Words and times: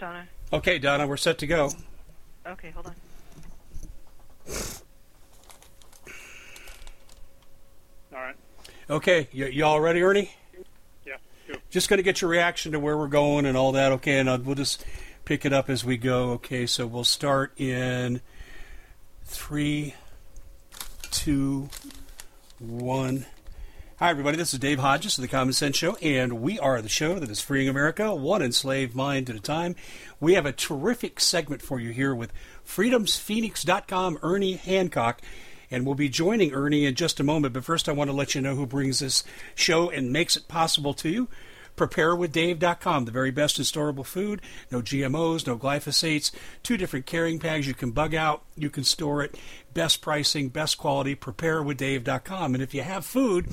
Donna. 0.00 0.26
Okay, 0.52 0.78
Donna, 0.78 1.06
we're 1.06 1.18
set 1.18 1.36
to 1.38 1.46
go. 1.46 1.70
Okay, 2.46 2.70
hold 2.70 2.86
on. 2.86 2.94
All 8.12 8.18
right. 8.18 8.34
Okay, 8.88 9.28
y- 9.34 9.46
you 9.46 9.64
all 9.64 9.80
ready, 9.80 10.02
Ernie? 10.02 10.32
Yeah. 11.06 11.16
Go. 11.46 11.54
Just 11.70 11.88
going 11.90 11.98
to 11.98 12.02
get 12.02 12.20
your 12.22 12.30
reaction 12.30 12.72
to 12.72 12.80
where 12.80 12.96
we're 12.96 13.08
going 13.08 13.44
and 13.46 13.56
all 13.56 13.72
that. 13.72 13.92
Okay, 13.92 14.18
and 14.18 14.28
uh, 14.28 14.38
we'll 14.42 14.54
just 14.56 14.84
pick 15.26 15.44
it 15.44 15.52
up 15.52 15.68
as 15.68 15.84
we 15.84 15.96
go. 15.98 16.30
Okay, 16.30 16.66
so 16.66 16.86
we'll 16.86 17.04
start 17.04 17.52
in 17.60 18.22
three, 19.24 19.94
two, 21.10 21.68
one. 22.58 23.26
Hi, 24.00 24.08
everybody. 24.08 24.38
This 24.38 24.54
is 24.54 24.58
Dave 24.58 24.78
Hodges 24.78 25.18
of 25.18 25.22
the 25.22 25.28
Common 25.28 25.52
Sense 25.52 25.76
Show, 25.76 25.94
and 25.96 26.40
we 26.40 26.58
are 26.58 26.80
the 26.80 26.88
show 26.88 27.18
that 27.18 27.28
is 27.28 27.42
freeing 27.42 27.68
America 27.68 28.14
one 28.14 28.40
enslaved 28.40 28.94
mind 28.94 29.28
at 29.28 29.36
a 29.36 29.40
time. 29.40 29.76
We 30.18 30.32
have 30.32 30.46
a 30.46 30.52
terrific 30.52 31.20
segment 31.20 31.60
for 31.60 31.78
you 31.78 31.90
here 31.90 32.14
with 32.14 32.32
freedomsphoenix.com, 32.66 34.20
Ernie 34.22 34.54
Hancock, 34.54 35.20
and 35.70 35.84
we'll 35.84 35.96
be 35.96 36.08
joining 36.08 36.54
Ernie 36.54 36.86
in 36.86 36.94
just 36.94 37.20
a 37.20 37.22
moment. 37.22 37.52
But 37.52 37.66
first, 37.66 37.90
I 37.90 37.92
want 37.92 38.08
to 38.08 38.16
let 38.16 38.34
you 38.34 38.40
know 38.40 38.54
who 38.54 38.64
brings 38.64 39.00
this 39.00 39.22
show 39.54 39.90
and 39.90 40.10
makes 40.10 40.34
it 40.34 40.48
possible 40.48 40.94
to 40.94 41.10
you. 41.10 41.28
PrepareWithDave.com, 41.76 43.04
the 43.04 43.10
very 43.10 43.30
best 43.30 43.58
in 43.58 43.64
storable 43.64 44.04
food. 44.04 44.42
No 44.70 44.82
GMOs, 44.82 45.46
no 45.46 45.56
glyphosates. 45.56 46.30
Two 46.62 46.76
different 46.76 47.06
carrying 47.06 47.38
bags 47.38 47.66
you 47.66 47.74
can 47.74 47.90
bug 47.90 48.14
out. 48.14 48.42
You 48.56 48.70
can 48.70 48.84
store 48.84 49.22
it. 49.22 49.36
Best 49.72 50.02
pricing, 50.02 50.48
best 50.48 50.78
quality. 50.78 51.16
PrepareWithDave.com. 51.16 52.54
And 52.54 52.62
if 52.62 52.74
you 52.74 52.82
have 52.82 53.06
food, 53.06 53.48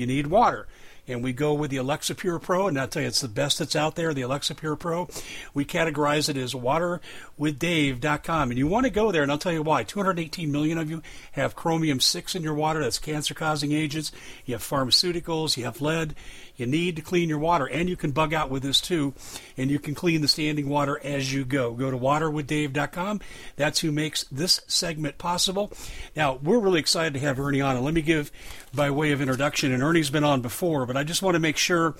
you 0.00 0.06
need 0.06 0.26
water. 0.28 0.66
And 1.08 1.22
we 1.24 1.32
go 1.32 1.54
with 1.54 1.70
the 1.72 1.78
Alexa 1.78 2.14
Pure 2.14 2.38
Pro, 2.40 2.68
and 2.68 2.78
I'll 2.78 2.86
tell 2.86 3.02
you, 3.02 3.08
it's 3.08 3.20
the 3.20 3.26
best 3.28 3.58
that's 3.58 3.74
out 3.74 3.96
there, 3.96 4.14
the 4.14 4.22
Alexa 4.22 4.54
Pure 4.54 4.76
Pro. 4.76 5.08
We 5.52 5.64
categorize 5.64 6.28
it 6.28 6.36
as 6.36 6.54
waterwithdave.com. 6.54 8.50
And 8.50 8.58
you 8.58 8.68
want 8.68 8.84
to 8.84 8.90
go 8.90 9.10
there, 9.10 9.22
and 9.22 9.32
I'll 9.32 9.38
tell 9.38 9.52
you 9.52 9.62
why. 9.62 9.82
218 9.82 10.52
million 10.52 10.78
of 10.78 10.88
you 10.88 11.02
have 11.32 11.56
chromium 11.56 11.98
6 11.98 12.34
in 12.36 12.42
your 12.42 12.54
water, 12.54 12.82
that's 12.82 13.00
cancer 13.00 13.34
causing 13.34 13.72
agents. 13.72 14.12
You 14.44 14.54
have 14.54 14.62
pharmaceuticals, 14.62 15.56
you 15.56 15.64
have 15.64 15.80
lead. 15.80 16.14
You 16.60 16.66
need 16.66 16.96
to 16.96 17.02
clean 17.02 17.28
your 17.28 17.38
water, 17.38 17.66
and 17.66 17.88
you 17.88 17.96
can 17.96 18.10
bug 18.10 18.32
out 18.34 18.50
with 18.50 18.62
this 18.62 18.80
too. 18.80 19.14
And 19.56 19.70
you 19.70 19.78
can 19.78 19.94
clean 19.94 20.20
the 20.20 20.28
standing 20.28 20.68
water 20.68 21.00
as 21.02 21.32
you 21.32 21.44
go. 21.44 21.72
Go 21.72 21.90
to 21.90 21.98
waterwithdave.com. 21.98 23.20
That's 23.56 23.80
who 23.80 23.90
makes 23.90 24.24
this 24.24 24.60
segment 24.66 25.18
possible. 25.18 25.72
Now, 26.14 26.38
we're 26.42 26.58
really 26.58 26.80
excited 26.80 27.14
to 27.14 27.20
have 27.20 27.40
Ernie 27.40 27.60
on, 27.60 27.76
and 27.76 27.84
let 27.84 27.94
me 27.94 28.02
give 28.02 28.30
by 28.74 28.90
way 28.90 29.12
of 29.12 29.20
introduction. 29.20 29.72
And 29.72 29.82
Ernie's 29.82 30.10
been 30.10 30.24
on 30.24 30.42
before, 30.42 30.86
but 30.86 30.96
I 30.96 31.04
just 31.04 31.22
want 31.22 31.34
to 31.34 31.40
make 31.40 31.56
sure 31.56 31.96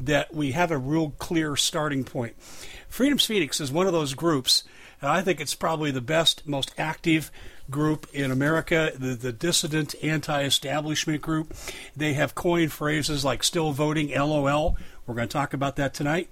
that 0.00 0.34
we 0.34 0.52
have 0.52 0.70
a 0.70 0.78
real 0.78 1.10
clear 1.18 1.56
starting 1.56 2.04
point. 2.04 2.34
Freedom's 2.88 3.26
Phoenix 3.26 3.60
is 3.60 3.70
one 3.70 3.86
of 3.86 3.92
those 3.92 4.14
groups, 4.14 4.64
and 5.00 5.10
I 5.10 5.22
think 5.22 5.40
it's 5.40 5.54
probably 5.54 5.90
the 5.90 6.00
best, 6.00 6.46
most 6.46 6.72
active 6.78 7.30
group 7.70 8.06
in 8.12 8.30
America, 8.30 8.92
the, 8.94 9.14
the 9.14 9.32
dissident 9.32 9.94
anti 10.02 10.42
establishment 10.42 11.22
group. 11.22 11.54
They 11.96 12.14
have 12.14 12.34
coined 12.34 12.72
phrases 12.72 13.24
like 13.24 13.42
still 13.42 13.72
voting, 13.72 14.10
LOL. 14.10 14.76
We're 15.06 15.14
going 15.14 15.28
to 15.28 15.32
talk 15.32 15.54
about 15.54 15.76
that 15.76 15.94
tonight. 15.94 16.30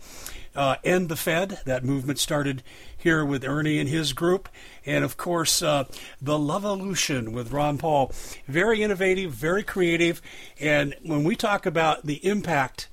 Uh, 0.54 0.76
End 0.84 1.08
the 1.08 1.16
Fed, 1.16 1.60
that 1.66 1.84
movement 1.84 2.18
started 2.18 2.62
here 2.96 3.24
with 3.24 3.44
Ernie 3.44 3.78
and 3.78 3.88
his 3.88 4.12
group. 4.12 4.48
And 4.84 5.04
of 5.04 5.16
course, 5.16 5.62
uh, 5.62 5.84
The 6.20 6.38
Lovolution 6.38 7.32
with 7.32 7.52
Ron 7.52 7.78
Paul. 7.78 8.12
Very 8.46 8.82
innovative, 8.82 9.32
very 9.32 9.62
creative. 9.62 10.22
And 10.58 10.94
when 11.02 11.24
we 11.24 11.36
talk 11.36 11.66
about 11.66 12.06
the 12.06 12.26
impact 12.26 12.88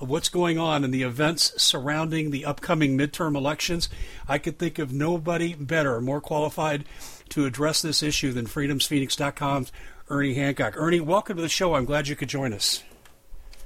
of 0.00 0.08
what's 0.08 0.28
going 0.28 0.58
on 0.58 0.84
in 0.84 0.90
the 0.90 1.02
events 1.02 1.52
surrounding 1.60 2.30
the 2.30 2.44
upcoming 2.44 2.96
midterm 2.96 3.36
elections, 3.36 3.88
I 4.28 4.38
could 4.38 4.58
think 4.58 4.78
of 4.78 4.92
nobody 4.92 5.54
better, 5.54 6.00
more 6.00 6.20
qualified 6.20 6.84
to 7.30 7.46
address 7.46 7.82
this 7.82 8.02
issue 8.02 8.32
than 8.32 8.46
freedomsphoenix.com's 8.46 9.72
Ernie 10.08 10.34
Hancock. 10.34 10.74
Ernie, 10.76 11.00
welcome 11.00 11.36
to 11.36 11.42
the 11.42 11.48
show. 11.48 11.74
I'm 11.74 11.84
glad 11.84 12.08
you 12.08 12.16
could 12.16 12.28
join 12.28 12.52
us. 12.52 12.82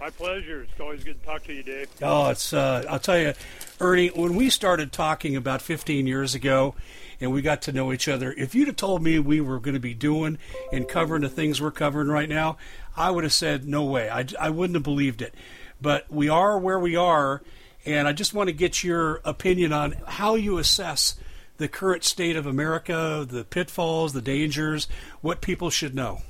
My 0.01 0.11
pleasure. 0.11 0.63
It's 0.63 0.81
always 0.81 1.05
good 1.05 1.21
to 1.21 1.27
talk 1.27 1.45
to 1.45 1.53
you, 1.53 1.63
Dave. 1.63 1.89
Oh, 2.03 2.31
it's 2.31 2.53
uh, 2.53 2.85
I'll 2.89 2.99
tell 2.99 3.19
you, 3.19 3.35
Ernie, 3.81 4.09
when 4.09 4.35
we 4.35 4.51
started 4.51 4.91
talking 4.91 5.37
about 5.37 5.63
15 5.63 6.09
years 6.09 6.35
ago 6.35 6.75
and 7.21 7.31
we 7.33 7.41
got 7.41 7.63
to 7.63 7.73
know 7.73 7.93
each 7.93 8.09
other, 8.09 8.35
if 8.37 8.53
you'd 8.53 8.67
have 8.67 8.75
told 8.75 9.01
me 9.01 9.21
we 9.21 9.41
were 9.41 9.61
going 9.61 9.75
to 9.75 9.81
be 9.81 9.95
doing 9.95 10.39
and 10.73 10.89
covering 10.89 11.23
the 11.23 11.29
things 11.29 11.61
we're 11.61 11.71
covering 11.71 12.09
right 12.09 12.29
now, 12.29 12.57
I 12.97 13.13
would 13.13 13.23
have 13.23 13.33
said 13.33 13.69
no 13.69 13.85
way. 13.85 14.11
I, 14.11 14.27
I 14.41 14.51
wouldn't 14.51 14.75
have 14.75 14.83
believed 14.83 15.23
it. 15.23 15.35
But 15.83 16.11
we 16.11 16.29
are 16.29 16.59
where 16.59 16.79
we 16.79 16.95
are, 16.95 17.43
and 17.85 18.07
I 18.07 18.13
just 18.13 18.33
want 18.33 18.47
to 18.47 18.53
get 18.53 18.85
your 18.85 19.21
opinion 19.25 19.73
on 19.73 19.97
how 20.07 20.37
you 20.37 20.59
assess 20.59 21.17
the 21.57 21.67
current 21.67 22.05
state 22.05 22.37
of 22.37 22.47
America, 22.47 23.27
the 23.29 23.45
pitfalls, 23.45 24.13
the 24.13 24.23
dangers, 24.23 24.87
what 25.21 25.41
people 25.41 25.71
should 25.71 25.95
know. 25.95 26.21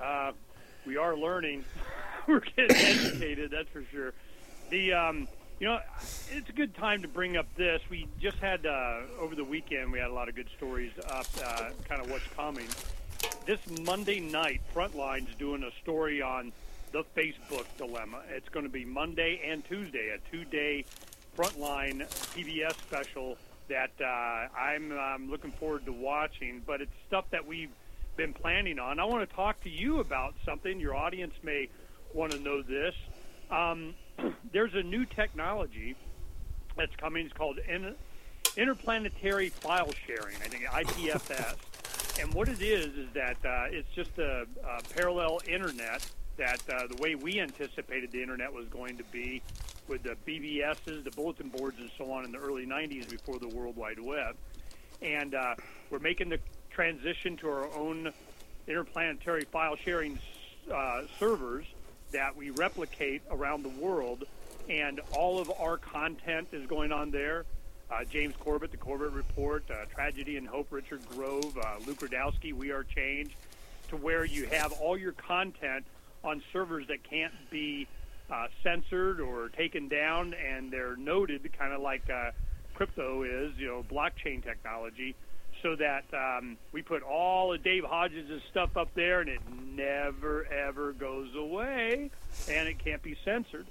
Uh, 0.00 0.32
we 0.86 0.96
are 0.96 1.16
learning. 1.16 1.64
We're 2.26 2.40
getting 2.40 2.76
educated, 2.76 3.50
that's 3.50 3.68
for 3.68 3.84
sure. 3.92 4.14
The 4.70 4.94
um, 4.94 5.28
you 5.60 5.66
know, 5.66 5.80
it's 6.30 6.48
a 6.48 6.52
good 6.52 6.74
time 6.76 7.02
to 7.02 7.08
bring 7.08 7.36
up 7.36 7.46
this. 7.56 7.82
We 7.90 8.08
just 8.20 8.38
had 8.38 8.64
uh, 8.64 9.00
over 9.18 9.34
the 9.34 9.44
weekend. 9.44 9.92
We 9.92 9.98
had 9.98 10.08
a 10.08 10.14
lot 10.14 10.28
of 10.28 10.34
good 10.34 10.48
stories 10.56 10.92
up, 11.10 11.26
uh, 11.44 11.70
kind 11.88 12.00
of 12.00 12.10
what's 12.10 12.26
coming. 12.36 12.66
This 13.44 13.58
Monday 13.82 14.20
night, 14.20 14.60
Frontline's 14.74 15.34
doing 15.36 15.64
a 15.64 15.70
story 15.82 16.22
on 16.22 16.52
the 16.92 17.04
Facebook 17.16 17.66
dilemma. 17.76 18.22
It's 18.30 18.48
going 18.48 18.64
to 18.64 18.70
be 18.70 18.84
Monday 18.84 19.40
and 19.44 19.64
Tuesday, 19.64 20.10
a 20.10 20.30
two-day 20.30 20.84
Frontline 21.36 22.06
PBS 22.34 22.72
special 22.72 23.36
that 23.68 23.90
uh, 24.00 24.58
I'm 24.58 24.92
um, 24.92 25.30
looking 25.30 25.52
forward 25.52 25.84
to 25.86 25.92
watching. 25.92 26.62
But 26.66 26.80
it's 26.80 26.92
stuff 27.06 27.26
that 27.30 27.46
we've 27.46 27.70
been 28.16 28.32
planning 28.32 28.78
on. 28.78 28.98
I 28.98 29.04
want 29.04 29.28
to 29.28 29.36
talk 29.36 29.62
to 29.62 29.70
you 29.70 30.00
about 30.00 30.34
something. 30.44 30.80
Your 30.80 30.96
audience 30.96 31.34
may 31.42 31.68
want 32.12 32.32
to 32.32 32.40
know 32.40 32.62
this. 32.62 32.94
Um, 33.50 33.94
there's 34.52 34.74
a 34.74 34.82
new 34.82 35.04
technology 35.04 35.94
that's 36.76 36.94
coming. 36.96 37.26
It's 37.26 37.34
called 37.34 37.58
in, 37.68 37.94
interplanetary 38.56 39.50
file 39.50 39.92
sharing. 40.06 40.36
I 40.36 40.48
think 40.48 40.64
IPFS. 40.64 41.56
and 42.20 42.34
what 42.34 42.48
it 42.48 42.60
is 42.60 42.86
is 42.86 43.08
that 43.14 43.36
uh, 43.44 43.66
it's 43.70 43.88
just 43.94 44.18
a, 44.18 44.46
a 44.64 44.82
parallel 44.94 45.40
internet 45.46 46.04
that 46.38 46.62
uh, 46.72 46.86
the 46.86 46.96
way 47.02 47.14
we 47.14 47.40
anticipated 47.40 48.10
the 48.10 48.22
internet 48.22 48.52
was 48.52 48.66
going 48.68 48.96
to 48.96 49.04
be 49.04 49.42
with 49.88 50.02
the 50.02 50.16
BBSs, 50.26 51.04
the 51.04 51.10
bulletin 51.10 51.48
boards, 51.48 51.78
and 51.78 51.90
so 51.98 52.10
on 52.10 52.24
in 52.24 52.32
the 52.32 52.38
early 52.38 52.66
90s 52.66 53.08
before 53.10 53.38
the 53.38 53.48
World 53.48 53.76
Wide 53.76 53.98
Web. 53.98 54.36
And 55.02 55.34
uh, 55.34 55.54
we're 55.90 55.98
making 55.98 56.28
the 56.30 56.38
transition 56.70 57.36
to 57.38 57.48
our 57.48 57.72
own 57.74 58.12
interplanetary 58.66 59.44
file 59.44 59.76
sharing 59.76 60.18
uh, 60.72 61.02
servers 61.18 61.66
that 62.12 62.36
we 62.36 62.50
replicate 62.50 63.22
around 63.30 63.62
the 63.62 63.68
world. 63.70 64.24
And 64.68 65.00
all 65.16 65.38
of 65.38 65.50
our 65.58 65.76
content 65.78 66.48
is 66.52 66.66
going 66.66 66.92
on 66.92 67.10
there. 67.10 67.44
Uh, 67.90 68.04
James 68.04 68.34
Corbett, 68.38 68.70
the 68.70 68.76
Corbett 68.76 69.12
Report, 69.12 69.64
uh, 69.70 69.86
Tragedy 69.94 70.36
and 70.36 70.46
Hope, 70.46 70.68
Richard 70.70 71.00
Grove, 71.08 71.56
uh, 71.56 71.76
Luke 71.86 72.00
Rudkowski, 72.00 72.52
We 72.52 72.70
Are 72.70 72.84
Change, 72.84 73.34
to 73.88 73.96
where 73.96 74.26
you 74.26 74.44
have 74.46 74.72
all 74.72 74.98
your 74.98 75.12
content 75.12 75.86
on 76.24 76.42
servers 76.52 76.86
that 76.88 77.02
can't 77.04 77.32
be 77.50 77.86
uh, 78.30 78.46
censored 78.62 79.20
or 79.20 79.48
taken 79.48 79.88
down, 79.88 80.34
and 80.34 80.70
they're 80.70 80.96
noted, 80.96 81.48
kind 81.58 81.72
of 81.72 81.80
like 81.80 82.08
uh, 82.10 82.30
crypto 82.74 83.22
is, 83.22 83.52
you 83.56 83.66
know, 83.66 83.84
blockchain 83.90 84.42
technology, 84.42 85.14
so 85.62 85.74
that 85.76 86.04
um, 86.12 86.56
we 86.72 86.82
put 86.82 87.02
all 87.02 87.52
of 87.52 87.62
Dave 87.62 87.84
Hodges' 87.84 88.42
stuff 88.50 88.76
up 88.76 88.94
there, 88.94 89.20
and 89.20 89.28
it 89.28 89.40
never 89.74 90.46
ever 90.46 90.92
goes 90.92 91.34
away, 91.34 92.10
and 92.48 92.68
it 92.68 92.78
can't 92.78 93.02
be 93.02 93.16
censored. 93.24 93.66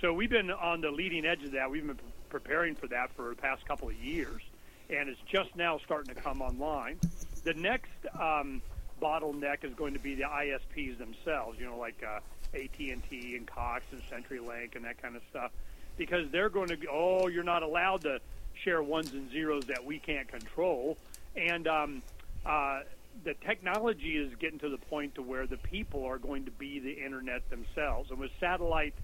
So 0.00 0.12
we've 0.12 0.30
been 0.30 0.50
on 0.50 0.80
the 0.80 0.90
leading 0.90 1.24
edge 1.24 1.42
of 1.44 1.52
that. 1.52 1.70
We've 1.70 1.86
been 1.86 1.98
preparing 2.28 2.74
for 2.74 2.86
that 2.88 3.10
for 3.16 3.30
the 3.30 3.36
past 3.36 3.66
couple 3.66 3.88
of 3.88 3.94
years, 3.96 4.42
and 4.90 5.08
it's 5.08 5.20
just 5.30 5.54
now 5.56 5.78
starting 5.84 6.14
to 6.14 6.20
come 6.20 6.42
online. 6.42 6.98
The 7.44 7.54
next 7.54 7.90
um, 8.18 8.62
bottleneck 9.02 9.64
is 9.64 9.74
going 9.74 9.94
to 9.94 9.98
be 9.98 10.14
the 10.14 10.22
ISPs 10.22 10.96
themselves. 10.98 11.58
You 11.58 11.66
know, 11.66 11.76
like 11.76 12.02
uh, 12.06 12.20
AT&T 12.54 13.36
and 13.36 13.46
Cox 13.46 13.82
and 13.90 14.00
CenturyLink 14.10 14.76
and 14.76 14.84
that 14.84 15.02
kind 15.02 15.16
of 15.16 15.22
stuff, 15.30 15.50
because 15.96 16.30
they're 16.30 16.48
going 16.48 16.68
to. 16.68 16.76
Oh, 16.90 17.28
you're 17.28 17.42
not 17.42 17.62
allowed 17.62 18.02
to 18.02 18.20
share 18.64 18.82
ones 18.82 19.12
and 19.12 19.30
zeros 19.30 19.64
that 19.64 19.84
we 19.84 19.98
can't 19.98 20.28
control, 20.28 20.96
and 21.36 21.66
um, 21.66 22.02
uh, 22.46 22.80
the 23.24 23.34
technology 23.46 24.16
is 24.16 24.32
getting 24.36 24.58
to 24.60 24.68
the 24.68 24.78
point 24.78 25.14
to 25.16 25.22
where 25.22 25.46
the 25.46 25.56
people 25.56 26.04
are 26.04 26.18
going 26.18 26.44
to 26.44 26.50
be 26.50 26.78
the 26.78 27.04
internet 27.04 27.48
themselves, 27.50 28.10
and 28.10 28.18
with 28.18 28.30
satellite 28.38 28.94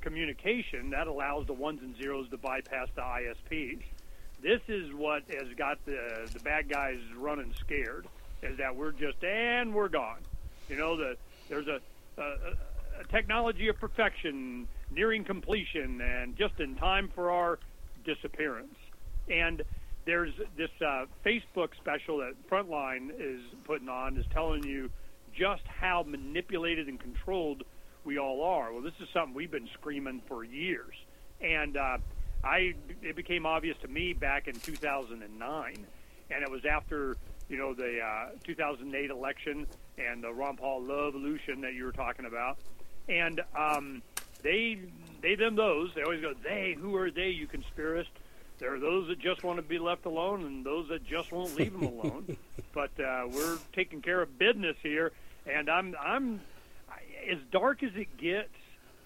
communication, 0.00 0.90
that 0.90 1.06
allows 1.06 1.46
the 1.46 1.52
ones 1.52 1.80
and 1.82 1.96
zeros 1.96 2.28
to 2.30 2.36
bypass 2.36 2.88
the 2.94 3.02
ISPs. 3.02 3.82
This 4.42 4.60
is 4.68 4.92
what 4.92 5.22
has 5.28 5.48
got 5.56 5.84
the 5.86 6.28
the 6.32 6.40
bad 6.40 6.68
guys 6.68 6.98
running 7.16 7.54
scared. 7.60 8.06
Is 8.44 8.58
that 8.58 8.76
we're 8.76 8.92
just 8.92 9.22
and 9.24 9.74
we're 9.74 9.88
gone. 9.88 10.20
You 10.68 10.76
know, 10.76 10.96
the 10.96 11.16
there's 11.48 11.66
a, 11.66 11.80
a, 12.18 12.22
a 13.00 13.04
technology 13.10 13.68
of 13.68 13.78
perfection 13.78 14.68
nearing 14.90 15.24
completion 15.24 16.00
and 16.00 16.36
just 16.36 16.60
in 16.60 16.76
time 16.76 17.10
for 17.14 17.30
our 17.30 17.58
disappearance. 18.04 18.74
And 19.28 19.62
there's 20.04 20.32
this 20.56 20.70
uh, 20.84 21.06
Facebook 21.24 21.70
special 21.76 22.18
that 22.18 22.34
Frontline 22.50 23.10
is 23.18 23.40
putting 23.64 23.88
on 23.88 24.16
is 24.16 24.26
telling 24.32 24.64
you 24.64 24.90
just 25.34 25.62
how 25.66 26.04
manipulated 26.06 26.88
and 26.88 27.00
controlled 27.00 27.64
we 28.04 28.18
all 28.18 28.42
are. 28.42 28.72
Well, 28.72 28.82
this 28.82 28.92
is 29.00 29.08
something 29.12 29.34
we've 29.34 29.50
been 29.50 29.68
screaming 29.72 30.20
for 30.28 30.44
years, 30.44 30.94
and 31.40 31.76
uh, 31.76 31.98
I 32.44 32.74
it 33.02 33.16
became 33.16 33.46
obvious 33.46 33.76
to 33.82 33.88
me 33.88 34.12
back 34.12 34.46
in 34.46 34.54
2009, 34.54 35.86
and 36.30 36.42
it 36.42 36.50
was 36.50 36.64
after 36.66 37.16
you 37.54 37.60
know 37.60 37.72
the 37.72 38.00
uh, 38.00 38.30
2008 38.42 39.10
election 39.10 39.64
and 39.96 40.24
the 40.24 40.32
Ron 40.32 40.56
Paul 40.56 40.82
love 40.82 41.14
illusion 41.14 41.60
that 41.60 41.74
you 41.74 41.84
were 41.84 41.92
talking 41.92 42.26
about, 42.26 42.58
and 43.08 43.40
um, 43.56 44.02
they 44.42 44.80
they 45.22 45.36
them 45.36 45.54
those 45.54 45.92
they 45.94 46.02
always 46.02 46.20
go 46.20 46.34
they 46.42 46.76
who 46.76 46.96
are 46.96 47.12
they 47.12 47.28
you 47.28 47.46
conspiracist 47.46 48.08
there 48.58 48.74
are 48.74 48.80
those 48.80 49.06
that 49.06 49.20
just 49.20 49.44
want 49.44 49.58
to 49.58 49.62
be 49.62 49.78
left 49.78 50.04
alone 50.04 50.44
and 50.44 50.66
those 50.66 50.88
that 50.88 51.06
just 51.06 51.30
won't 51.30 51.54
leave 51.54 51.72
them 51.72 51.84
alone. 51.84 52.36
but 52.72 52.90
uh, 52.98 53.28
we're 53.30 53.58
taking 53.72 54.02
care 54.02 54.20
of 54.20 54.36
business 54.36 54.76
here, 54.82 55.12
and 55.46 55.70
I'm 55.70 55.94
I'm 56.04 56.40
as 57.30 57.38
dark 57.52 57.84
as 57.84 57.92
it 57.94 58.16
gets. 58.16 58.48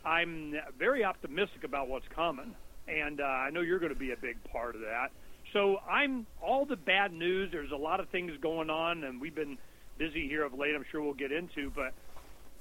I'm 0.06 0.54
very 0.78 1.04
optimistic 1.04 1.64
about 1.64 1.88
what's 1.88 2.08
coming, 2.08 2.54
and 2.86 3.20
uh, 3.20 3.24
I 3.24 3.50
know 3.50 3.60
you're 3.60 3.78
going 3.78 3.92
to 3.92 3.98
be 3.98 4.12
a 4.12 4.16
big 4.16 4.42
part 4.44 4.74
of 4.74 4.80
that. 4.80 5.10
So 5.52 5.78
I'm 5.88 6.26
all 6.42 6.66
the 6.66 6.76
bad 6.76 7.12
news. 7.12 7.50
There's 7.50 7.72
a 7.72 7.76
lot 7.76 8.00
of 8.00 8.08
things 8.08 8.32
going 8.40 8.70
on, 8.70 9.04
and 9.04 9.20
we've 9.20 9.34
been 9.34 9.58
busy 9.96 10.28
here 10.28 10.44
of 10.44 10.54
late. 10.54 10.74
I'm 10.74 10.84
sure 10.90 11.02
we'll 11.02 11.14
get 11.14 11.32
into, 11.32 11.70
but 11.70 11.94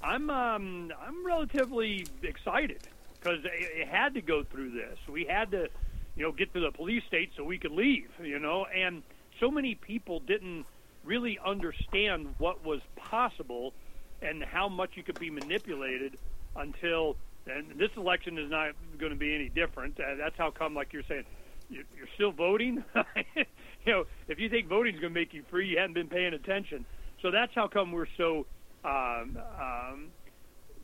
I'm 0.02 0.30
um, 0.30 0.92
I'm 1.00 1.24
relatively 1.24 2.06
excited 2.22 2.80
because 3.14 3.40
it, 3.44 3.88
had 3.88 4.14
to 4.14 4.22
go 4.22 4.44
through 4.44 4.70
this. 4.70 4.98
We 5.08 5.24
had 5.24 5.50
to 5.50 5.68
you 6.18 6.24
know, 6.24 6.32
get 6.32 6.52
to 6.52 6.60
the 6.60 6.72
police 6.72 7.04
state 7.06 7.30
so 7.36 7.44
we 7.44 7.58
could 7.58 7.70
leave, 7.70 8.10
you 8.20 8.40
know, 8.40 8.66
and 8.66 9.02
so 9.38 9.50
many 9.50 9.76
people 9.76 10.18
didn't 10.18 10.66
really 11.04 11.38
understand 11.44 12.34
what 12.38 12.64
was 12.64 12.80
possible 12.96 13.72
and 14.20 14.42
how 14.42 14.68
much 14.68 14.90
you 14.96 15.04
could 15.04 15.18
be 15.20 15.30
manipulated 15.30 16.18
until 16.56 17.16
and 17.46 17.78
this 17.78 17.90
election 17.96 18.36
is 18.36 18.50
not 18.50 18.72
going 18.98 19.12
to 19.12 19.18
be 19.18 19.34
any 19.34 19.48
different. 19.48 19.98
Uh, 19.98 20.16
that's 20.16 20.36
how 20.36 20.50
come, 20.50 20.74
like 20.74 20.92
you're 20.92 21.04
saying, 21.08 21.24
you're, 21.68 21.84
still 22.14 22.32
voting. 22.32 22.84
you 23.36 23.44
know, 23.92 24.04
if 24.28 24.38
you 24.38 24.48
think 24.48 24.68
voting 24.68 24.94
is 24.94 25.00
going 25.00 25.12
to 25.12 25.20
make 25.20 25.34
you 25.34 25.44
free, 25.50 25.68
you 25.68 25.78
haven't 25.78 25.94
been 25.94 26.08
paying 26.08 26.34
attention. 26.34 26.84
So 27.22 27.30
that's 27.30 27.54
how 27.54 27.68
come 27.68 27.92
we're 27.92 28.06
so 28.16 28.46
um, 28.84 29.38
um, 29.60 30.08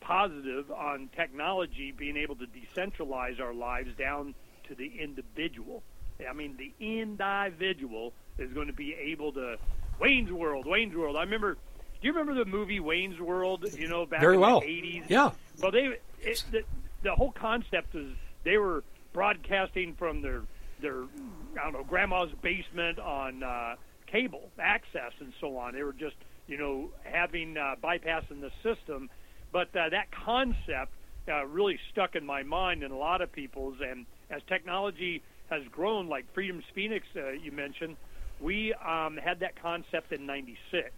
positive 0.00 0.70
on 0.70 1.08
technology 1.16 1.92
being 1.96 2.16
able 2.16 2.36
to 2.36 2.46
decentralize 2.46 3.40
our 3.40 3.54
lives 3.54 3.90
down 3.98 4.34
to 4.68 4.74
the 4.74 4.92
individual. 5.00 5.82
I 6.28 6.32
mean, 6.32 6.56
the 6.56 6.72
individual 6.80 8.12
is 8.38 8.52
going 8.52 8.68
to 8.68 8.72
be 8.72 8.94
able 8.94 9.32
to. 9.32 9.56
Wayne's 10.00 10.32
World, 10.32 10.66
Wayne's 10.66 10.94
World. 10.94 11.16
I 11.16 11.20
remember. 11.20 11.54
Do 11.54 12.08
you 12.08 12.12
remember 12.12 12.34
the 12.34 12.50
movie 12.50 12.80
Wayne's 12.80 13.18
World? 13.18 13.64
You 13.76 13.88
know, 13.88 14.06
back 14.06 14.20
Very 14.20 14.34
in 14.34 14.40
well. 14.40 14.60
the 14.60 14.66
eighties. 14.66 15.04
Yeah. 15.08 15.30
Well, 15.60 15.70
they 15.70 15.96
it, 16.20 16.44
the, 16.50 16.62
the 17.02 17.14
whole 17.14 17.32
concept 17.32 17.94
is 17.94 18.12
they 18.44 18.58
were 18.58 18.84
broadcasting 19.12 19.94
from 19.94 20.20
their 20.20 20.42
their 20.80 21.02
I 21.60 21.64
don't 21.64 21.72
know 21.72 21.84
grandma's 21.84 22.30
basement 22.42 22.98
on 22.98 23.42
uh, 23.42 23.74
cable 24.10 24.50
access 24.58 25.12
and 25.20 25.32
so 25.40 25.56
on. 25.56 25.74
They 25.74 25.82
were 25.82 25.92
just 25.92 26.16
you 26.46 26.58
know 26.58 26.90
having 27.04 27.56
uh, 27.56 27.76
bypassing 27.82 28.40
the 28.40 28.50
system, 28.62 29.10
but 29.52 29.68
uh, 29.76 29.88
that 29.90 30.06
concept 30.24 30.92
uh, 31.28 31.46
really 31.46 31.78
stuck 31.92 32.14
in 32.16 32.24
my 32.24 32.42
mind 32.42 32.82
and 32.82 32.92
a 32.92 32.96
lot 32.96 33.22
of 33.22 33.32
people's 33.32 33.76
and 33.80 34.06
as 34.30 34.42
technology 34.48 35.22
has 35.50 35.62
grown, 35.70 36.08
like 36.08 36.24
Freedom's 36.34 36.64
Phoenix, 36.74 37.06
uh, 37.16 37.30
you 37.30 37.52
mentioned, 37.52 37.96
we 38.40 38.74
um, 38.74 39.18
had 39.22 39.40
that 39.40 39.60
concept 39.60 40.12
in 40.12 40.26
'96, 40.26 40.90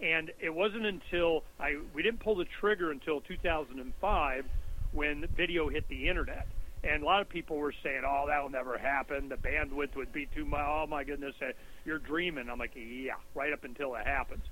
and 0.00 0.30
it 0.40 0.50
wasn't 0.50 0.86
until 0.86 1.44
I 1.60 1.76
we 1.94 2.02
didn't 2.02 2.20
pull 2.20 2.36
the 2.36 2.46
trigger 2.60 2.90
until 2.90 3.20
2005 3.20 4.44
when 4.92 5.26
video 5.36 5.68
hit 5.68 5.88
the 5.88 6.08
internet. 6.08 6.46
And 6.84 7.02
a 7.02 7.06
lot 7.06 7.20
of 7.20 7.28
people 7.28 7.56
were 7.56 7.74
saying, 7.82 8.02
"Oh, 8.04 8.24
that'll 8.26 8.50
never 8.50 8.76
happen. 8.76 9.28
The 9.28 9.36
bandwidth 9.36 9.94
would 9.94 10.12
be 10.12 10.26
too 10.26 10.44
much. 10.44 10.60
Oh 10.60 10.86
my 10.88 11.04
goodness, 11.04 11.34
uh, 11.40 11.52
you're 11.84 11.98
dreaming." 11.98 12.50
I'm 12.50 12.58
like, 12.58 12.72
"Yeah, 12.74 13.14
right 13.34 13.52
up 13.52 13.64
until 13.64 13.94
it 13.94 14.06
happens." 14.06 14.44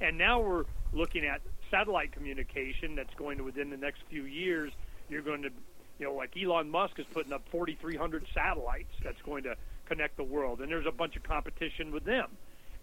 And 0.00 0.18
now 0.18 0.40
we're 0.40 0.64
looking 0.92 1.24
at 1.24 1.40
satellite 1.70 2.12
communication 2.12 2.94
that's 2.94 3.14
going 3.14 3.38
to 3.38 3.44
within 3.44 3.70
the 3.70 3.76
next 3.76 4.02
few 4.10 4.24
years. 4.24 4.72
You're 5.08 5.22
going 5.22 5.42
to 5.42 5.50
you 5.98 6.06
know, 6.06 6.14
like 6.14 6.36
Elon 6.36 6.70
Musk 6.70 6.98
is 6.98 7.06
putting 7.12 7.32
up 7.32 7.42
4,300 7.50 8.26
satellites 8.32 8.92
that's 9.02 9.20
going 9.22 9.42
to 9.44 9.56
connect 9.86 10.16
the 10.16 10.24
world, 10.24 10.60
and 10.60 10.70
there's 10.70 10.86
a 10.86 10.92
bunch 10.92 11.16
of 11.16 11.22
competition 11.22 11.92
with 11.92 12.04
them. 12.04 12.28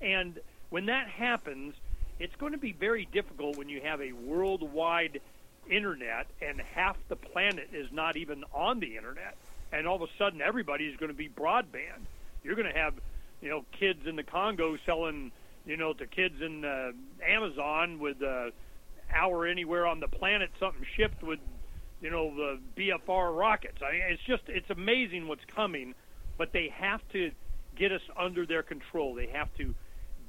And 0.02 0.40
when 0.70 0.88
that 0.88 1.08
happens, 1.08 1.76
it's 2.20 2.36
going 2.36 2.52
to 2.52 2.58
be 2.58 2.74
very 2.74 3.08
difficult 3.12 3.58
when 3.58 3.70
you 3.70 3.82
have 3.82 4.02
a 4.02 4.12
worldwide 4.12 5.22
internet 5.70 6.28
and 6.42 6.62
half 6.62 6.98
the 7.08 7.16
planet 7.16 7.70
is 7.74 7.92
not 7.92 8.18
even 8.18 8.44
on 8.54 8.80
the 8.80 8.98
internet, 8.98 9.36
and 9.72 9.88
all 9.88 9.96
of 9.96 10.02
a 10.02 10.18
sudden 10.18 10.42
everybody's 10.42 10.96
going 10.98 11.12
to 11.12 11.18
be 11.18 11.30
broadband. 11.30 12.06
You're 12.44 12.56
going 12.56 12.72
to 12.72 12.80
have, 12.80 12.94
you 13.42 13.50
know, 13.50 13.66
kids 13.78 14.06
in 14.06 14.16
the 14.16 14.24
Congo 14.24 14.78
selling, 14.86 15.32
you 15.66 15.78
know, 15.78 15.94
to 15.94 16.06
kids 16.06 16.42
in 16.42 16.64
uh, 16.64 16.92
Amazon 17.26 18.00
with 18.00 18.22
uh, 18.22 18.52
hour 19.14 19.46
anywhere 19.46 19.88
on 19.88 20.00
the 20.00 20.08
planet 20.08 20.52
something 20.60 20.86
shipped 20.96 21.24
with 21.24 21.40
you 22.02 22.10
know, 22.10 22.32
the 22.36 22.60
BFR 22.78 23.36
rockets. 23.36 23.78
I 23.82 23.92
mean, 23.92 24.02
it's 24.10 24.22
just 24.24 24.44
it's 24.48 24.70
amazing 24.70 25.28
what's 25.28 25.46
coming, 25.46 25.96
but 26.38 26.52
they 26.52 26.72
have 26.76 27.02
to 27.14 27.32
get 27.76 27.92
us 27.92 28.02
under 28.18 28.46
their 28.46 28.64
control. 28.64 29.16
They 29.16 29.28
have 29.28 29.54
to 29.58 29.74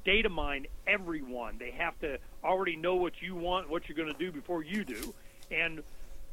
data 0.05 0.29
mine 0.29 0.67
everyone. 0.87 1.57
They 1.59 1.71
have 1.71 1.99
to 1.99 2.17
already 2.43 2.75
know 2.75 2.95
what 2.95 3.21
you 3.21 3.35
want, 3.35 3.69
what 3.69 3.87
you're 3.87 3.97
going 3.97 4.11
to 4.11 4.17
do 4.17 4.31
before 4.31 4.63
you 4.63 4.85
do, 4.85 5.13
and 5.51 5.83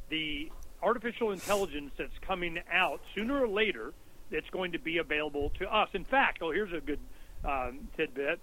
the 0.09 0.51
artificial 0.81 1.31
intelligence 1.31 1.91
that's 1.97 2.17
coming 2.21 2.59
out 2.71 3.01
sooner 3.15 3.43
or 3.43 3.47
later 3.47 3.93
that's 4.31 4.49
going 4.51 4.71
to 4.73 4.79
be 4.79 4.97
available 4.97 5.51
to 5.59 5.73
us. 5.73 5.89
In 5.93 6.03
fact, 6.05 6.39
oh, 6.41 6.51
here's 6.51 6.73
a 6.73 6.79
good 6.79 6.99
um, 7.43 7.87
tidbit. 7.95 8.39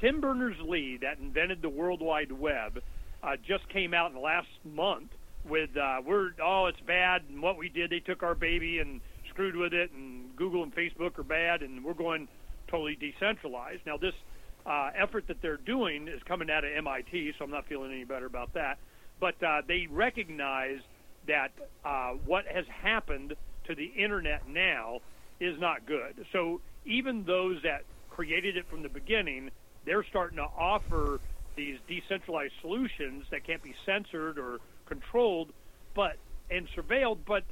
Tim 0.00 0.20
Berners-Lee, 0.20 0.98
that 1.02 1.18
invented 1.18 1.60
the 1.60 1.68
World 1.68 2.00
Wide 2.00 2.30
Web, 2.30 2.82
uh, 3.22 3.36
just 3.46 3.68
came 3.68 3.94
out 3.94 4.08
in 4.08 4.14
the 4.14 4.20
last 4.20 4.48
month 4.64 5.10
with 5.44 5.76
uh, 5.76 6.00
we're 6.04 6.30
oh 6.42 6.66
it's 6.66 6.80
bad 6.80 7.22
and 7.28 7.40
what 7.40 7.56
we 7.56 7.68
did 7.68 7.90
they 7.90 8.00
took 8.00 8.22
our 8.22 8.34
baby 8.34 8.78
and 8.80 9.00
screwed 9.30 9.56
with 9.56 9.72
it 9.72 9.90
and 9.92 10.34
Google 10.36 10.62
and 10.62 10.74
Facebook 10.74 11.18
are 11.18 11.24
bad 11.24 11.62
and 11.62 11.84
we're 11.84 11.94
going 11.94 12.28
totally 12.68 12.96
decentralized. 12.96 13.80
Now 13.86 13.96
this 13.96 14.14
uh, 14.66 14.90
effort 14.96 15.26
that 15.28 15.40
they're 15.40 15.56
doing 15.56 16.08
is 16.08 16.22
coming 16.24 16.50
out 16.50 16.64
of 16.64 16.70
MIT, 16.76 17.32
so 17.38 17.44
I'm 17.44 17.50
not 17.50 17.66
feeling 17.66 17.90
any 17.90 18.04
better 18.04 18.26
about 18.26 18.52
that. 18.54 18.78
But 19.20 19.42
uh, 19.42 19.62
they 19.66 19.86
recognize 19.90 20.80
that 21.26 21.52
uh, 21.84 22.12
what 22.24 22.46
has 22.46 22.66
happened 22.66 23.34
to 23.64 23.74
the 23.74 23.86
internet 23.86 24.48
now 24.48 25.00
is 25.40 25.58
not 25.60 25.86
good. 25.86 26.26
So 26.32 26.60
even 26.84 27.24
those 27.24 27.62
that 27.62 27.82
created 28.10 28.56
it 28.56 28.68
from 28.68 28.82
the 28.82 28.88
beginning, 28.88 29.50
they're 29.84 30.04
starting 30.04 30.36
to 30.38 30.46
offer 30.56 31.20
these 31.56 31.78
decentralized 31.88 32.54
solutions 32.60 33.24
that 33.30 33.44
can't 33.44 33.62
be 33.62 33.74
censored 33.84 34.38
or 34.38 34.58
controlled, 34.86 35.52
but 35.94 36.16
and 36.50 36.68
surveilled. 36.76 37.18
But 37.26 37.44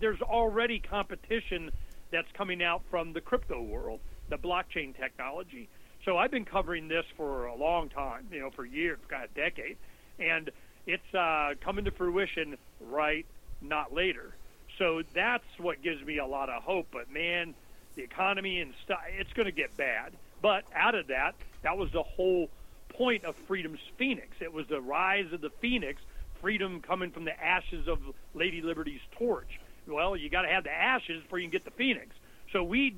there's 0.00 0.20
already 0.22 0.80
competition 0.80 1.70
that's 2.10 2.28
coming 2.32 2.62
out 2.62 2.82
from 2.90 3.12
the 3.12 3.20
crypto 3.20 3.60
world, 3.60 4.00
the 4.28 4.38
blockchain 4.38 4.96
technology. 4.96 5.68
So 6.04 6.16
I've 6.16 6.30
been 6.30 6.44
covering 6.44 6.88
this 6.88 7.04
for 7.16 7.46
a 7.46 7.54
long 7.54 7.88
time, 7.88 8.28
you 8.32 8.40
know, 8.40 8.50
for 8.50 8.64
years, 8.64 8.98
got 9.08 9.24
a 9.24 9.28
decade, 9.34 9.76
and 10.18 10.50
it's 10.88 11.14
uh, 11.14 11.54
coming 11.60 11.84
to 11.84 11.90
fruition 11.90 12.56
right, 12.80 13.26
not 13.60 13.92
later. 13.92 14.34
So 14.78 15.02
that's 15.12 15.44
what 15.58 15.82
gives 15.82 16.02
me 16.04 16.18
a 16.18 16.26
lot 16.26 16.48
of 16.48 16.62
hope. 16.62 16.88
But 16.90 17.12
man, 17.12 17.54
the 17.94 18.02
economy 18.02 18.60
and 18.60 18.72
stuff, 18.84 19.00
it's 19.18 19.32
going 19.34 19.46
to 19.46 19.52
get 19.52 19.76
bad. 19.76 20.12
But 20.40 20.64
out 20.74 20.94
of 20.94 21.08
that, 21.08 21.34
that 21.62 21.76
was 21.76 21.92
the 21.92 22.02
whole 22.02 22.48
point 22.88 23.24
of 23.24 23.36
Freedom's 23.46 23.80
Phoenix. 23.98 24.28
It 24.40 24.52
was 24.52 24.66
the 24.66 24.80
rise 24.80 25.32
of 25.32 25.40
the 25.42 25.50
Phoenix 25.60 26.00
freedom 26.40 26.80
coming 26.80 27.10
from 27.10 27.24
the 27.24 27.44
ashes 27.44 27.86
of 27.86 27.98
Lady 28.34 28.62
Liberty's 28.62 29.00
torch. 29.12 29.60
Well, 29.86 30.16
you 30.16 30.30
got 30.30 30.42
to 30.42 30.48
have 30.48 30.64
the 30.64 30.72
ashes 30.72 31.22
before 31.22 31.38
you 31.38 31.44
can 31.44 31.52
get 31.52 31.64
the 31.64 31.70
phoenix. 31.72 32.14
So 32.52 32.62
we 32.62 32.94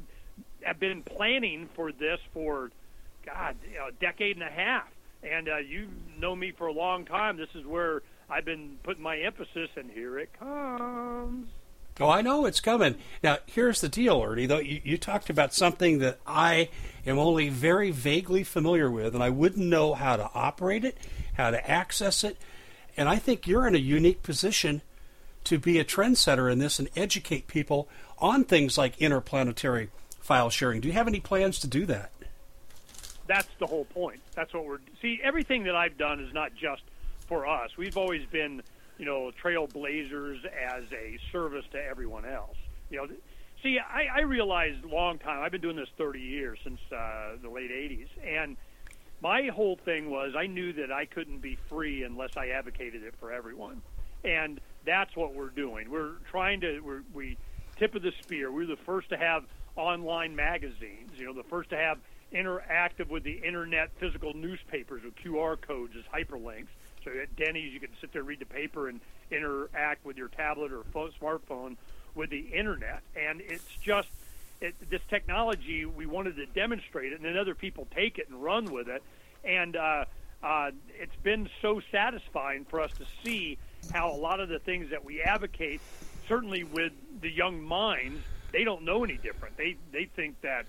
have 0.63 0.79
been 0.79 1.03
planning 1.03 1.69
for 1.75 1.91
this 1.93 2.21
for, 2.33 2.71
God, 3.25 3.57
you 3.69 3.79
know, 3.79 3.89
a 3.89 3.93
decade 3.93 4.37
and 4.37 4.45
a 4.45 4.51
half. 4.51 4.87
And 5.23 5.49
uh, 5.49 5.59
you 5.59 5.89
know 6.19 6.35
me 6.35 6.53
for 6.53 6.67
a 6.67 6.73
long 6.73 7.05
time. 7.05 7.37
This 7.37 7.49
is 7.55 7.67
where 7.67 8.03
I've 8.29 8.45
been 8.45 8.79
putting 8.83 9.03
my 9.03 9.19
emphasis, 9.19 9.69
and 9.77 9.91
here 9.91 10.19
it 10.19 10.31
comes. 10.39 11.49
Oh, 11.99 12.09
I 12.09 12.23
know 12.23 12.47
it's 12.47 12.61
coming. 12.61 12.95
Now, 13.23 13.39
here's 13.45 13.83
the 13.83 13.89
deal, 13.89 14.23
Ernie. 14.23 14.47
Though 14.47 14.59
you, 14.59 14.81
you 14.83 14.97
talked 14.97 15.29
about 15.29 15.53
something 15.53 15.99
that 15.99 16.19
I 16.27 16.71
am 17.05 17.19
only 17.19 17.51
very 17.51 17.91
vaguely 17.91 18.43
familiar 18.43 18.91
with, 18.91 19.15
and 19.15 19.23
I 19.23 19.29
wouldn't 19.29 19.67
know 19.67 19.93
how 19.93 20.17
to 20.17 20.31
operate 20.35 20.85
it, 20.85 20.97
how 21.35 21.51
to 21.51 21.71
access 21.71 22.25
it. 22.25 22.39
And 22.97 23.09
I 23.09 23.17
think 23.17 23.47
you're 23.47 23.67
in 23.67 23.75
a 23.75 23.79
unique 23.79 24.23
position 24.23 24.81
to 25.45 25.59
be 25.59 25.79
a 25.79 25.85
trendsetter 25.85 26.51
in 26.51 26.59
this 26.59 26.79
and 26.79 26.89
educate 26.97 27.47
people 27.47 27.89
on 28.19 28.45
things 28.45 28.79
like 28.79 29.01
interplanetary 29.01 29.91
file 30.21 30.51
sharing. 30.51 30.81
Do 30.81 30.89
you 30.89 30.95
have 30.95 31.09
any 31.09 31.21
plans 31.21 31.59
to 31.61 31.67
do 31.67 31.85
that? 31.87 32.13
That's 33.31 33.47
the 33.61 33.67
whole 33.69 33.85
point. 33.85 34.21
That's 34.35 34.53
what 34.53 34.67
we're 34.67 34.81
see. 35.01 35.21
Everything 35.23 35.63
that 35.63 35.77
I've 35.77 35.97
done 35.97 36.19
is 36.19 36.35
not 36.35 36.53
just 36.57 36.83
for 37.29 37.47
us. 37.47 37.71
We've 37.79 37.97
always 37.97 38.27
been, 38.27 38.61
you 38.99 39.05
know, 39.05 39.31
trailblazers 39.41 40.39
as 40.47 40.83
a 40.91 41.17
service 41.31 41.65
to 41.71 41.79
everyone 41.81 42.25
else. 42.25 42.57
You 42.91 42.97
know, 42.97 43.07
see, 43.63 43.79
I, 43.79 44.07
I 44.13 44.21
realized 44.23 44.85
long 44.85 45.19
time. 45.19 45.45
I've 45.45 45.53
been 45.53 45.61
doing 45.61 45.77
this 45.77 45.89
30 45.97 46.19
years 46.19 46.59
since 46.65 46.81
uh, 46.91 47.37
the 47.41 47.49
late 47.49 47.71
80s, 47.71 48.09
and 48.27 48.57
my 49.23 49.47
whole 49.47 49.77
thing 49.77 50.11
was 50.11 50.35
I 50.37 50.49
knew 50.49 50.73
that 50.73 50.91
I 50.91 51.05
couldn't 51.05 51.39
be 51.39 51.57
free 51.69 52.03
unless 52.03 52.37
I 52.37 52.49
advocated 52.49 53.05
it 53.05 53.15
for 53.21 53.31
everyone, 53.31 53.81
and 54.25 54.61
that's 54.85 55.15
what 55.15 55.37
we're 55.37 55.51
doing. 55.51 55.89
We're 55.89 56.15
trying 56.29 56.63
to 56.63 56.81
we're, 56.81 57.03
we 57.15 57.39
tip 57.77 57.95
of 57.95 58.03
the 58.03 58.13
spear. 58.23 58.51
We're 58.51 58.67
the 58.67 58.75
first 58.75 59.11
to 59.11 59.17
have 59.17 59.45
online 59.77 60.35
magazines. 60.35 61.13
You 61.17 61.27
know, 61.27 61.33
the 61.33 61.49
first 61.49 61.71
to 61.71 61.77
have 61.77 61.99
interactive 62.33 63.09
with 63.09 63.25
the 63.25 63.41
internet 63.45 63.91
physical 63.99 64.35
newspapers 64.35 65.03
with 65.03 65.15
QR 65.17 65.61
codes 65.61 65.95
as 65.97 66.05
hyperlinks. 66.13 66.69
So 67.05 67.11
at 67.11 67.35
Denny's, 67.37 67.73
you 67.73 67.81
can 67.81 67.91
sit 68.01 68.13
there, 68.13 68.23
read 68.23 68.41
the 68.41 68.47
paper, 68.47 68.89
and 68.89 69.01
interact 69.31 70.05
with 70.05 70.17
your 70.17 70.29
tablet 70.29 70.73
or 70.73 70.85
phone, 70.93 71.11
smartphone 71.21 71.77
with 72.15 72.31
the 72.31 72.41
internet. 72.41 73.01
And 73.17 73.41
it's 73.41 73.65
just 73.83 74.09
it, 74.61 74.75
this 74.91 75.01
technology. 75.09 75.87
We 75.87 76.07
wanted 76.07 76.37
to 76.37 76.47
demonstrate 76.47 77.13
it, 77.13 77.17
and 77.17 77.25
then 77.25 77.37
other 77.37 77.55
people 77.55 77.87
take 77.95 78.19
it 78.19 78.29
and 78.29 78.43
run 78.43 78.67
with 78.67 78.89
it. 78.89 79.03
And 79.45 79.77
uh, 79.77 80.05
uh, 80.43 80.71
it's 80.99 81.17
been 81.23 81.49
so 81.63 81.81
satisfying 81.91 82.67
for 82.67 82.81
us 82.81 82.91
to 82.93 83.05
see 83.25 83.59
how 83.93 84.13
a 84.13 84.17
lot 84.17 84.41
of 84.41 84.49
the 84.49 84.59
things 84.59 84.91
that 84.91 85.05
we 85.05 85.23
advocate, 85.23 85.81
certainly 86.29 86.65
with 86.65 86.93
the 87.21 87.31
young 87.31 87.63
minds, 87.63 88.23
they 88.53 88.65
don't 88.65 88.83
know 88.83 89.05
any 89.05 89.17
different. 89.17 89.57
They 89.57 89.77
they 89.93 90.09
think 90.17 90.41
that 90.43 90.67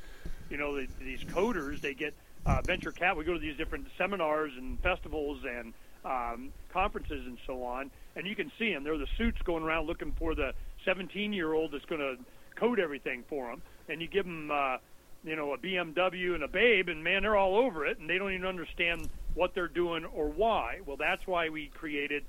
you 0.52 0.58
know 0.58 0.76
the, 0.76 0.88
these 1.00 1.24
coders 1.24 1.82
they 1.82 1.94
get 1.94 2.14
uh, 2.46 2.62
venture 2.62 2.92
cap. 2.92 3.18
We 3.18 3.24
go 3.24 3.34
to 3.34 3.40
these 3.40 3.58
different 3.58 3.88
seminars 3.98 4.52
and 4.58 4.80
festivals 4.82 5.40
and 5.48 5.74
um, 6.04 6.50
conferences 6.72 7.26
and 7.26 7.38
so 7.48 7.64
on, 7.64 7.90
and 8.16 8.28
you 8.28 8.36
can 8.36 8.52
see 8.60 8.72
them. 8.72 8.84
They're 8.84 8.98
the 8.98 9.08
suits 9.18 9.42
going 9.44 9.64
around 9.64 9.88
looking 9.88 10.12
for 10.20 10.36
the 10.36 10.54
17 10.86 11.34
year 11.34 11.54
old 11.54 11.72
that's 11.72 11.86
going 11.86 12.02
to 12.02 12.18
code 12.56 12.80
everything 12.80 13.24
for 13.30 13.50
them, 13.50 13.62
and 13.90 14.02
you 14.02 14.08
give 14.08 14.26
them. 14.26 14.52
Uh, 14.52 14.78
you 15.24 15.36
know, 15.36 15.54
a 15.54 15.58
BMW 15.60 16.34
and 16.34 16.44
a 16.44 16.48
babe, 16.48 16.90
and 16.90 17.04
man, 17.04 17.22
they're 17.22 17.38
all 17.38 17.56
over 17.56 17.86
it, 17.86 18.00
and 18.00 18.10
they 18.10 18.18
don't 18.18 18.32
even 18.32 18.48
understand 18.48 19.08
what 19.36 19.54
they're 19.54 19.68
doing 19.68 20.04
or 20.04 20.28
why. 20.30 20.80
Well, 20.84 20.98
that's 20.98 21.28
why 21.28 21.50
we 21.50 21.68
created 21.68 22.24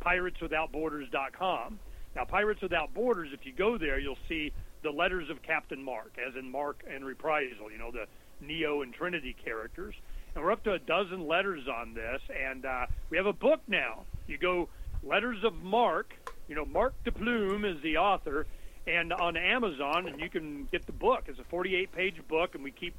PiratesWithoutBorders.com. 0.00 1.78
Now, 2.14 2.24
Pirates 2.24 2.62
Without 2.62 2.94
Borders, 2.94 3.30
if 3.32 3.44
you 3.44 3.52
go 3.52 3.76
there, 3.76 3.98
you'll 3.98 4.18
see 4.28 4.52
the 4.86 4.92
letters 4.92 5.28
of 5.30 5.42
Captain 5.42 5.82
Mark, 5.82 6.12
as 6.24 6.36
in 6.36 6.48
Marque 6.48 6.84
and 6.88 7.04
Reprisal, 7.04 7.72
you 7.72 7.78
know, 7.78 7.90
the 7.90 8.06
Neo 8.40 8.82
and 8.82 8.94
Trinity 8.94 9.34
characters. 9.44 9.96
And 10.32 10.44
we're 10.44 10.52
up 10.52 10.62
to 10.62 10.74
a 10.74 10.78
dozen 10.78 11.26
letters 11.26 11.66
on 11.66 11.92
this, 11.92 12.20
and 12.30 12.64
uh, 12.64 12.86
we 13.10 13.16
have 13.16 13.26
a 13.26 13.32
book 13.32 13.60
now. 13.66 14.04
You 14.28 14.38
go 14.38 14.68
Letters 15.02 15.42
of 15.42 15.54
Marque, 15.60 16.14
you 16.46 16.54
know, 16.54 16.64
Mark 16.64 16.94
de 17.04 17.10
Plume 17.10 17.64
is 17.64 17.82
the 17.82 17.96
author, 17.96 18.46
and 18.86 19.12
on 19.12 19.36
Amazon, 19.36 20.06
and 20.06 20.20
you 20.20 20.30
can 20.30 20.68
get 20.70 20.86
the 20.86 20.92
book. 20.92 21.24
It's 21.26 21.40
a 21.40 21.44
48 21.44 21.90
page 21.90 22.22
book, 22.28 22.54
and 22.54 22.62
we 22.62 22.70
keep 22.70 22.94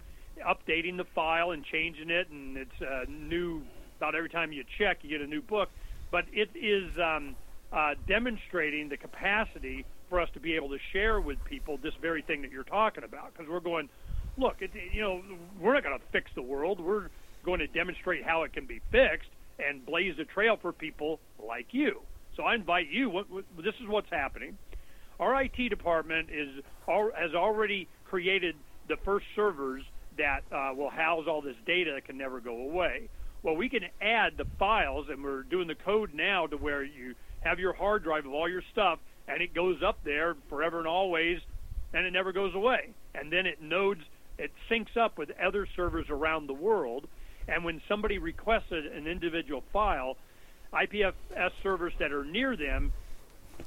updating 0.45 0.97
the 0.97 1.05
file 1.15 1.51
and 1.51 1.63
changing 1.63 2.09
it, 2.09 2.27
and 2.29 2.57
it's 2.57 2.81
uh, 2.81 3.05
new 3.07 3.63
about 3.95 4.13
every 4.13 4.29
time 4.29 4.51
you 4.51 4.65
check, 4.77 4.99
you 5.03 5.09
get 5.09 5.21
a 5.21 5.29
new 5.29 5.41
book. 5.41 5.69
But 6.11 6.25
it 6.33 6.49
is 6.53 6.91
um, 7.01 7.37
uh, 7.71 7.95
demonstrating 8.07 8.89
the 8.89 8.97
capacity 8.97 9.85
for 10.09 10.19
us 10.19 10.29
to 10.33 10.39
be 10.39 10.55
able 10.55 10.69
to 10.69 10.77
share 10.93 11.19
with 11.19 11.37
people 11.45 11.77
this 11.81 11.93
very 12.01 12.21
thing 12.21 12.41
that 12.41 12.51
you're 12.51 12.63
talking 12.63 13.03
about. 13.03 13.33
Because 13.33 13.49
we're 13.49 13.59
going, 13.59 13.89
look, 14.37 14.55
it, 14.59 14.71
you 14.93 15.01
know, 15.01 15.21
we're 15.59 15.73
not 15.73 15.83
going 15.83 15.97
to 15.97 16.05
fix 16.11 16.31
the 16.35 16.41
world. 16.41 16.79
We're 16.79 17.09
going 17.43 17.59
to 17.59 17.67
demonstrate 17.67 18.23
how 18.23 18.43
it 18.43 18.53
can 18.53 18.65
be 18.65 18.81
fixed 18.91 19.29
and 19.59 19.85
blaze 19.85 20.15
a 20.19 20.25
trail 20.25 20.57
for 20.61 20.71
people 20.71 21.19
like 21.45 21.67
you. 21.71 22.01
So 22.35 22.43
I 22.43 22.55
invite 22.55 22.89
you. 22.89 23.09
What, 23.09 23.29
what, 23.29 23.45
this 23.57 23.73
is 23.81 23.87
what's 23.87 24.09
happening. 24.09 24.57
Our 25.19 25.41
IT 25.41 25.69
department 25.69 26.29
is 26.29 26.63
has 26.85 27.33
already 27.33 27.87
created 28.05 28.55
the 28.87 28.97
first 29.03 29.25
servers 29.35 29.83
that 30.17 30.41
uh, 30.51 30.73
will 30.75 30.89
house 30.89 31.25
all 31.27 31.41
this 31.41 31.55
data 31.65 31.91
that 31.95 32.05
can 32.05 32.17
never 32.17 32.39
go 32.39 32.55
away. 32.55 33.09
Well, 33.43 33.55
we 33.55 33.69
can 33.69 33.81
add 34.01 34.33
the 34.37 34.45
files, 34.57 35.07
and 35.09 35.23
we're 35.23 35.43
doing 35.43 35.67
the 35.67 35.75
code 35.75 36.13
now 36.13 36.47
to 36.47 36.57
where 36.57 36.83
you 36.83 37.15
have 37.41 37.59
your 37.59 37.73
hard 37.73 38.03
drive 38.03 38.25
of 38.25 38.33
all 38.33 38.49
your 38.49 38.63
stuff, 38.71 38.99
and 39.27 39.41
it 39.41 39.53
goes 39.53 39.83
up 39.83 40.03
there 40.03 40.35
forever 40.49 40.79
and 40.79 40.87
always, 40.87 41.39
and 41.93 42.05
it 42.05 42.11
never 42.11 42.31
goes 42.31 42.55
away. 42.55 42.89
And 43.13 43.31
then 43.31 43.45
it 43.45 43.61
nodes, 43.61 44.01
it 44.37 44.51
syncs 44.69 44.95
up 44.95 45.17
with 45.17 45.31
other 45.39 45.67
servers 45.75 46.07
around 46.09 46.47
the 46.47 46.53
world. 46.53 47.07
And 47.47 47.63
when 47.63 47.81
somebody 47.87 48.17
requested 48.17 48.85
an 48.85 49.07
individual 49.07 49.63
file, 49.71 50.17
IPFS 50.73 51.51
servers 51.63 51.93
that 51.99 52.11
are 52.11 52.25
near 52.25 52.55
them 52.55 52.91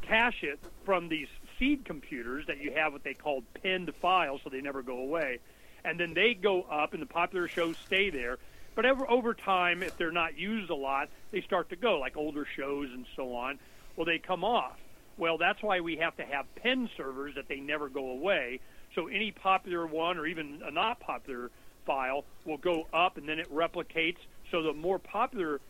cache 0.02 0.42
it 0.42 0.58
from 0.84 1.08
these 1.08 1.28
seed 1.58 1.84
computers 1.84 2.46
that 2.46 2.58
you 2.58 2.72
have 2.72 2.92
what 2.92 3.04
they 3.04 3.14
call 3.14 3.42
pinned 3.62 3.92
files, 4.00 4.40
so 4.44 4.50
they 4.50 4.60
never 4.60 4.82
go 4.82 4.98
away. 4.98 5.38
And 5.84 5.98
then 5.98 6.14
they 6.14 6.34
go 6.34 6.62
up, 6.62 6.92
and 6.92 7.02
the 7.02 7.06
popular 7.06 7.48
shows 7.48 7.76
stay 7.86 8.10
there. 8.10 8.38
But 8.74 8.86
ever, 8.86 9.10
over 9.10 9.34
time, 9.34 9.82
if 9.82 9.96
they're 9.96 10.12
not 10.12 10.38
used 10.38 10.70
a 10.70 10.74
lot, 10.74 11.08
they 11.32 11.40
start 11.40 11.70
to 11.70 11.76
go, 11.76 11.98
like 11.98 12.16
older 12.16 12.46
shows 12.56 12.90
and 12.92 13.04
so 13.16 13.34
on. 13.34 13.58
Well, 13.96 14.06
they 14.06 14.18
come 14.18 14.44
off. 14.44 14.78
Well, 15.20 15.36
that's 15.36 15.62
why 15.62 15.80
we 15.80 15.96
have 15.96 16.16
to 16.16 16.24
have 16.24 16.46
pen 16.56 16.88
servers 16.96 17.34
that 17.34 17.46
they 17.46 17.60
never 17.60 17.90
go 17.90 18.08
away. 18.08 18.60
So 18.94 19.06
any 19.06 19.30
popular 19.30 19.86
one 19.86 20.16
or 20.16 20.26
even 20.26 20.62
a 20.64 20.70
not 20.70 20.98
popular 20.98 21.50
file 21.84 22.24
will 22.46 22.56
go 22.56 22.86
up 22.90 23.18
and 23.18 23.28
then 23.28 23.38
it 23.38 23.54
replicates. 23.54 24.16
So 24.50 24.62
the 24.62 24.72
more 24.72 24.98
popular 24.98 25.60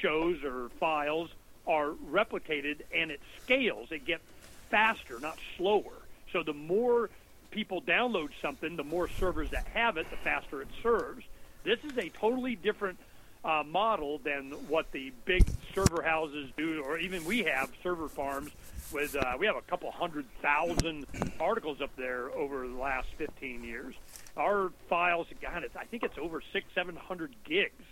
shows 0.00 0.44
or 0.44 0.68
files 0.78 1.28
are 1.66 1.90
replicated 2.08 2.82
and 2.94 3.10
it 3.10 3.20
scales. 3.42 3.90
It 3.90 4.06
gets 4.06 4.22
faster, 4.70 5.18
not 5.18 5.38
slower. 5.56 6.06
So 6.32 6.44
the 6.44 6.54
more 6.54 7.10
people 7.50 7.82
download 7.82 8.28
something, 8.40 8.76
the 8.76 8.84
more 8.84 9.08
servers 9.08 9.50
that 9.50 9.66
have 9.74 9.96
it, 9.96 10.08
the 10.10 10.18
faster 10.18 10.62
it 10.62 10.68
serves. 10.84 11.24
This 11.64 11.80
is 11.82 11.98
a 11.98 12.10
totally 12.10 12.54
different 12.54 13.00
uh, 13.44 13.64
model 13.66 14.18
than 14.18 14.52
what 14.68 14.92
the 14.92 15.12
big 15.24 15.44
server 15.80 16.02
houses 16.02 16.50
do, 16.56 16.82
or 16.82 16.98
even 16.98 17.24
we 17.24 17.40
have 17.44 17.70
server 17.82 18.08
farms 18.08 18.50
with 18.92 19.14
uh, 19.16 19.34
we 19.38 19.46
have 19.46 19.56
a 19.56 19.62
couple 19.62 19.90
hundred 19.90 20.26
thousand 20.42 21.06
articles 21.38 21.80
up 21.80 21.90
there 21.96 22.30
over 22.32 22.66
the 22.66 22.76
last 22.76 23.08
15 23.18 23.64
years. 23.64 23.94
Our 24.36 24.72
files, 24.88 25.26
God, 25.40 25.64
it's, 25.64 25.76
I 25.76 25.84
think 25.84 26.02
it's 26.02 26.18
over 26.18 26.42
six, 26.52 26.66
seven 26.74 26.96
hundred 26.96 27.34
gigs. 27.44 27.84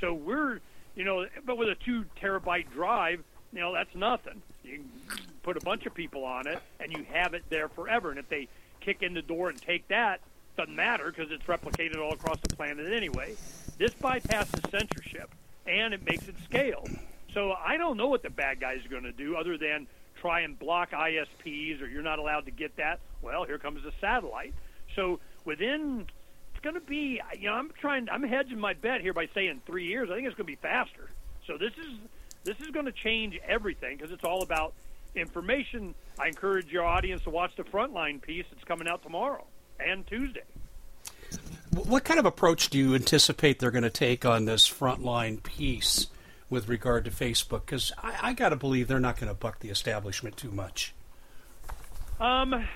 So 0.00 0.14
we're, 0.14 0.60
you 0.94 1.04
know, 1.04 1.26
but 1.44 1.58
with 1.58 1.68
a 1.68 1.74
two 1.74 2.04
terabyte 2.20 2.70
drive, 2.72 3.22
you 3.52 3.60
know, 3.60 3.72
that's 3.72 3.94
nothing. 3.94 4.42
You 4.64 4.84
put 5.42 5.56
a 5.56 5.60
bunch 5.60 5.86
of 5.86 5.94
people 5.94 6.24
on 6.24 6.46
it, 6.46 6.60
and 6.80 6.92
you 6.92 7.04
have 7.12 7.34
it 7.34 7.44
there 7.48 7.68
forever. 7.68 8.10
And 8.10 8.18
if 8.18 8.28
they 8.28 8.48
kick 8.80 9.02
in 9.02 9.14
the 9.14 9.22
door 9.22 9.48
and 9.48 9.60
take 9.60 9.88
that, 9.88 10.20
doesn't 10.56 10.74
matter 10.74 11.12
because 11.14 11.30
it's 11.30 11.44
replicated 11.44 11.98
all 11.98 12.12
across 12.12 12.38
the 12.40 12.54
planet 12.54 12.92
anyway. 12.92 13.36
This 13.78 13.92
bypasses 13.92 14.68
censorship 14.70 15.30
and 15.68 15.94
it 15.94 16.04
makes 16.04 16.26
it 16.26 16.34
scale. 16.44 16.84
So 17.34 17.52
I 17.52 17.76
don't 17.76 17.96
know 17.96 18.08
what 18.08 18.22
the 18.22 18.30
bad 18.30 18.60
guys 18.60 18.84
are 18.84 18.88
going 18.88 19.04
to 19.04 19.12
do 19.12 19.36
other 19.36 19.58
than 19.58 19.86
try 20.20 20.40
and 20.40 20.58
block 20.58 20.90
ISPs 20.90 21.80
or 21.80 21.86
you're 21.86 22.02
not 22.02 22.18
allowed 22.18 22.46
to 22.46 22.50
get 22.50 22.76
that. 22.76 23.00
Well, 23.22 23.44
here 23.44 23.58
comes 23.58 23.82
the 23.82 23.92
satellite. 24.00 24.54
So 24.96 25.20
within 25.44 26.06
it's 26.52 26.64
going 26.64 26.74
to 26.74 26.80
be 26.80 27.20
you 27.38 27.48
know 27.48 27.54
I'm 27.54 27.70
trying 27.80 28.08
I'm 28.10 28.22
hedging 28.22 28.58
my 28.58 28.74
bet 28.74 29.00
here 29.00 29.12
by 29.12 29.28
saying 29.34 29.60
3 29.66 29.84
years. 29.84 30.10
I 30.10 30.14
think 30.16 30.26
it's 30.26 30.36
going 30.36 30.46
to 30.46 30.52
be 30.52 30.56
faster. 30.56 31.10
So 31.46 31.56
this 31.56 31.72
is 31.78 31.98
this 32.44 32.58
is 32.60 32.68
going 32.68 32.86
to 32.86 32.92
change 32.92 33.38
everything 33.46 33.96
because 33.96 34.12
it's 34.12 34.24
all 34.24 34.42
about 34.42 34.72
information. 35.14 35.94
I 36.18 36.28
encourage 36.28 36.66
your 36.66 36.84
audience 36.84 37.22
to 37.22 37.30
watch 37.30 37.54
the 37.56 37.64
frontline 37.64 38.20
piece. 38.20 38.46
It's 38.52 38.64
coming 38.64 38.88
out 38.88 39.02
tomorrow 39.02 39.44
and 39.78 40.06
Tuesday. 40.06 40.42
What 41.72 42.04
kind 42.04 42.18
of 42.18 42.26
approach 42.26 42.70
do 42.70 42.78
you 42.78 42.94
anticipate 42.94 43.58
they're 43.58 43.70
going 43.70 43.82
to 43.84 43.90
take 43.90 44.24
on 44.24 44.46
this 44.46 44.68
frontline 44.68 45.42
piece 45.42 46.08
with 46.50 46.68
regard 46.68 47.04
to 47.04 47.10
Facebook? 47.10 47.66
Because 47.66 47.92
I, 48.02 48.18
I 48.22 48.32
got 48.32 48.50
to 48.50 48.56
believe 48.56 48.88
they're 48.88 49.00
not 49.00 49.16
going 49.16 49.28
to 49.28 49.34
buck 49.34 49.60
the 49.60 49.70
establishment 49.70 50.36
too 50.36 50.50
much. 50.50 50.94
Um, 52.20 52.66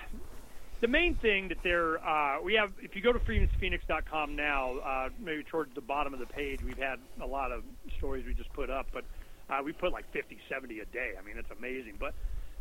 the 0.80 0.88
main 0.88 1.14
thing 1.14 1.48
that 1.48 1.58
they're 1.62 2.04
uh, 2.04 2.40
we 2.42 2.54
have 2.54 2.72
if 2.80 2.94
you 2.94 3.02
go 3.02 3.12
to 3.12 3.18
freedomphoenix.com 3.20 4.36
now, 4.36 4.78
uh, 4.78 5.08
maybe 5.18 5.44
towards 5.44 5.74
the 5.74 5.80
bottom 5.80 6.12
of 6.12 6.20
the 6.20 6.26
page, 6.26 6.62
we've 6.62 6.78
had 6.78 6.98
a 7.20 7.26
lot 7.26 7.52
of 7.52 7.62
stories 7.98 8.26
we 8.26 8.34
just 8.34 8.52
put 8.52 8.68
up, 8.68 8.86
but 8.92 9.04
uh, 9.48 9.60
we 9.64 9.72
put 9.72 9.92
like 9.92 10.10
50, 10.12 10.38
70 10.48 10.80
a 10.80 10.84
day. 10.86 11.12
I 11.18 11.24
mean, 11.24 11.36
it's 11.38 11.50
amazing. 11.56 11.96
But 11.98 12.14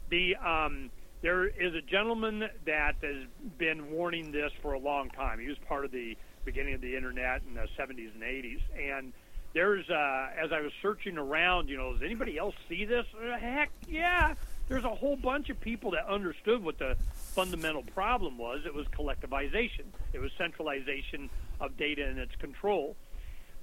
the 0.10 0.36
um, 0.36 0.92
there 1.22 1.48
is 1.48 1.74
a 1.76 1.82
gentleman 1.82 2.48
that 2.66 2.96
has 3.02 3.26
been 3.58 3.92
warning 3.92 4.32
this 4.32 4.52
for 4.62 4.74
a 4.74 4.80
long 4.80 5.10
time. 5.10 5.40
He 5.40 5.48
was 5.48 5.58
part 5.68 5.86
of 5.86 5.92
the 5.92 6.16
beginning 6.46 6.74
of 6.74 6.82
the 6.82 6.96
internet 6.96 7.42
in 7.48 7.54
the 7.54 7.68
70s 7.78 8.14
and 8.14 8.24
80s, 8.24 8.62
and 8.80 9.14
there's 9.54 9.90
uh, 9.90 10.30
as 10.38 10.52
I 10.52 10.62
was 10.62 10.72
searching 10.82 11.18
around, 11.18 11.70
you 11.70 11.78
know, 11.78 11.94
does 11.94 12.04
anybody 12.04 12.38
else 12.38 12.56
see 12.70 12.86
this? 12.86 13.06
Uh, 13.16 13.38
heck, 13.38 13.72
yeah, 13.88 14.36
there's 14.68 14.86
a 14.86 14.96
whole 14.96 15.18
bunch 15.18 15.50
of 15.50 15.60
people 15.60 15.92
that 15.92 16.06
understood 16.08 16.64
what 16.64 16.80
the 16.80 16.96
fundamental 17.14 17.84
problem 17.84 18.38
was. 18.38 18.62
It 18.66 18.74
was 18.74 18.88
collectivization. 18.88 19.86
It 20.14 20.20
was 20.20 20.32
centralization 20.38 21.30
of 21.60 21.76
data 21.78 22.06
and 22.06 22.18
its 22.18 22.36
control. 22.36 22.96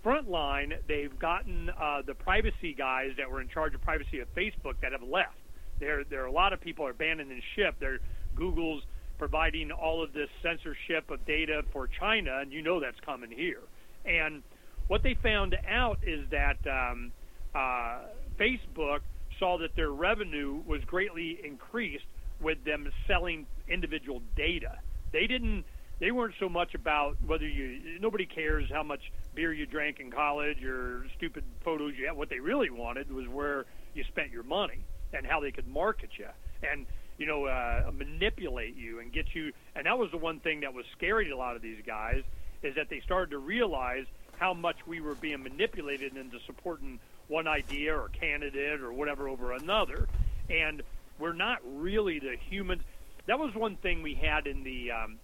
Frontline, 0.04 0.78
they've 0.86 1.18
gotten 1.18 1.70
uh, 1.70 2.02
the 2.02 2.14
privacy 2.14 2.72
guys 2.72 3.12
that 3.16 3.30
were 3.30 3.40
in 3.40 3.48
charge 3.48 3.74
of 3.74 3.80
privacy 3.82 4.20
at 4.20 4.32
Facebook 4.34 4.74
that 4.82 4.92
have 4.92 5.02
left. 5.02 5.34
There, 5.80 6.04
there 6.04 6.22
are 6.22 6.26
a 6.26 6.32
lot 6.32 6.52
of 6.52 6.60
people 6.60 6.86
are 6.86 6.90
abandoning 6.90 7.42
ship. 7.56 7.76
They're 7.80 7.98
Google's 8.34 8.84
providing 9.18 9.72
all 9.72 10.02
of 10.02 10.12
this 10.12 10.28
censorship 10.42 11.10
of 11.10 11.24
data 11.26 11.62
for 11.72 11.88
China, 11.88 12.38
and 12.40 12.52
you 12.52 12.62
know 12.62 12.80
that's 12.80 13.00
coming 13.00 13.30
here. 13.30 13.62
And 14.04 14.42
what 14.88 15.02
they 15.02 15.14
found 15.22 15.56
out 15.68 15.98
is 16.02 16.26
that 16.30 16.58
um, 16.66 17.12
uh, 17.54 18.00
Facebook 18.38 19.00
saw 19.38 19.58
that 19.58 19.76
their 19.76 19.90
revenue 19.90 20.62
was 20.66 20.80
greatly 20.86 21.38
increased 21.44 22.04
with 22.40 22.64
them 22.64 22.90
selling 23.06 23.46
individual 23.68 24.22
data. 24.36 24.78
They 25.12 25.26
didn't. 25.26 25.64
They 26.00 26.12
weren't 26.12 26.34
so 26.38 26.48
much 26.48 26.74
about 26.74 27.16
whether 27.26 27.46
you. 27.46 27.98
Nobody 28.00 28.26
cares 28.26 28.68
how 28.72 28.82
much 28.82 29.00
beer 29.34 29.52
you 29.52 29.66
drank 29.66 30.00
in 30.00 30.10
college 30.10 30.62
or 30.64 31.04
stupid 31.16 31.44
photos 31.64 31.94
you 31.98 32.06
had. 32.06 32.16
What 32.16 32.30
they 32.30 32.40
really 32.40 32.70
wanted 32.70 33.10
was 33.10 33.26
where 33.28 33.66
you 33.94 34.04
spent 34.04 34.30
your 34.30 34.44
money 34.44 34.84
and 35.12 35.26
how 35.26 35.40
they 35.40 35.50
could 35.50 35.66
market 35.66 36.10
you 36.18 36.26
and 36.70 36.86
you 37.16 37.26
know 37.26 37.46
uh, 37.46 37.90
manipulate 37.92 38.76
you 38.76 39.00
and 39.00 39.12
get 39.12 39.26
you. 39.34 39.52
And 39.74 39.86
that 39.86 39.98
was 39.98 40.10
the 40.12 40.18
one 40.18 40.40
thing 40.40 40.60
that 40.60 40.72
was 40.72 40.84
scary 40.96 41.26
to 41.26 41.32
a 41.32 41.36
lot 41.36 41.56
of 41.56 41.62
these 41.62 41.82
guys 41.86 42.22
is 42.62 42.74
that 42.76 42.88
they 42.90 43.00
started 43.04 43.30
to 43.30 43.38
realize 43.38 44.06
how 44.38 44.54
much 44.54 44.76
we 44.86 45.00
were 45.00 45.14
being 45.14 45.42
manipulated 45.42 46.16
into 46.16 46.38
supporting 46.46 47.00
one 47.26 47.46
idea 47.46 47.94
or 47.94 48.08
candidate 48.08 48.80
or 48.80 48.92
whatever 48.92 49.28
over 49.28 49.52
another, 49.52 50.08
and 50.48 50.82
we're 51.18 51.32
not 51.34 51.58
really 51.64 52.18
the 52.18 52.36
humans. 52.48 52.82
That 53.26 53.38
was 53.38 53.54
one 53.54 53.76
thing 53.76 54.02
we 54.02 54.14
had 54.14 54.46
in 54.46 54.64
the 54.64 54.92
um, 54.92 55.18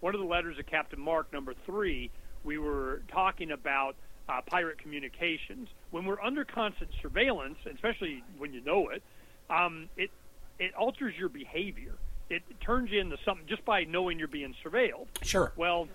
one 0.00 0.14
of 0.14 0.20
the 0.20 0.26
letters 0.26 0.58
of 0.58 0.66
Captain 0.66 1.00
Mark, 1.00 1.32
number 1.32 1.54
three. 1.64 2.10
We 2.44 2.58
were 2.58 3.02
talking 3.12 3.50
about 3.50 3.96
uh, 4.28 4.40
pirate 4.46 4.78
communications. 4.78 5.68
When 5.90 6.04
we're 6.04 6.20
under 6.20 6.44
constant 6.44 6.90
surveillance, 7.00 7.58
especially 7.72 8.22
when 8.38 8.52
you 8.52 8.62
know 8.62 8.88
it, 8.88 9.02
um, 9.50 9.88
it 9.96 10.10
it 10.58 10.74
alters 10.74 11.14
your 11.16 11.28
behavior. 11.28 11.92
It 12.28 12.42
turns 12.60 12.90
you 12.90 13.00
into 13.00 13.18
something 13.24 13.46
just 13.46 13.64
by 13.64 13.84
knowing 13.84 14.18
you're 14.18 14.26
being 14.26 14.54
surveilled. 14.64 15.06
Sure. 15.22 15.52
Well, 15.56 15.86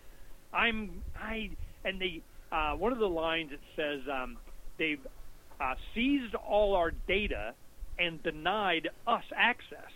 I'm 0.53 1.01
I 1.19 1.49
and 1.83 1.99
the 1.99 2.21
uh, 2.51 2.73
one 2.73 2.91
of 2.91 2.99
the 2.99 3.09
lines 3.09 3.51
it 3.51 3.59
says 3.75 4.01
um, 4.11 4.37
they've 4.77 4.99
uh, 5.59 5.75
seized 5.93 6.35
all 6.35 6.75
our 6.75 6.91
data 7.07 7.53
and 7.99 8.21
denied 8.23 8.89
us 9.07 9.23
access. 9.35 9.91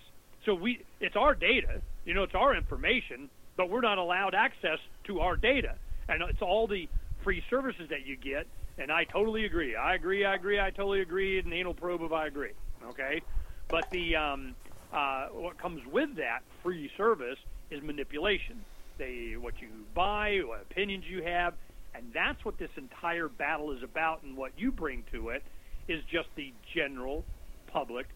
So 0.45 0.53
we, 0.53 0.85
it's 1.01 1.15
our 1.15 1.33
data, 1.33 1.81
you 2.05 2.13
know, 2.13 2.23
it's 2.23 2.35
our 2.35 2.55
information, 2.55 3.29
but 3.57 3.69
we're 3.69 3.81
not 3.81 3.97
allowed 3.97 4.35
access 4.35 4.79
to 5.05 5.21
our 5.21 5.35
data, 5.35 5.75
and 6.07 6.21
it's 6.29 6.41
all 6.41 6.67
the 6.67 6.87
free 7.23 7.43
services 7.49 7.89
that 7.89 8.05
you 8.05 8.15
get. 8.15 8.47
And 8.77 8.91
I 8.91 9.05
totally 9.05 9.45
agree. 9.45 9.75
I 9.75 9.95
agree. 9.95 10.25
I 10.25 10.35
agree. 10.35 10.59
I 10.59 10.69
totally 10.69 11.01
agree. 11.01 11.39
An 11.39 11.51
anal 11.51 11.73
probe 11.73 12.01
if 12.01 12.11
I 12.11 12.27
agree. 12.27 12.51
Okay, 12.89 13.21
but 13.69 13.89
the 13.89 14.17
um, 14.17 14.53
uh, 14.93 15.27
what 15.31 15.57
comes 15.57 15.81
with 15.91 16.15
that 16.17 16.41
free 16.61 16.91
service 16.97 17.37
is 17.71 17.81
manipulation. 17.81 18.63
They 18.97 19.35
what 19.39 19.53
you 19.61 19.69
buy, 19.93 20.41
what 20.45 20.61
opinions 20.69 21.05
you 21.07 21.23
have, 21.23 21.53
and 21.95 22.11
that's 22.13 22.43
what 22.43 22.57
this 22.57 22.69
entire 22.77 23.27
battle 23.27 23.71
is 23.71 23.83
about. 23.83 24.23
And 24.23 24.35
what 24.35 24.51
you 24.57 24.71
bring 24.71 25.03
to 25.11 25.29
it 25.29 25.43
is 25.87 26.03
just 26.11 26.27
the 26.35 26.53
general 26.73 27.23
public 27.67 28.07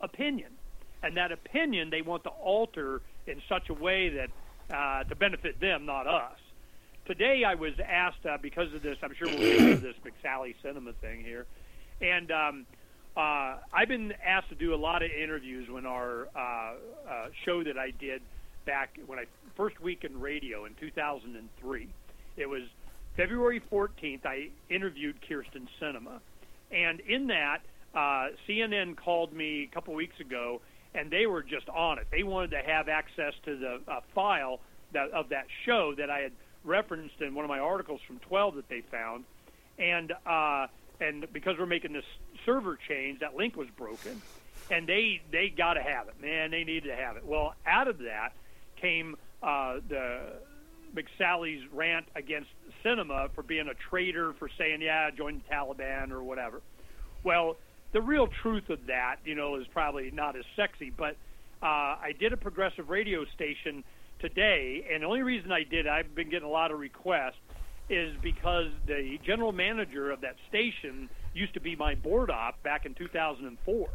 opinion. 0.00 0.50
And 1.02 1.16
that 1.16 1.32
opinion 1.32 1.90
they 1.90 2.02
want 2.02 2.24
to 2.24 2.30
alter 2.30 3.00
in 3.26 3.40
such 3.48 3.68
a 3.68 3.74
way 3.74 4.08
that 4.10 4.30
uh, 4.74 5.04
to 5.04 5.14
benefit 5.14 5.60
them, 5.60 5.86
not 5.86 6.06
us. 6.06 6.38
Today 7.06 7.44
I 7.44 7.54
was 7.54 7.72
asked 7.84 8.24
uh, 8.24 8.38
because 8.40 8.72
of 8.74 8.82
this. 8.82 8.96
I'm 9.02 9.14
sure 9.14 9.26
we'll 9.28 9.38
get 9.38 9.60
into 9.60 9.76
this 9.80 9.96
McSally 10.24 10.54
Sinema 10.62 10.94
thing 10.96 11.24
here, 11.24 11.46
and 12.00 12.30
um, 12.30 12.66
uh, 13.16 13.56
I've 13.72 13.88
been 13.88 14.12
asked 14.24 14.50
to 14.50 14.54
do 14.54 14.74
a 14.74 14.76
lot 14.76 15.02
of 15.02 15.10
interviews 15.10 15.68
when 15.68 15.86
our 15.86 16.28
uh, 16.36 16.38
uh, 16.38 16.74
show 17.44 17.64
that 17.64 17.76
I 17.76 17.90
did 17.90 18.22
back 18.64 18.98
when 19.06 19.18
I 19.18 19.24
first 19.56 19.80
week 19.80 20.04
in 20.04 20.20
radio 20.20 20.66
in 20.66 20.74
2003. 20.78 21.88
It 22.36 22.48
was 22.48 22.62
February 23.20 23.60
14th. 23.70 24.24
I 24.24 24.48
interviewed 24.70 25.16
Kyrsten 25.28 25.68
Sinema, 25.78 26.20
and 26.72 27.00
in 27.00 27.26
that, 27.26 27.58
uh, 27.94 28.28
CNN 28.48 28.96
called 28.96 29.34
me 29.34 29.68
a 29.70 29.74
couple 29.74 29.92
weeks 29.92 30.18
ago, 30.20 30.62
and 30.94 31.10
they 31.10 31.26
were 31.26 31.42
just 31.42 31.68
on 31.68 31.98
it. 31.98 32.06
They 32.10 32.22
wanted 32.22 32.52
to 32.52 32.62
have 32.62 32.88
access 32.88 33.34
to 33.44 33.58
the 33.58 33.80
uh, 33.86 34.00
file 34.14 34.60
that, 34.92 35.10
of 35.10 35.28
that 35.28 35.44
show 35.66 35.94
that 35.98 36.08
I 36.08 36.20
had 36.20 36.32
referenced 36.64 37.20
in 37.20 37.34
one 37.34 37.44
of 37.44 37.50
my 37.50 37.58
articles 37.58 38.00
from 38.06 38.20
12 38.20 38.54
that 38.54 38.68
they 38.70 38.80
found, 38.90 39.24
and 39.78 40.12
uh, 40.24 40.68
and 40.98 41.30
because 41.30 41.58
we're 41.58 41.66
making 41.66 41.92
this 41.92 42.06
server 42.46 42.78
change, 42.88 43.20
that 43.20 43.36
link 43.36 43.54
was 43.54 43.68
broken, 43.76 44.22
and 44.70 44.86
they 44.86 45.20
they 45.30 45.50
got 45.50 45.74
to 45.74 45.82
have 45.82 46.08
it, 46.08 46.14
man. 46.22 46.52
They 46.52 46.64
needed 46.64 46.88
to 46.88 46.96
have 46.96 47.18
it. 47.18 47.26
Well, 47.26 47.54
out 47.66 47.86
of 47.86 47.98
that 47.98 48.32
came 48.80 49.16
uh, 49.42 49.80
the 49.86 50.20
McSally's 50.94 51.62
rant 51.70 52.06
against 52.16 52.48
Sinema 52.84 53.30
for 53.34 53.42
being 53.42 53.68
a 53.68 53.74
traitor 53.90 54.34
for 54.38 54.48
saying, 54.58 54.82
yeah, 54.82 55.10
join 55.10 55.42
the 55.42 55.54
Taliban 55.54 56.10
or 56.10 56.22
whatever. 56.22 56.60
Well, 57.24 57.56
the 57.92 58.00
real 58.00 58.28
truth 58.42 58.70
of 58.70 58.86
that, 58.86 59.16
you 59.24 59.34
know, 59.34 59.56
is 59.56 59.66
probably 59.72 60.10
not 60.10 60.36
as 60.36 60.44
sexy, 60.56 60.90
but 60.96 61.16
uh, 61.62 61.96
I 62.00 62.12
did 62.18 62.32
a 62.32 62.36
progressive 62.36 62.88
radio 62.88 63.24
station 63.34 63.84
today, 64.20 64.86
and 64.92 65.02
the 65.02 65.06
only 65.06 65.22
reason 65.22 65.50
I 65.50 65.64
did, 65.64 65.86
I've 65.86 66.14
been 66.14 66.30
getting 66.30 66.46
a 66.46 66.50
lot 66.50 66.70
of 66.70 66.78
requests, 66.78 67.36
is 67.88 68.14
because 68.22 68.68
the 68.86 69.18
general 69.26 69.52
manager 69.52 70.10
of 70.10 70.20
that 70.20 70.36
station 70.48 71.08
used 71.34 71.54
to 71.54 71.60
be 71.60 71.74
my 71.74 71.94
board 71.94 72.30
op 72.30 72.62
back 72.62 72.86
in 72.86 72.94
2004. 72.94 73.88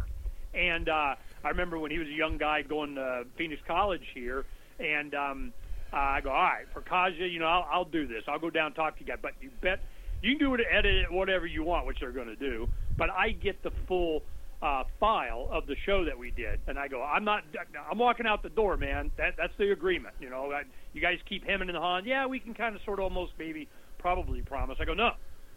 And 0.54 0.89
uh, 0.89 1.15
I 1.43 1.50
remember 1.50 1.80
when 1.80 1.91
he 1.91 2.00
was 2.00 2.08
a 2.08 2.13
young 2.13 2.38
guy 2.38 2.62
going 2.62 2.95
to 2.95 3.24
Phoenix 3.38 3.62
College 3.67 4.04
here, 4.13 4.45
and 4.80 5.13
um, 5.15 5.54
I 5.96 6.22
go, 6.22 6.30
all 6.30 6.36
right, 6.36 6.66
for 6.74 6.82
Kaja, 6.82 7.32
you 7.32 7.40
know, 7.40 7.46
I'll, 7.46 7.68
I'll 7.72 7.86
do 7.86 8.06
this. 8.08 8.24
I'll 8.28 8.40
go 8.40 8.50
down 8.50 8.68
and 8.68 8.76
talk 8.76 8.96
to 8.96 9.02
you 9.02 9.08
guys. 9.08 9.20
But 9.22 9.32
you 9.42 9.50
bet 9.62 9.80
you 10.22 10.32
can 10.32 10.40
do 10.40 10.54
it, 10.56 10.62
edit 10.70 10.96
it, 10.96 11.12
whatever 11.12 11.46
you 11.46 11.64
want, 11.64 11.86
which 11.86 12.00
they're 12.02 12.12
going 12.12 12.28
to 12.28 12.36
do. 12.36 12.68
But 12.98 13.10
I 13.10 13.32
get 13.32 13.62
the 13.64 13.72
full 13.88 14.24
uh, 14.62 14.84
file 15.00 15.48
of 15.52 15.68
the 15.68 15.76
show 15.86 16.04
that 16.06 16.18
we 16.18 16.32
did, 16.32 16.60
and 16.68 16.78
I 16.78 16.88
go, 16.88 17.02
I'm 17.02 17.24
not, 17.24 17.44
I'm 17.90 17.98
walking 17.98 18.26
out 18.26 18.44
the 18.44 18.50
door, 18.50 18.76
man. 18.78 19.12
That 19.18 19.36
that's 19.38 19.54
the 19.58 19.72
agreement. 19.72 20.16
You 20.20 20.30
know, 20.30 20.52
I, 20.52 20.64
you 20.94 21.02
guys 21.02 21.18
keep 21.30 21.46
hemming 21.46 21.70
and 21.70 21.78
hawing. 21.78 22.06
Yeah, 22.06 22.26
we 22.26 22.40
can 22.40 22.54
kind 22.54 22.76
of, 22.76 22.82
sort 22.84 23.00
of, 23.00 23.04
almost, 23.04 23.34
maybe, 23.40 23.68
probably 24.00 24.42
promise. 24.42 24.78
I 24.82 24.86
go, 24.86 24.94
no, 24.94 25.12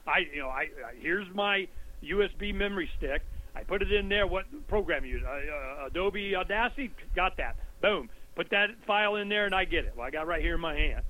I, 0.07 0.19
you 0.33 0.41
know, 0.41 0.49
I, 0.49 0.63
I 0.63 0.95
here's 1.01 1.27
my 1.35 1.67
USB 2.05 2.55
memory 2.55 2.89
stick. 2.99 3.23
I 3.57 3.65
put 3.65 3.83
it 3.83 3.93
in 3.93 4.09
there. 4.09 4.27
What 4.27 4.45
program 4.69 5.05
you 5.05 5.17
use? 5.17 5.23
Uh, 5.27 5.83
uh, 5.83 5.87
Adobe 5.87 6.37
Audacity. 6.37 6.93
Got 7.17 7.37
that. 7.39 7.57
Boom 7.83 8.09
put 8.39 8.51
that 8.51 8.71
file 8.87 9.17
in 9.17 9.29
there 9.29 9.47
and 9.47 9.55
I 9.55 9.65
get 9.65 9.85
it. 9.85 9.95
Well, 9.97 10.07
I 10.07 10.11
got 10.11 10.29
right 10.29 10.41
here 10.41 10.55
in 10.55 10.61
my 10.61 10.77
hand. 10.77 11.03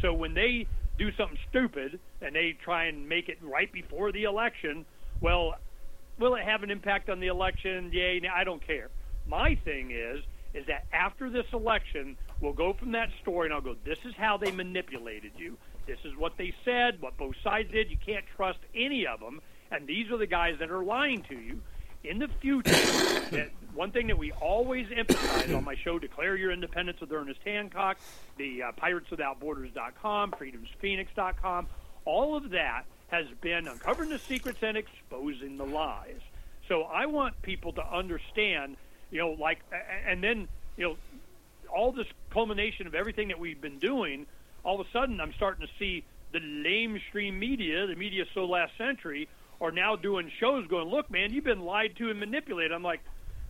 So 0.00 0.14
when 0.14 0.34
they 0.34 0.68
do 0.96 1.10
something 1.16 1.36
stupid 1.50 1.98
and 2.22 2.34
they 2.34 2.56
try 2.62 2.84
and 2.84 3.08
make 3.08 3.28
it 3.28 3.38
right 3.42 3.70
before 3.72 4.12
the 4.12 4.22
election, 4.22 4.86
well, 5.20 5.56
will 6.16 6.36
it 6.36 6.44
have 6.44 6.62
an 6.62 6.70
impact 6.70 7.10
on 7.10 7.18
the 7.18 7.26
election? 7.26 7.90
Yay, 7.92 8.22
I 8.32 8.44
don't 8.44 8.64
care. 8.64 8.88
My 9.26 9.56
thing 9.64 9.90
is 9.90 10.22
is 10.54 10.64
that 10.68 10.86
after 10.92 11.28
this 11.28 11.44
election, 11.52 12.16
we'll 12.40 12.52
go 12.52 12.72
from 12.72 12.92
that 12.92 13.10
story 13.20 13.48
and 13.48 13.54
I'll 13.54 13.60
go, 13.60 13.74
this 13.84 13.98
is 14.06 14.14
how 14.16 14.38
they 14.38 14.52
manipulated 14.52 15.32
you. 15.36 15.58
This 15.86 15.98
is 16.04 16.16
what 16.16 16.38
they 16.38 16.54
said, 16.64 17.02
what 17.02 17.18
both 17.18 17.34
sides 17.42 17.70
did. 17.72 17.90
You 17.90 17.98
can't 18.06 18.24
trust 18.36 18.60
any 18.74 19.06
of 19.06 19.20
them. 19.20 19.42
And 19.70 19.86
these 19.86 20.10
are 20.12 20.16
the 20.16 20.26
guys 20.26 20.54
that 20.60 20.70
are 20.70 20.84
lying 20.84 21.22
to 21.28 21.34
you 21.34 21.60
in 22.04 22.20
the 22.20 22.28
future, 22.40 22.70
that 23.32 23.50
one 23.76 23.90
thing 23.90 24.06
that 24.06 24.18
we 24.18 24.32
always 24.32 24.86
emphasize 24.94 25.52
on 25.52 25.62
my 25.62 25.74
show, 25.74 25.98
Declare 25.98 26.36
Your 26.36 26.50
Independence 26.50 26.98
with 27.00 27.12
Ernest 27.12 27.40
Hancock, 27.44 27.98
the 28.38 28.62
uh, 28.62 28.72
PiratesWithoutBorders.com, 28.72 30.32
FreedomsPhoenix.com, 30.32 31.66
all 32.06 32.36
of 32.36 32.50
that 32.50 32.84
has 33.08 33.26
been 33.42 33.68
uncovering 33.68 34.08
the 34.08 34.18
secrets 34.18 34.58
and 34.62 34.78
exposing 34.78 35.58
the 35.58 35.66
lies. 35.66 36.20
So 36.68 36.84
I 36.84 37.06
want 37.06 37.40
people 37.42 37.72
to 37.74 37.86
understand, 37.86 38.76
you 39.10 39.18
know, 39.18 39.36
like, 39.38 39.60
and 40.06 40.24
then, 40.24 40.48
you 40.78 40.84
know, 40.88 40.96
all 41.68 41.92
this 41.92 42.06
culmination 42.30 42.86
of 42.86 42.94
everything 42.94 43.28
that 43.28 43.38
we've 43.38 43.60
been 43.60 43.78
doing, 43.78 44.26
all 44.64 44.80
of 44.80 44.86
a 44.86 44.90
sudden 44.90 45.20
I'm 45.20 45.34
starting 45.34 45.66
to 45.66 45.72
see 45.78 46.02
the 46.32 46.38
lamestream 46.38 47.38
media, 47.38 47.86
the 47.86 47.94
media 47.94 48.24
so 48.32 48.46
last 48.46 48.72
century, 48.78 49.28
are 49.60 49.70
now 49.70 49.96
doing 49.96 50.30
shows 50.40 50.66
going, 50.66 50.88
look, 50.88 51.10
man, 51.10 51.32
you've 51.32 51.44
been 51.44 51.60
lied 51.60 51.94
to 51.96 52.10
and 52.10 52.18
manipulated. 52.18 52.72
I'm 52.72 52.82
like, 52.82 53.00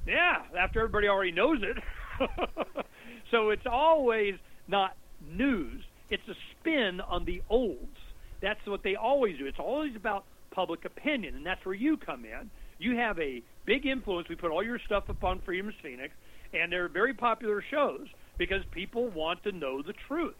yeah, 0.07 0.43
after 0.59 0.81
everybody 0.81 1.09
already 1.09 1.33
knows 1.33 1.61
it. 1.63 1.77
so 3.31 3.51
it's 3.51 3.67
always 3.71 4.35
not 4.69 4.97
news. 5.27 5.83
It's 6.11 6.23
a 6.29 6.35
spin 6.53 7.01
on 7.01 7.25
the 7.25 7.43
olds. 7.51 7.99
That's 8.41 8.61
what 8.67 8.83
they 8.83 8.97
always 8.97 9.39
do. 9.39 9.47
It's 9.47 9.59
always 9.59 9.97
about 9.97 10.25
public 10.51 10.85
opinion, 10.85 11.35
and 11.35 11.45
that's 11.45 11.65
where 11.65 11.75
you 11.75 11.97
come 11.97 12.25
in. 12.25 12.51
you 12.79 12.97
have 12.97 13.19
a 13.19 13.43
big 13.65 13.87
influence. 13.87 14.29
We 14.29 14.37
put 14.37 14.51
all 14.51 14.63
your 14.63 14.79
stuff 14.87 15.05
up 15.09 15.25
on 15.25 15.41
Freedom's 15.45 15.75
Phoenix, 15.83 16.15
and 16.53 16.71
they're 16.71 16.89
very 16.89 17.15
popular 17.15 17.63
shows 17.71 18.07
because 18.39 18.63
people 18.71 19.09
want 19.09 19.43
to 19.45 19.53
know 19.53 19.83
the 19.83 19.95
truth. 20.09 20.35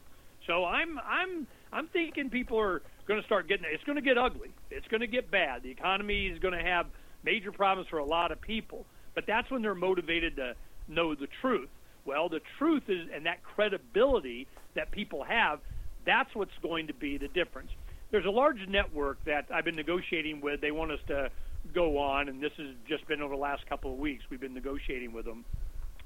So 0.47 0.65
I'm 0.65 0.99
I'm 0.99 1.47
I'm 1.73 1.89
thinking 1.89 2.31
people 2.31 2.59
are 2.61 2.83
going 3.09 3.21
to 3.21 3.27
start 3.27 3.49
getting 3.49 3.67
it's 3.73 3.83
going 3.85 3.97
to 3.97 4.03
get 4.03 4.17
ugly. 4.19 4.51
It's 4.71 4.87
going 4.89 5.01
to 5.01 5.07
get 5.07 5.31
bad. 5.31 5.63
The 5.63 5.71
economy 5.71 6.27
is 6.27 6.39
going 6.39 6.55
to 6.55 6.63
have 6.63 6.87
major 7.25 7.51
problems 7.51 7.89
for 7.89 7.99
a 7.99 8.05
lot 8.05 8.31
of 8.33 8.41
people. 8.41 8.87
But 9.17 9.25
that's 9.27 9.51
when 9.51 9.63
they're 9.63 9.75
motivated 9.75 10.37
to 10.37 10.55
know 10.87 11.17
the 11.17 11.27
truth. 11.41 11.71
Well, 12.05 12.29
the 12.29 12.41
truth 12.59 12.85
is 12.87 13.09
and 13.13 13.27
that 13.27 13.43
credibility 13.43 14.47
that 14.77 14.93
people 14.93 15.25
have, 15.25 15.59
that's 16.05 16.33
what's 16.35 16.57
going 16.63 16.87
to 16.87 16.95
be 16.95 17.19
the 17.19 17.27
difference. 17.27 17.71
There's 18.13 18.27
a 18.27 18.31
large 18.31 18.69
network 18.69 19.19
that 19.25 19.47
I've 19.53 19.65
been 19.65 19.75
negotiating 19.75 20.41
with. 20.41 20.61
They 20.61 20.71
want 20.71 20.93
us 20.93 21.01
to 21.09 21.31
go 21.75 21.99
on, 21.99 22.29
and 22.29 22.41
this 22.41 22.53
has 22.59 22.69
just 22.87 23.09
been 23.09 23.21
over 23.21 23.35
the 23.35 23.41
last 23.41 23.67
couple 23.69 23.93
of 23.93 23.99
weeks. 23.99 24.23
We've 24.31 24.41
been 24.41 24.55
negotiating 24.55 25.13
with 25.13 25.25
them, 25.25 25.45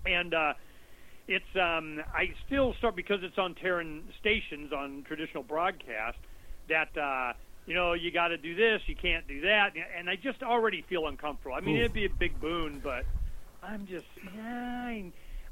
and 0.06 0.32
uh, 0.32 0.54
it's 1.28 1.44
um, 1.56 2.00
I 2.14 2.32
still 2.46 2.74
start 2.78 2.96
because 2.96 3.18
it's 3.22 3.36
on 3.36 3.54
Terran 3.56 4.04
stations 4.18 4.72
on 4.72 5.04
traditional 5.06 5.42
broadcast 5.42 6.16
that 6.70 6.96
uh, 6.96 7.34
you 7.66 7.74
know 7.74 7.92
you 7.92 8.10
got 8.10 8.28
to 8.28 8.36
do 8.36 8.54
this, 8.54 8.82
you 8.86 8.96
can't 8.96 9.26
do 9.28 9.42
that, 9.42 9.72
and 9.96 10.08
I 10.08 10.16
just 10.16 10.42
already 10.42 10.82
feel 10.88 11.06
uncomfortable. 11.06 11.54
I 11.54 11.60
mean, 11.60 11.76
Ooh. 11.76 11.80
it'd 11.80 11.92
be 11.92 12.06
a 12.06 12.10
big 12.10 12.40
boon, 12.40 12.80
but 12.82 13.04
I'm 13.62 13.86
just 13.86 14.06
yeah, 14.34 15.02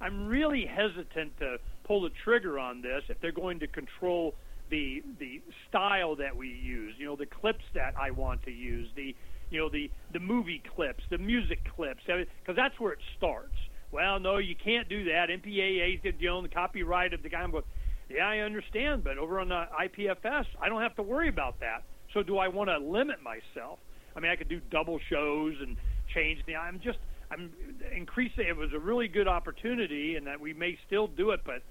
I'm 0.00 0.26
really 0.26 0.64
hesitant 0.64 1.38
to 1.38 1.58
pull 1.84 2.02
the 2.02 2.10
trigger 2.24 2.58
on 2.58 2.82
this 2.82 3.02
if 3.08 3.20
they're 3.20 3.32
going 3.32 3.60
to 3.60 3.66
control 3.66 4.34
the 4.70 5.02
the 5.18 5.40
style 5.68 6.16
that 6.16 6.36
we 6.36 6.48
use, 6.48 6.94
you 6.98 7.06
know, 7.06 7.16
the 7.16 7.26
clips 7.26 7.64
that 7.74 7.94
I 7.98 8.10
want 8.10 8.42
to 8.44 8.50
use, 8.50 8.88
the 8.94 9.14
you 9.50 9.58
know 9.58 9.68
the 9.68 9.90
the 10.12 10.20
movie 10.20 10.62
clips, 10.74 11.04
the 11.10 11.18
music 11.18 11.60
clips, 11.76 12.00
because 12.06 12.56
that's 12.56 12.78
where 12.78 12.92
it 12.92 13.00
starts. 13.16 13.54
Well, 13.90 14.20
no, 14.20 14.36
you 14.36 14.54
can't 14.54 14.88
do 14.88 15.04
that. 15.04 15.30
MPAA, 15.30 16.00
you 16.20 16.28
know, 16.28 16.42
the 16.42 16.48
copyright 16.48 17.14
of 17.14 17.22
the 17.22 17.30
guy. 17.30 17.40
I'm 17.40 17.50
going, 17.50 17.64
yeah, 18.10 18.26
I 18.28 18.38
understand, 18.40 19.02
but 19.02 19.16
over 19.16 19.40
on 19.40 19.48
the 19.48 19.66
IPFS, 19.80 20.44
I 20.60 20.68
don't 20.68 20.82
have 20.82 20.96
to 20.96 21.02
worry 21.02 21.28
about 21.28 21.60
that. 21.60 21.84
So 22.12 22.22
do 22.22 22.38
I 22.38 22.48
want 22.48 22.70
to 22.70 22.78
limit 22.78 23.22
myself? 23.22 23.78
I 24.16 24.20
mean, 24.20 24.30
I 24.30 24.36
could 24.36 24.48
do 24.48 24.60
double 24.70 24.98
shows 25.10 25.54
and 25.60 25.76
change 26.12 26.44
the. 26.46 26.56
I'm 26.56 26.80
just 26.80 26.98
I'm 27.30 27.52
increasing. 27.94 28.46
It 28.48 28.56
was 28.56 28.72
a 28.72 28.78
really 28.78 29.08
good 29.08 29.28
opportunity, 29.28 30.16
and 30.16 30.26
that 30.26 30.40
we 30.40 30.52
may 30.52 30.78
still 30.86 31.06
do 31.06 31.30
it, 31.30 31.40
but 31.44 31.62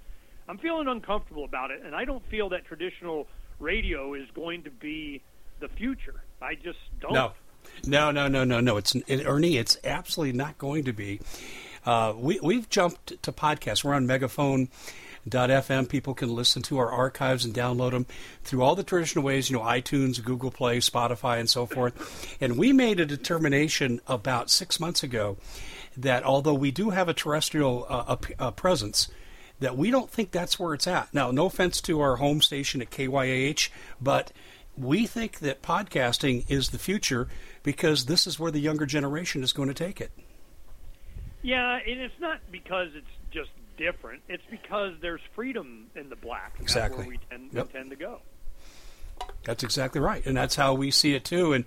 I'm 0.47 0.57
feeling 0.57 0.87
uncomfortable 0.87 1.43
about 1.43 1.71
it, 1.71 1.81
and 1.83 1.95
I 1.95 2.05
don't 2.05 2.25
feel 2.29 2.49
that 2.49 2.65
traditional 2.65 3.27
radio 3.59 4.13
is 4.13 4.27
going 4.33 4.63
to 4.63 4.71
be 4.71 5.21
the 5.59 5.67
future. 5.67 6.21
I 6.41 6.55
just 6.55 6.79
don't. 7.01 7.13
No, 7.13 7.31
no, 7.85 8.11
no, 8.11 8.27
no, 8.27 8.43
no, 8.43 8.59
no. 8.59 8.77
It's 8.77 8.95
it, 8.95 9.25
Ernie. 9.25 9.57
It's 9.57 9.77
absolutely 9.83 10.37
not 10.37 10.57
going 10.57 10.83
to 10.85 10.93
be. 10.93 11.19
Uh, 11.85 12.13
we 12.15 12.39
we've 12.41 12.69
jumped 12.69 13.21
to 13.23 13.31
podcasts. 13.31 13.83
We're 13.83 13.93
on 13.93 14.07
Megaphone. 14.07 14.69
FM. 15.31 15.89
People 15.89 16.13
can 16.13 16.33
listen 16.33 16.61
to 16.63 16.77
our 16.77 16.91
archives 16.91 17.45
and 17.45 17.53
download 17.53 17.91
them 17.91 18.05
through 18.43 18.61
all 18.61 18.75
the 18.75 18.83
traditional 18.83 19.23
ways, 19.23 19.49
you 19.49 19.57
know, 19.57 19.63
iTunes, 19.63 20.23
Google 20.23 20.51
Play, 20.51 20.79
Spotify, 20.79 21.39
and 21.39 21.49
so 21.49 21.65
forth. 21.65 22.37
And 22.41 22.57
we 22.57 22.73
made 22.73 22.99
a 22.99 23.05
determination 23.05 24.01
about 24.07 24.49
six 24.49 24.79
months 24.79 25.03
ago 25.03 25.37
that 25.95 26.23
although 26.23 26.53
we 26.53 26.71
do 26.71 26.91
have 26.91 27.09
a 27.09 27.13
terrestrial 27.13 27.85
uh, 27.89 28.15
a, 28.39 28.47
a 28.47 28.51
presence, 28.51 29.09
that 29.59 29.75
we 29.75 29.89
don't 29.89 30.09
think 30.09 30.31
that's 30.31 30.59
where 30.59 30.73
it's 30.73 30.87
at. 30.87 31.13
Now, 31.13 31.31
no 31.31 31.47
offense 31.47 31.81
to 31.81 31.99
our 31.99 32.17
home 32.17 32.41
station 32.41 32.81
at 32.81 32.91
KYAH, 32.91 33.69
but 33.99 34.31
we 34.77 35.07
think 35.07 35.39
that 35.39 35.61
podcasting 35.61 36.45
is 36.47 36.69
the 36.69 36.77
future 36.77 37.27
because 37.63 38.05
this 38.05 38.27
is 38.27 38.39
where 38.39 38.51
the 38.51 38.59
younger 38.59 38.85
generation 38.85 39.43
is 39.43 39.53
going 39.53 39.67
to 39.67 39.73
take 39.73 39.99
it. 39.99 40.11
Yeah, 41.41 41.79
and 41.87 41.99
it's 41.99 42.19
not 42.19 42.39
because 42.51 42.89
it's 42.93 43.07
different. 43.77 44.23
It's 44.27 44.43
because 44.49 44.93
there's 45.01 45.21
freedom 45.35 45.87
in 45.95 46.09
the 46.09 46.15
black. 46.15 46.55
Exactly. 46.59 46.97
That's 46.97 47.07
where 47.07 47.09
we 47.09 47.19
tend, 47.29 47.53
yep. 47.53 47.67
we 47.67 47.73
tend 47.73 47.89
to 47.91 47.95
go. 47.95 48.19
That's 49.43 49.63
exactly 49.63 50.01
right, 50.01 50.23
and 50.25 50.35
that's 50.35 50.55
how 50.55 50.73
we 50.73 50.91
see 50.91 51.15
it 51.15 51.23
too. 51.23 51.53
And 51.53 51.65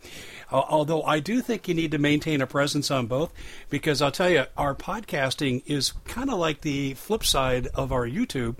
uh, 0.52 0.62
although 0.68 1.02
I 1.02 1.18
do 1.18 1.40
think 1.40 1.66
you 1.66 1.74
need 1.74 1.90
to 1.92 1.98
maintain 1.98 2.40
a 2.40 2.46
presence 2.46 2.90
on 2.90 3.06
both, 3.06 3.32
because 3.70 4.02
I'll 4.02 4.12
tell 4.12 4.30
you, 4.30 4.44
our 4.56 4.74
podcasting 4.74 5.62
is 5.66 5.92
kind 6.04 6.30
of 6.30 6.38
like 6.38 6.60
the 6.60 6.94
flip 6.94 7.24
side 7.24 7.66
of 7.68 7.90
our 7.90 8.06
YouTube. 8.06 8.58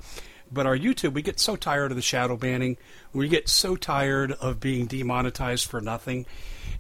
But 0.53 0.67
our 0.67 0.77
YouTube, 0.77 1.13
we 1.13 1.23
get 1.23 1.39
so 1.39 1.55
tired 1.55 1.93
of 1.93 1.97
the 1.97 2.03
shadow 2.03 2.37
banning, 2.37 2.77
we 3.13 3.29
get 3.29 3.49
so 3.49 3.77
tired 3.77 4.33
of 4.33 4.59
being 4.59 4.87
demonetized 4.87 5.69
for 5.69 5.81
nothing, 5.81 6.27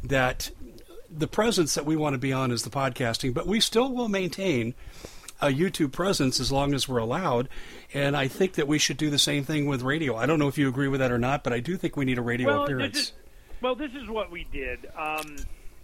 that 0.02 0.50
the 1.08 1.28
presence 1.28 1.74
that 1.74 1.86
we 1.86 1.94
want 1.94 2.14
to 2.14 2.18
be 2.18 2.32
on 2.32 2.50
is 2.50 2.62
the 2.62 2.70
podcasting. 2.70 3.32
But 3.32 3.46
we 3.46 3.60
still 3.60 3.92
will 3.92 4.08
maintain 4.08 4.74
a 5.40 5.48
YouTube 5.48 5.92
presence 5.92 6.40
as 6.40 6.52
long 6.52 6.74
as 6.74 6.88
we're 6.88 6.98
allowed. 6.98 7.48
And 7.94 8.16
I 8.16 8.28
think 8.28 8.54
that 8.54 8.68
we 8.68 8.78
should 8.78 8.96
do 8.96 9.10
the 9.10 9.18
same 9.18 9.44
thing 9.44 9.66
with 9.66 9.82
radio. 9.82 10.16
I 10.16 10.26
don't 10.26 10.38
know 10.38 10.48
if 10.48 10.58
you 10.58 10.68
agree 10.68 10.88
with 10.88 11.00
that 11.00 11.10
or 11.10 11.18
not, 11.18 11.44
but 11.44 11.52
I 11.52 11.60
do 11.60 11.76
think 11.76 11.96
we 11.96 12.04
need 12.04 12.18
a 12.18 12.22
radio 12.22 12.48
well, 12.48 12.64
appearance. 12.64 12.94
This 12.94 13.06
is, 13.06 13.12
well, 13.60 13.74
this 13.74 13.92
is 13.94 14.08
what 14.08 14.30
we 14.30 14.46
did. 14.52 14.86
Um, 14.96 15.36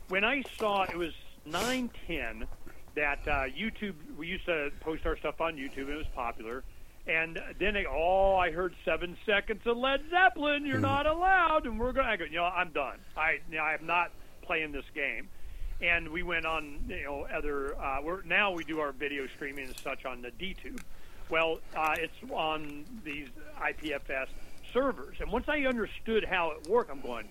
when 0.09 0.25
I 0.25 0.42
saw 0.59 0.85
it 0.85 0.97
was 0.97 1.12
nine 1.45 1.90
ten 2.07 2.47
that 2.95 3.21
uh, 3.27 3.45
YouTube, 3.45 3.95
we 4.16 4.27
used 4.27 4.47
to 4.47 4.71
post 4.81 5.05
our 5.07 5.16
stuff 5.16 5.40
on 5.40 5.57
YouTube. 5.57 5.88
It 5.88 5.97
was 5.97 6.07
popular. 6.14 6.62
And 7.07 7.38
then 7.61 7.75
they, 7.75 7.87
oh, 7.88 8.35
I 8.35 8.51
heard 8.51 8.75
seven 8.85 9.16
seconds 9.25 9.61
of 9.64 9.77
Led 9.77 10.01
Zeppelin. 10.11 10.66
You're 10.66 10.79
mm. 10.79 10.83
not 10.83 11.07
allowed, 11.07 11.64
and 11.64 11.79
we're 11.79 11.92
going. 11.92 12.09
to 12.11 12.16
go. 12.16 12.25
You 12.25 12.38
know, 12.38 12.45
I'm 12.45 12.71
done. 12.71 12.99
I, 13.16 13.38
you 13.49 13.59
know, 13.59 13.62
I'm 13.62 13.87
not 13.87 14.11
playing 14.42 14.73
this 14.73 14.85
game 14.92 15.29
and 15.81 16.09
we 16.09 16.23
went 16.23 16.47
on 16.47 16.85
you 16.89 17.05
know 17.05 17.27
other 17.33 17.79
uh, 17.79 17.99
we're 18.03 18.23
now 18.23 18.53
we 18.53 18.65
do 18.65 18.81
our 18.81 18.93
video 18.93 19.27
streaming 19.35 19.67
and 19.67 19.77
such 19.79 20.05
on 20.05 20.23
the 20.23 20.31
DTube. 20.31 20.81
Well, 21.29 21.59
uh, 21.75 21.97
it's 21.99 22.31
on 22.33 22.85
these 23.05 23.29
IPFS 23.61 24.29
servers, 24.73 25.17
and 25.21 25.31
once 25.31 25.49
I 25.49 25.61
understood 25.62 26.25
how 26.25 26.53
it 26.53 26.69
worked, 26.69 26.91
I'm 26.91 27.01
going, 27.01 27.27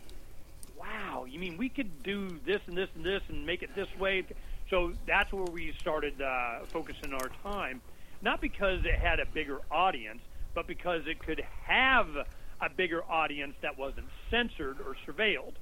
wow. 0.77 1.25
You 1.25 1.39
mean 1.39 1.57
we 1.57 1.69
could 1.69 2.03
do 2.03 2.39
this 2.45 2.61
and 2.67 2.77
this 2.77 2.89
and 2.95 3.05
this 3.05 3.21
and 3.29 3.45
make 3.45 3.63
it 3.63 3.73
this 3.75 3.87
way? 3.97 4.25
So 4.69 4.93
that's 5.05 5.31
where 5.31 5.45
we 5.45 5.73
started 5.79 6.21
uh, 6.21 6.65
focusing 6.67 7.13
our 7.13 7.29
time, 7.43 7.81
not 8.21 8.41
because 8.41 8.83
it 8.83 8.95
had 8.95 9.19
a 9.19 9.25
bigger 9.25 9.61
audience, 9.71 10.21
but 10.53 10.67
because 10.67 11.07
it 11.07 11.19
could 11.19 11.41
have 11.65 12.07
a 12.61 12.69
bigger 12.69 13.03
audience 13.03 13.55
that 13.61 13.77
wasn't 13.77 14.07
censored 14.29 14.79
or 14.79 14.95
surveilled. 15.07 15.53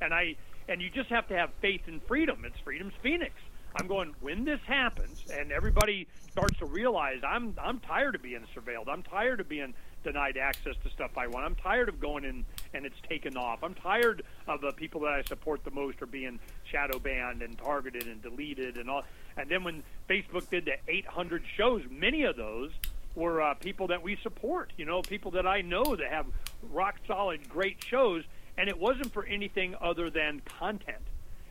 And 0.00 0.14
I 0.14 0.36
and 0.68 0.80
you 0.80 0.90
just 0.90 1.08
have 1.10 1.28
to 1.28 1.36
have 1.36 1.50
faith 1.60 1.82
in 1.86 2.00
freedom. 2.00 2.44
It's 2.44 2.58
freedom's 2.60 2.94
phoenix. 3.02 3.34
I'm 3.76 3.86
going 3.86 4.14
when 4.20 4.44
this 4.44 4.60
happens 4.66 5.24
and 5.32 5.50
everybody 5.50 6.06
starts 6.30 6.58
to 6.58 6.66
realize 6.66 7.20
I'm 7.26 7.54
I'm 7.60 7.80
tired 7.80 8.14
of 8.14 8.22
being 8.22 8.44
surveilled. 8.54 8.88
I'm 8.88 9.02
tired 9.02 9.40
of 9.40 9.48
being 9.48 9.74
denied 10.04 10.36
access 10.36 10.74
to 10.84 10.90
stuff 10.90 11.12
I 11.16 11.26
want. 11.26 11.46
I'm 11.46 11.54
tired 11.54 11.88
of 11.88 12.00
going 12.00 12.24
in 12.24 12.44
and 12.74 12.84
it's 12.84 13.00
taken 13.08 13.36
off. 13.36 13.62
I'm 13.62 13.74
tired 13.74 14.22
of 14.46 14.60
the 14.60 14.72
people 14.72 15.00
that 15.02 15.12
I 15.12 15.22
support 15.22 15.64
the 15.64 15.70
most 15.70 16.02
are 16.02 16.06
being 16.06 16.38
shadow 16.70 16.98
banned 16.98 17.42
and 17.42 17.56
targeted 17.56 18.06
and 18.06 18.20
deleted 18.20 18.76
and 18.76 18.90
all. 18.90 19.04
And 19.36 19.48
then 19.48 19.64
when 19.64 19.82
Facebook 20.08 20.50
did 20.50 20.66
the 20.66 20.74
800 20.88 21.42
shows, 21.56 21.82
many 21.90 22.24
of 22.24 22.36
those 22.36 22.72
were 23.14 23.40
uh, 23.40 23.54
people 23.54 23.86
that 23.88 24.02
we 24.02 24.16
support. 24.22 24.72
You 24.76 24.84
know, 24.84 25.02
people 25.02 25.30
that 25.32 25.46
I 25.46 25.62
know 25.62 25.96
that 25.96 26.10
have 26.10 26.26
rock 26.70 26.96
solid 27.06 27.48
great 27.48 27.82
shows 27.84 28.24
and 28.58 28.68
it 28.68 28.78
wasn't 28.78 29.12
for 29.12 29.24
anything 29.24 29.74
other 29.80 30.10
than 30.10 30.42
content. 30.58 31.02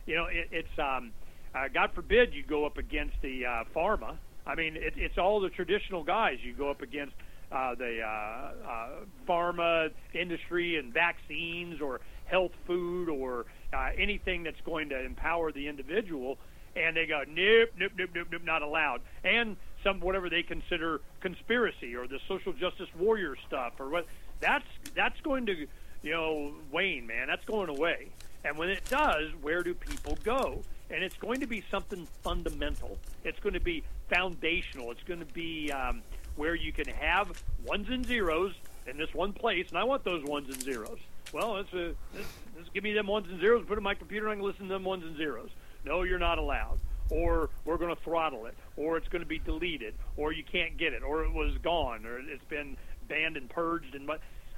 You 0.06 0.16
know, 0.16 0.26
it, 0.26 0.48
it's 0.50 0.78
um, 0.78 1.12
uh, 1.54 1.68
God 1.72 1.90
forbid 1.94 2.34
you 2.34 2.42
go 2.42 2.64
up 2.64 2.78
against 2.78 3.20
the 3.22 3.46
uh, 3.46 3.64
pharma. 3.74 4.16
I 4.46 4.54
mean, 4.54 4.76
it, 4.76 4.94
it's 4.96 5.18
all 5.18 5.40
the 5.40 5.50
traditional 5.50 6.02
guys. 6.02 6.38
You 6.42 6.54
go 6.54 6.70
up 6.70 6.82
against 6.82 7.14
uh, 7.50 7.74
the 7.74 8.00
uh, 8.02 8.68
uh, 8.68 8.88
pharma 9.28 9.90
industry 10.14 10.76
and 10.76 10.92
vaccines 10.92 11.80
or 11.80 12.00
health 12.24 12.52
food 12.66 13.08
or 13.08 13.46
uh, 13.72 13.90
anything 13.96 14.42
that's 14.42 14.60
going 14.64 14.88
to 14.88 15.04
empower 15.04 15.52
the 15.52 15.68
individual, 15.68 16.38
and 16.74 16.96
they 16.96 17.06
go 17.06 17.22
nope, 17.28 17.70
nope, 17.78 17.92
nope, 17.96 18.10
nope, 18.14 18.28
nope, 18.32 18.42
not 18.44 18.62
allowed. 18.62 19.02
And 19.22 19.56
some 19.84 20.00
whatever 20.00 20.30
they 20.30 20.42
consider 20.42 21.00
conspiracy 21.20 21.94
or 21.94 22.06
the 22.06 22.18
social 22.28 22.52
justice 22.52 22.88
warrior 22.98 23.36
stuff 23.46 23.74
or 23.78 23.88
what 23.88 24.06
that's 24.40 24.64
that's 24.94 25.20
going 25.20 25.46
to 25.46 25.66
you 26.02 26.12
know, 26.12 26.52
wane, 26.70 27.06
man. 27.06 27.28
That's 27.28 27.44
going 27.44 27.68
away. 27.68 28.08
And 28.44 28.58
when 28.58 28.68
it 28.68 28.84
does, 28.88 29.30
where 29.40 29.62
do 29.62 29.74
people 29.74 30.18
go? 30.24 30.62
And 30.90 31.02
it's 31.02 31.16
going 31.16 31.40
to 31.40 31.46
be 31.46 31.62
something 31.70 32.06
fundamental. 32.22 32.98
It's 33.24 33.38
going 33.40 33.54
to 33.54 33.60
be 33.60 33.84
foundational. 34.10 34.90
It's 34.90 35.02
going 35.04 35.20
to 35.20 35.32
be 35.32 35.70
um, 35.70 36.02
where 36.36 36.54
you 36.54 36.72
can 36.72 36.88
have 36.88 37.42
ones 37.64 37.88
and 37.88 38.04
zeros 38.04 38.52
in 38.86 38.96
this 38.98 39.14
one 39.14 39.32
place, 39.32 39.66
and 39.68 39.78
I 39.78 39.84
want 39.84 40.04
those 40.04 40.24
ones 40.24 40.48
and 40.48 40.60
zeros. 40.60 40.98
Well, 41.32 41.54
let's, 41.54 41.72
uh, 41.72 41.92
let's, 42.14 42.68
give 42.74 42.82
me 42.82 42.92
them 42.92 43.06
ones 43.06 43.28
and 43.30 43.40
zeros, 43.40 43.64
put 43.64 43.74
it 43.74 43.78
in 43.78 43.84
my 43.84 43.94
computer, 43.94 44.26
and 44.26 44.32
I 44.32 44.36
can 44.36 44.44
listen 44.44 44.66
to 44.66 44.74
them 44.74 44.84
ones 44.84 45.04
and 45.04 45.16
zeros. 45.16 45.50
No, 45.84 46.02
you're 46.02 46.18
not 46.18 46.38
allowed. 46.38 46.78
Or 47.10 47.50
we're 47.64 47.78
going 47.78 47.94
to 47.94 48.02
throttle 48.02 48.46
it, 48.46 48.56
or 48.76 48.96
it's 48.96 49.08
going 49.08 49.22
to 49.22 49.28
be 49.28 49.38
deleted, 49.38 49.94
or 50.16 50.32
you 50.32 50.44
can't 50.44 50.76
get 50.76 50.92
it, 50.92 51.02
or 51.02 51.24
it 51.24 51.32
was 51.32 51.56
gone, 51.62 52.04
or 52.06 52.18
it's 52.18 52.44
been 52.44 52.76
banned 53.08 53.36
and 53.36 53.48
purged, 53.48 53.94
and. 53.94 54.10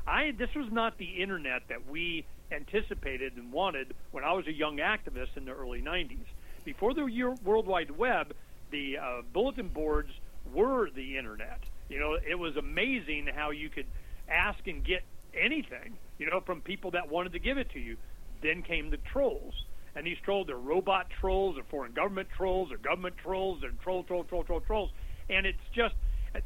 I 0.06 0.32
this 0.32 0.54
was 0.54 0.70
not 0.70 0.98
the 0.98 1.22
internet 1.22 1.62
that 1.68 1.88
we 1.88 2.26
anticipated 2.52 3.36
and 3.36 3.52
wanted 3.52 3.94
when 4.10 4.24
I 4.24 4.32
was 4.32 4.46
a 4.46 4.52
young 4.52 4.78
activist 4.78 5.36
in 5.36 5.44
the 5.44 5.52
early 5.52 5.80
90s. 5.80 6.26
before 6.64 6.94
the 6.94 7.06
year 7.06 7.30
World 7.44 7.66
Wide 7.66 7.90
Web, 7.90 8.34
the 8.70 8.98
uh, 8.98 9.22
bulletin 9.32 9.68
boards 9.68 10.10
were 10.52 10.90
the 10.90 11.16
internet. 11.18 11.60
You 11.88 11.98
know, 11.98 12.14
it 12.14 12.38
was 12.38 12.56
amazing 12.56 13.28
how 13.34 13.50
you 13.50 13.68
could 13.68 13.86
ask 14.28 14.66
and 14.66 14.84
get 14.84 15.02
anything, 15.34 15.98
you 16.18 16.28
know, 16.28 16.40
from 16.40 16.60
people 16.60 16.92
that 16.92 17.08
wanted 17.08 17.32
to 17.32 17.38
give 17.38 17.58
it 17.58 17.70
to 17.72 17.80
you. 17.80 17.96
Then 18.42 18.62
came 18.62 18.90
the 18.90 18.98
trolls. 18.98 19.54
And 19.96 20.06
these 20.06 20.18
trolls, 20.24 20.46
they're 20.48 20.56
robot 20.56 21.06
trolls, 21.20 21.56
or 21.56 21.62
foreign 21.70 21.92
government 21.92 22.28
trolls, 22.36 22.72
or 22.72 22.78
government 22.78 23.16
trolls, 23.16 23.60
they're 23.60 23.70
troll, 23.82 24.02
troll, 24.02 24.24
troll, 24.24 24.44
troll, 24.44 24.60
trolls. 24.60 24.90
And 25.30 25.46
it's 25.46 25.58
just, 25.74 25.94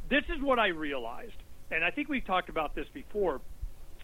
this 0.09 0.25
is 0.29 0.43
what 0.43 0.59
I 0.59 0.69
realized. 0.69 1.33
And 1.71 1.85
I 1.85 1.91
think 1.91 2.09
we've 2.09 2.25
talked 2.25 2.49
about 2.49 2.75
this 2.75 2.87
before. 2.93 3.41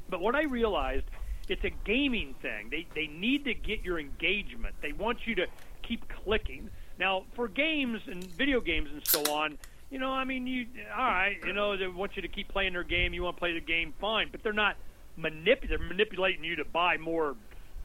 But 0.08 0.20
what 0.20 0.34
I 0.34 0.44
realized, 0.44 1.06
it's 1.48 1.64
a 1.64 1.70
gaming 1.70 2.34
thing. 2.42 2.68
They, 2.70 2.86
they 2.94 3.06
need 3.06 3.44
to 3.44 3.54
get 3.54 3.84
your 3.84 3.98
engagement. 3.98 4.74
They 4.82 4.92
want 4.92 5.26
you 5.26 5.34
to 5.36 5.46
keep 5.82 6.08
clicking. 6.08 6.70
Now, 6.98 7.24
for 7.34 7.48
games 7.48 8.02
and 8.06 8.22
video 8.22 8.60
games 8.60 8.90
and 8.92 9.06
so 9.06 9.22
on, 9.32 9.58
you 9.90 9.98
know, 9.98 10.10
I 10.10 10.24
mean, 10.24 10.46
you 10.46 10.66
all 10.96 11.04
right, 11.04 11.36
you 11.46 11.52
know, 11.52 11.76
they 11.76 11.86
want 11.86 12.16
you 12.16 12.22
to 12.22 12.28
keep 12.28 12.48
playing 12.48 12.72
their 12.72 12.84
game. 12.84 13.14
You 13.14 13.22
want 13.22 13.36
to 13.36 13.40
play 13.40 13.52
the 13.52 13.60
game, 13.60 13.94
fine, 14.00 14.28
but 14.30 14.42
they're 14.42 14.52
not 14.52 14.76
manip- 15.18 15.68
they're 15.68 15.78
manipulating 15.78 16.44
you 16.44 16.56
to 16.56 16.64
buy 16.64 16.96
more 16.96 17.36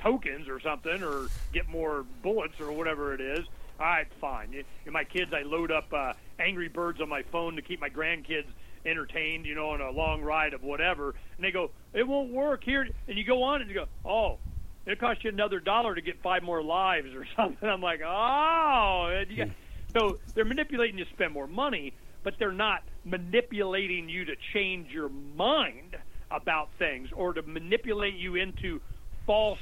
tokens 0.01 0.47
or 0.47 0.59
something 0.59 1.03
or 1.03 1.27
get 1.53 1.67
more 1.67 2.05
bullets 2.23 2.59
or 2.59 2.71
whatever 2.71 3.13
it 3.13 3.21
is. 3.21 3.45
All 3.79 3.85
right, 3.85 4.07
fine. 4.19 4.51
You, 4.53 4.63
my 4.91 5.03
kids, 5.03 5.33
I 5.33 5.43
load 5.43 5.71
up 5.71 5.93
uh, 5.93 6.13
Angry 6.39 6.67
Birds 6.67 7.01
on 7.01 7.09
my 7.09 7.23
phone 7.31 7.55
to 7.55 7.61
keep 7.61 7.79
my 7.79 7.89
grandkids 7.89 8.47
entertained, 8.85 9.45
you 9.45 9.55
know, 9.55 9.69
on 9.69 9.81
a 9.81 9.91
long 9.91 10.21
ride 10.21 10.53
of 10.53 10.63
whatever. 10.63 11.09
And 11.09 11.45
they 11.45 11.51
go, 11.51 11.71
it 11.93 12.07
won't 12.07 12.31
work 12.31 12.63
here. 12.63 12.87
And 13.07 13.17
you 13.17 13.23
go 13.23 13.43
on 13.43 13.61
and 13.61 13.69
you 13.69 13.75
go, 13.75 13.85
oh, 14.05 14.37
it 14.85 14.99
costs 14.99 15.23
you 15.23 15.29
another 15.29 15.59
dollar 15.59 15.95
to 15.95 16.01
get 16.01 16.21
five 16.21 16.43
more 16.43 16.63
lives 16.63 17.13
or 17.13 17.25
something. 17.35 17.67
I'm 17.67 17.81
like, 17.81 18.01
oh, 18.05 19.23
you 19.29 19.45
got, 19.45 19.55
so 19.97 20.19
they're 20.35 20.45
manipulating 20.45 20.97
you 20.97 21.05
to 21.05 21.11
spend 21.11 21.33
more 21.33 21.47
money, 21.47 21.93
but 22.23 22.35
they're 22.39 22.51
not 22.51 22.83
manipulating 23.05 24.09
you 24.09 24.25
to 24.25 24.35
change 24.53 24.91
your 24.91 25.09
mind 25.09 25.97
about 26.31 26.69
things 26.77 27.09
or 27.13 27.33
to 27.33 27.41
manipulate 27.41 28.15
you 28.15 28.35
into 28.35 28.79
false 29.25 29.59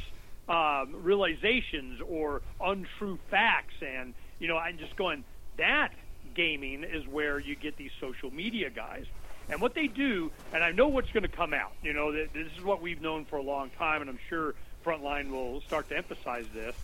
um, 0.50 0.96
realizations 1.02 2.02
or 2.08 2.42
untrue 2.62 3.20
facts. 3.30 3.76
And, 3.82 4.14
you 4.40 4.48
know, 4.48 4.58
I'm 4.58 4.78
just 4.78 4.96
going, 4.96 5.24
that 5.58 5.92
gaming 6.38 6.84
is 6.84 7.06
where 7.08 7.40
you 7.40 7.56
get 7.56 7.76
these 7.76 7.92
social 8.00 8.32
media 8.32 8.70
guys. 8.70 9.06
And 9.50 9.60
what 9.60 9.74
they 9.74 9.88
do, 9.88 10.32
and 10.54 10.64
I 10.64 10.72
know 10.72 10.88
what's 10.88 11.12
going 11.12 11.24
to 11.24 11.30
come 11.30 11.54
out, 11.54 11.72
you 11.82 11.94
know, 11.94 12.12
this 12.12 12.30
is 12.36 12.64
what 12.64 12.82
we've 12.82 13.02
known 13.02 13.26
for 13.26 13.38
a 13.38 13.42
long 13.42 13.70
time, 13.72 14.02
and 14.02 14.10
I'm 14.10 14.20
sure 14.30 14.54
Frontline 14.86 15.32
will 15.32 15.62
start 15.62 15.90
to 15.90 15.98
emphasize 15.98 16.46
this, 16.54 16.76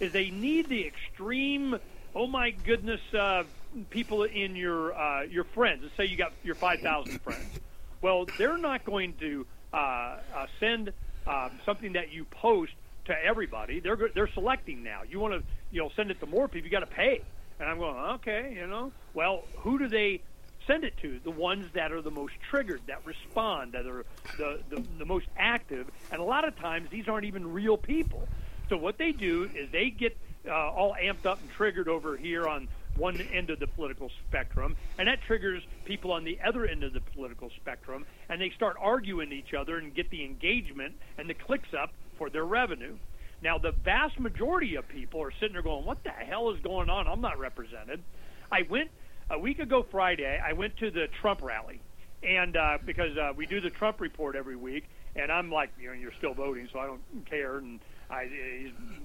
is 0.00 0.12
they 0.12 0.30
need 0.30 0.68
the 0.68 0.86
extreme, 0.86 1.78
oh 2.14 2.26
my 2.26 2.50
goodness, 2.50 3.00
uh, 3.14 3.44
people 3.90 4.24
in 4.24 4.56
your 4.56 4.94
uh, 4.94 5.22
your 5.22 5.44
friends. 5.44 5.82
Let's 5.82 5.96
say 5.96 6.06
you 6.06 6.16
got 6.16 6.32
your 6.42 6.54
5,000 6.54 7.20
friends. 7.20 7.60
Well, 8.00 8.26
they're 8.38 8.58
not 8.58 8.84
going 8.84 9.14
to 9.20 9.46
uh, 9.72 9.76
uh, 9.76 10.46
send 10.58 10.92
um, 11.26 11.50
something 11.64 11.92
that 11.94 12.12
you 12.12 12.24
post 12.24 12.72
to 13.06 13.24
everybody. 13.24 13.80
They're 13.80 14.10
they're 14.14 14.30
selecting 14.32 14.82
now. 14.82 15.02
You 15.08 15.20
want 15.20 15.34
to 15.34 15.42
you 15.70 15.82
know 15.82 15.90
send 15.96 16.10
it 16.10 16.18
to 16.20 16.26
more 16.26 16.48
people, 16.48 16.66
you 16.66 16.72
got 16.72 16.80
to 16.80 16.86
pay. 16.86 17.20
And 17.58 17.68
I'm 17.68 17.78
going, 17.78 17.96
okay, 18.16 18.54
you 18.54 18.66
know. 18.66 18.92
Well, 19.14 19.44
who 19.58 19.78
do 19.78 19.88
they 19.88 20.20
send 20.66 20.84
it 20.84 20.96
to? 21.02 21.20
The 21.22 21.30
ones 21.30 21.66
that 21.74 21.92
are 21.92 22.02
the 22.02 22.10
most 22.10 22.34
triggered, 22.50 22.82
that 22.86 23.04
respond, 23.06 23.72
that 23.72 23.86
are 23.86 24.04
the, 24.36 24.60
the, 24.68 24.84
the 24.98 25.04
most 25.04 25.26
active. 25.36 25.90
And 26.10 26.20
a 26.20 26.24
lot 26.24 26.46
of 26.46 26.56
times, 26.58 26.90
these 26.90 27.08
aren't 27.08 27.24
even 27.24 27.52
real 27.52 27.76
people. 27.76 28.28
So 28.68 28.76
what 28.76 28.98
they 28.98 29.12
do 29.12 29.48
is 29.54 29.70
they 29.70 29.90
get 29.90 30.16
uh, 30.46 30.52
all 30.52 30.94
amped 31.00 31.24
up 31.24 31.40
and 31.40 31.50
triggered 31.50 31.88
over 31.88 32.16
here 32.16 32.46
on 32.46 32.68
one 32.96 33.20
end 33.32 33.50
of 33.50 33.58
the 33.58 33.66
political 33.66 34.10
spectrum, 34.26 34.76
and 34.98 35.06
that 35.06 35.20
triggers 35.22 35.62
people 35.84 36.12
on 36.12 36.24
the 36.24 36.38
other 36.44 36.66
end 36.66 36.82
of 36.82 36.92
the 36.92 37.00
political 37.00 37.50
spectrum, 37.50 38.06
and 38.28 38.40
they 38.40 38.50
start 38.50 38.76
arguing 38.80 39.32
each 39.32 39.52
other 39.54 39.76
and 39.76 39.94
get 39.94 40.08
the 40.10 40.24
engagement 40.24 40.94
and 41.18 41.28
the 41.28 41.34
clicks 41.34 41.74
up 41.74 41.92
for 42.16 42.30
their 42.30 42.44
revenue. 42.44 42.96
Now, 43.42 43.58
the 43.58 43.72
vast 43.72 44.18
majority 44.18 44.76
of 44.76 44.88
people 44.88 45.22
are 45.22 45.32
sitting 45.40 45.52
there 45.52 45.62
going, 45.62 45.84
What 45.84 46.02
the 46.04 46.10
hell 46.10 46.50
is 46.50 46.60
going 46.60 46.88
on? 46.88 47.06
I'm 47.06 47.20
not 47.20 47.38
represented. 47.38 48.02
I 48.50 48.62
went 48.68 48.90
a 49.30 49.38
week 49.38 49.58
ago 49.58 49.84
Friday, 49.90 50.40
I 50.44 50.52
went 50.52 50.76
to 50.78 50.90
the 50.90 51.06
Trump 51.20 51.42
rally. 51.42 51.80
And 52.22 52.56
uh, 52.56 52.78
because 52.84 53.16
uh, 53.16 53.32
we 53.36 53.46
do 53.46 53.60
the 53.60 53.70
Trump 53.70 54.00
report 54.00 54.36
every 54.36 54.56
week, 54.56 54.84
and 55.14 55.30
I'm 55.30 55.50
like, 55.50 55.70
you 55.80 55.88
know, 55.88 55.92
you're 55.92 56.14
still 56.18 56.34
voting, 56.34 56.68
so 56.72 56.78
I 56.78 56.86
don't 56.86 57.02
care. 57.28 57.58
And 57.58 57.78
I, 58.10 58.28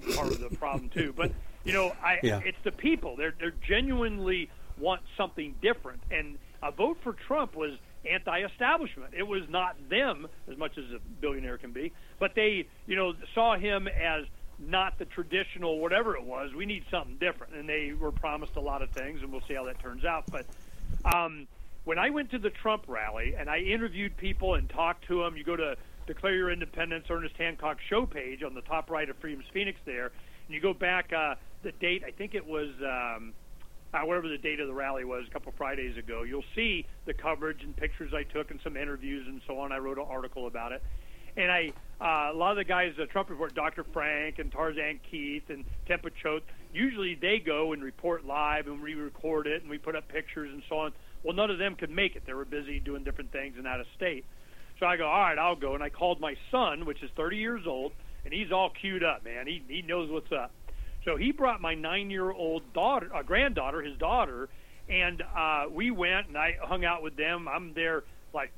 he's 0.04 0.16
part 0.16 0.32
of 0.32 0.40
the 0.40 0.48
problem 0.56 0.88
too. 0.88 1.12
But 1.16 1.32
you 1.64 1.72
know, 1.72 1.94
I, 2.02 2.18
yeah. 2.22 2.40
it's 2.44 2.58
the 2.64 2.72
people. 2.72 3.16
They're 3.16 3.34
they're 3.38 3.54
genuinely 3.66 4.50
want 4.78 5.02
something 5.16 5.54
different, 5.60 6.02
and 6.10 6.38
a 6.62 6.72
vote 6.72 6.98
for 7.02 7.12
Trump 7.12 7.54
was 7.54 7.72
anti-establishment. 8.08 9.14
It 9.16 9.22
was 9.22 9.42
not 9.48 9.76
them 9.88 10.26
as 10.50 10.56
much 10.56 10.78
as 10.78 10.84
a 10.94 10.98
billionaire 11.20 11.58
can 11.58 11.72
be, 11.72 11.92
but 12.18 12.34
they, 12.34 12.66
you 12.86 12.96
know, 12.96 13.14
saw 13.34 13.56
him 13.56 13.88
as 13.88 14.24
not 14.58 14.98
the 14.98 15.04
traditional 15.04 15.78
whatever 15.78 16.16
it 16.16 16.24
was. 16.24 16.54
We 16.54 16.66
need 16.66 16.84
something 16.90 17.16
different, 17.18 17.54
and 17.54 17.68
they 17.68 17.92
were 17.98 18.12
promised 18.12 18.56
a 18.56 18.60
lot 18.60 18.82
of 18.82 18.90
things, 18.90 19.20
and 19.22 19.32
we'll 19.32 19.42
see 19.48 19.54
how 19.54 19.64
that 19.64 19.80
turns 19.80 20.04
out. 20.04 20.24
But 20.30 20.46
um, 21.14 21.46
when 21.84 21.98
I 21.98 22.10
went 22.10 22.30
to 22.30 22.38
the 22.38 22.50
Trump 22.50 22.84
rally 22.86 23.34
and 23.36 23.48
I 23.50 23.58
interviewed 23.58 24.16
people 24.16 24.54
and 24.54 24.68
talked 24.68 25.06
to 25.08 25.22
them, 25.22 25.36
you 25.36 25.44
go 25.44 25.56
to 25.56 25.76
Declare 26.06 26.34
Your 26.34 26.50
Independence 26.50 27.06
Ernest 27.10 27.36
Hancock 27.36 27.78
show 27.88 28.06
page 28.06 28.42
on 28.42 28.54
the 28.54 28.60
top 28.62 28.90
right 28.90 29.08
of 29.08 29.16
Freedom's 29.16 29.46
Phoenix 29.52 29.78
there, 29.84 30.06
and 30.46 30.54
you 30.54 30.60
go 30.60 30.74
back 30.74 31.12
uh, 31.12 31.34
the 31.62 31.72
date. 31.72 32.04
I 32.06 32.10
think 32.10 32.34
it 32.34 32.46
was. 32.46 32.70
Um, 32.80 33.34
uh, 33.94 34.00
whatever 34.00 34.28
the 34.28 34.38
date 34.38 34.60
of 34.60 34.68
the 34.68 34.74
rally 34.74 35.04
was, 35.04 35.24
a 35.28 35.30
couple 35.30 35.52
Fridays 35.56 35.96
ago, 35.96 36.22
you'll 36.22 36.44
see 36.54 36.86
the 37.06 37.14
coverage 37.14 37.62
and 37.62 37.76
pictures 37.76 38.12
I 38.14 38.22
took 38.22 38.50
and 38.50 38.60
some 38.64 38.76
interviews 38.76 39.26
and 39.28 39.40
so 39.46 39.58
on. 39.58 39.72
I 39.72 39.78
wrote 39.78 39.98
an 39.98 40.06
article 40.08 40.46
about 40.46 40.72
it. 40.72 40.82
And 41.36 41.50
I, 41.50 41.72
uh, 42.00 42.34
a 42.34 42.36
lot 42.36 42.50
of 42.50 42.58
the 42.58 42.64
guys, 42.64 42.92
the 42.98 43.06
Trump 43.06 43.30
report, 43.30 43.54
Dr. 43.54 43.84
Frank 43.92 44.38
and 44.38 44.52
Tarzan 44.52 45.00
Keith 45.10 45.44
and 45.48 45.64
Tempa 45.88 46.10
Choate, 46.22 46.44
usually 46.74 47.14
they 47.14 47.38
go 47.38 47.72
and 47.72 47.82
report 47.82 48.26
live 48.26 48.66
and 48.66 48.82
we 48.82 48.94
record 48.94 49.46
it 49.46 49.62
and 49.62 49.70
we 49.70 49.78
put 49.78 49.96
up 49.96 50.08
pictures 50.08 50.50
and 50.52 50.62
so 50.68 50.78
on. 50.78 50.92
Well, 51.22 51.34
none 51.34 51.50
of 51.50 51.58
them 51.58 51.76
could 51.76 51.90
make 51.90 52.16
it. 52.16 52.24
They 52.26 52.34
were 52.34 52.44
busy 52.44 52.80
doing 52.80 53.04
different 53.04 53.32
things 53.32 53.54
and 53.56 53.66
out 53.66 53.80
of 53.80 53.86
state. 53.96 54.24
So 54.78 54.86
I 54.86 54.96
go, 54.96 55.06
all 55.06 55.20
right, 55.20 55.38
I'll 55.38 55.56
go. 55.56 55.74
And 55.74 55.82
I 55.82 55.88
called 55.88 56.20
my 56.20 56.34
son, 56.50 56.84
which 56.84 57.02
is 57.02 57.10
30 57.16 57.36
years 57.36 57.62
old, 57.66 57.92
and 58.24 58.34
he's 58.34 58.52
all 58.52 58.70
queued 58.70 59.04
up, 59.04 59.24
man. 59.24 59.46
He 59.46 59.62
he 59.68 59.82
knows 59.82 60.10
what's 60.10 60.32
up. 60.32 60.52
So 61.04 61.16
he 61.16 61.32
brought 61.32 61.60
my 61.60 61.74
nine-year-old 61.74 62.72
daughter, 62.72 63.10
a 63.12 63.18
uh, 63.18 63.22
granddaughter, 63.22 63.82
his 63.82 63.96
daughter, 63.98 64.48
and 64.88 65.22
uh, 65.36 65.64
we 65.70 65.90
went 65.90 66.28
and 66.28 66.36
I 66.36 66.56
hung 66.62 66.84
out 66.84 67.02
with 67.02 67.16
them. 67.16 67.48
I'm 67.48 67.74
there 67.74 68.04
like 68.32 68.52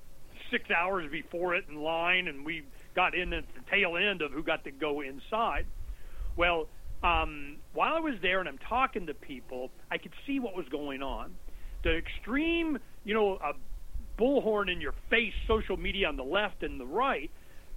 six 0.51 0.71
hours 0.71 1.11
before 1.11 1.55
it 1.55 1.65
in 1.69 1.77
line, 1.77 2.29
and 2.29 2.45
we 2.45 2.65
got 2.95 3.15
in 3.15 3.33
at 3.33 3.45
the 3.55 3.71
tail 3.71 3.97
end 3.97 4.23
of 4.23 4.33
who 4.33 4.43
got 4.43 4.65
to 4.65 4.71
go 4.71 5.01
inside. 5.01 5.67
Well, 6.37 6.69
um, 7.03 7.57
while 7.73 7.95
I 7.95 8.01
was 8.01 8.15
there 8.23 8.41
and 8.41 8.49
I'm 8.49 8.59
talking 8.69 9.07
to 9.07 9.15
people, 9.15 9.71
I 9.91 9.99
could 9.99 10.13
see 10.27 10.41
what 10.41 10.57
was 10.57 10.67
going 10.71 11.03
on. 11.03 11.35
The 11.83 11.97
extreme, 11.97 12.79
you 13.05 13.15
know, 13.15 13.39
a 13.43 13.53
bullhorn 14.21 14.73
in 14.73 14.81
your 14.81 14.95
face 15.11 15.35
social 15.47 15.77
media 15.77 16.09
on 16.09 16.17
the 16.17 16.25
left 16.25 16.63
and 16.63 16.81
the 16.81 16.87
right 16.87 17.31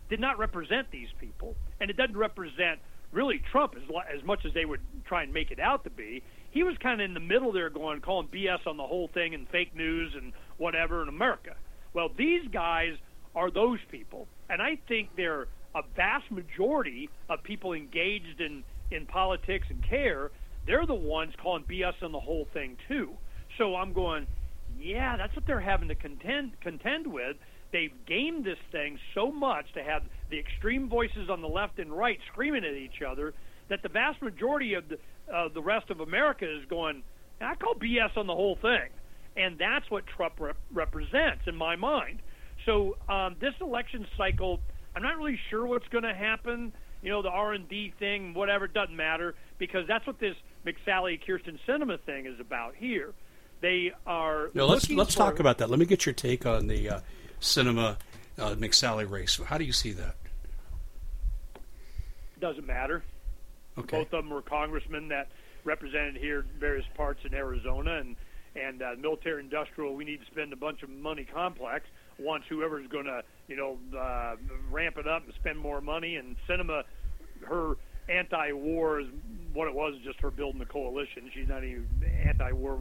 did 0.09 0.19
not 0.19 0.39
represent 0.39 0.89
these 0.91 1.09
people, 1.19 1.55
and 1.81 1.89
it 1.89 1.97
doesn't 1.97 2.15
represent 2.15 2.79
really 3.17 3.41
Trump 3.51 3.73
as 3.75 3.81
as 4.15 4.23
much 4.23 4.45
as 4.45 4.53
they 4.53 4.63
would 4.63 4.79
try 5.05 5.23
and 5.23 5.33
make 5.33 5.49
it 5.49 5.59
out 5.59 5.83
to 5.83 5.89
be. 5.89 6.21
He 6.51 6.61
was 6.61 6.75
kind 6.77 7.01
of 7.01 7.05
in 7.05 7.15
the 7.15 7.19
middle 7.19 7.51
there, 7.51 7.69
going 7.69 7.99
calling 7.99 8.27
BS 8.27 8.67
on 8.67 8.77
the 8.77 8.83
whole 8.83 9.09
thing 9.11 9.33
and 9.33 9.49
fake 9.49 9.75
news 9.75 10.13
and 10.15 10.31
whatever 10.57 11.01
in 11.01 11.09
America. 11.09 11.55
Well, 11.93 12.09
these 12.15 12.47
guys 12.53 12.93
are 13.35 13.49
those 13.49 13.79
people, 13.89 14.27
and 14.49 14.61
I 14.61 14.77
think 14.87 15.09
they're 15.17 15.47
a 15.73 15.81
vast 15.95 16.29
majority 16.31 17.09
of 17.27 17.41
people 17.43 17.73
engaged 17.73 18.39
in 18.39 18.63
in 18.91 19.07
politics 19.07 19.65
and 19.69 19.83
care. 19.83 20.29
They're 20.67 20.85
the 20.85 20.93
ones 20.93 21.33
calling 21.41 21.63
BS 21.63 22.03
on 22.03 22.11
the 22.11 22.19
whole 22.19 22.47
thing 22.53 22.77
too. 22.87 23.09
So 23.57 23.75
I'm 23.75 23.93
going, 23.93 24.27
yeah, 24.79 25.17
that's 25.17 25.35
what 25.35 25.47
they're 25.47 25.59
having 25.59 25.87
to 25.87 25.95
contend 25.95 26.51
contend 26.61 27.07
with 27.07 27.37
they've 27.71 27.93
gamed 28.05 28.45
this 28.45 28.57
thing 28.71 28.99
so 29.13 29.31
much 29.31 29.65
to 29.73 29.83
have 29.83 30.03
the 30.29 30.39
extreme 30.39 30.89
voices 30.89 31.29
on 31.29 31.41
the 31.41 31.47
left 31.47 31.79
and 31.79 31.91
right 31.91 32.19
screaming 32.31 32.63
at 32.63 32.73
each 32.73 33.01
other 33.07 33.33
that 33.69 33.81
the 33.83 33.89
vast 33.89 34.21
majority 34.21 34.73
of 34.73 34.87
the 34.89 34.97
uh, 35.33 35.49
the 35.53 35.61
rest 35.61 35.89
of 35.89 35.99
America 35.99 36.45
is 36.45 36.63
going. 36.69 37.03
I 37.41 37.55
call 37.55 37.75
BS 37.75 38.15
on 38.15 38.27
the 38.27 38.33
whole 38.33 38.57
thing, 38.61 38.89
and 39.35 39.57
that's 39.57 39.89
what 39.91 40.05
Trump 40.07 40.35
rep- 40.39 40.55
represents 40.71 41.41
in 41.47 41.55
my 41.55 41.75
mind. 41.75 42.19
So 42.65 42.97
um, 43.09 43.35
this 43.39 43.53
election 43.61 44.07
cycle, 44.17 44.59
I'm 44.95 45.03
not 45.03 45.17
really 45.17 45.39
sure 45.49 45.65
what's 45.65 45.87
going 45.89 46.05
to 46.05 46.13
happen. 46.13 46.71
You 47.01 47.11
know, 47.11 47.21
the 47.21 47.29
R 47.29 47.53
and 47.53 47.67
D 47.67 47.93
thing, 47.99 48.33
whatever, 48.33 48.67
doesn't 48.67 48.95
matter 48.95 49.35
because 49.59 49.85
that's 49.87 50.07
what 50.07 50.19
this 50.19 50.35
McSally 50.65 51.19
Kyrsten 51.23 51.59
Sinema 51.67 51.99
thing 52.01 52.25
is 52.25 52.39
about 52.39 52.75
here. 52.75 53.13
They 53.61 53.91
are. 54.05 54.49
No, 54.53 54.65
let's 54.65 54.89
let's 54.89 55.13
for, 55.13 55.19
talk 55.19 55.39
about 55.39 55.57
that. 55.57 55.69
Let 55.69 55.79
me 55.79 55.85
get 55.85 56.05
your 56.05 56.13
take 56.13 56.45
on 56.45 56.67
the 56.67 56.89
uh, 56.89 56.99
Sinema 57.41 57.97
uh, 58.37 58.55
McSally 58.55 59.09
race. 59.09 59.39
How 59.45 59.57
do 59.57 59.65
you 59.65 59.73
see 59.73 59.91
that? 59.93 60.15
Doesn't 62.39 62.67
matter. 62.67 63.03
Okay. 63.77 63.97
Both 63.97 64.13
of 64.13 64.23
them 64.23 64.29
were 64.29 64.41
congressmen 64.41 65.09
that 65.09 65.29
represented 65.63 66.17
here 66.17 66.45
various 66.59 66.85
parts 66.95 67.25
in 67.25 67.33
Arizona 67.33 67.97
and 67.97 68.15
and 68.55 68.81
uh, 68.81 68.95
military 68.99 69.41
industrial. 69.41 69.93
We 69.95 70.03
need 70.03 70.19
to 70.19 70.25
spend 70.25 70.51
a 70.51 70.55
bunch 70.55 70.81
of 70.81 70.89
money 70.89 71.25
complex 71.25 71.85
wants 72.19 72.47
whoever's 72.47 72.87
going 72.87 73.05
to 73.05 73.21
you 73.47 73.55
know 73.55 73.77
uh, 73.97 74.35
ramp 74.71 74.97
it 74.97 75.07
up 75.07 75.25
and 75.25 75.33
spend 75.35 75.59
more 75.59 75.81
money. 75.81 76.15
And 76.15 76.35
Sinema, 76.47 76.83
her 77.45 77.75
anti-war 78.09 79.01
is 79.01 79.07
what 79.53 79.67
it 79.67 79.73
was, 79.73 79.95
just 80.03 80.19
her 80.21 80.31
building 80.31 80.59
the 80.59 80.65
coalition. 80.65 81.29
She's 81.33 81.47
not 81.47 81.63
even 81.63 81.87
anti-war 82.23 82.79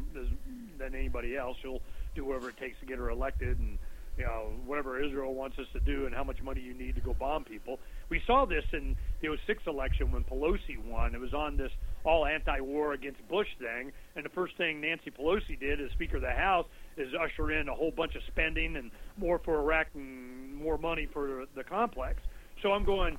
than 0.79 0.95
anybody 0.95 1.37
else. 1.37 1.57
She'll 1.63 1.81
do 2.15 2.25
whatever 2.25 2.51
it 2.51 2.57
takes 2.57 2.79
to 2.81 2.87
get 2.87 2.99
her 2.99 3.11
elected 3.11 3.59
and 3.59 3.79
you 4.17 4.25
know, 4.25 4.53
whatever 4.65 5.03
Israel 5.03 5.35
wants 5.35 5.59
us 5.59 5.67
to 5.73 5.81
do 5.81 6.07
and 6.07 6.15
how 6.15 6.25
much 6.25 6.43
money 6.43 6.61
you 6.61 6.75
need 6.75 6.95
to 6.95 7.01
go 7.01 7.15
bomb 7.15 7.45
people. 7.45 7.79
We 8.09 8.23
saw 8.27 8.47
this 8.47 8.65
in 8.73 8.97
the 9.21 9.37
06 9.47 9.63
election 9.67 10.13
when 10.13 10.25
Pelosi 10.25 10.83
won. 10.85 11.15
It 11.15 11.21
was 11.21 11.35
on 11.35 11.57
this 11.57 11.71
all 12.05 12.25
anti-war 12.25 12.93
against 12.93 13.27
Bush 13.29 13.49
thing, 13.59 13.93
and 14.15 14.25
the 14.25 14.31
first 14.31 14.57
thing 14.57 14.81
Nancy 14.81 15.11
Pelosi 15.11 15.59
did 15.59 15.81
as 15.81 15.91
Speaker 15.93 16.17
of 16.17 16.23
the 16.23 16.31
House 16.31 16.67
is 16.97 17.13
usher 17.21 17.53
in 17.53 17.69
a 17.69 17.75
whole 17.75 17.91
bunch 17.91 18.15
of 18.15 18.23
spending 18.29 18.77
and 18.77 18.91
more 19.19 19.41
for 19.45 19.59
Iraq 19.61 19.89
and 19.95 20.55
more 20.55 20.79
money 20.79 21.09
for 21.13 21.45
the 21.55 21.65
complex. 21.65 22.21
So 22.63 22.73
I'm 22.73 22.85
going, 22.85 23.19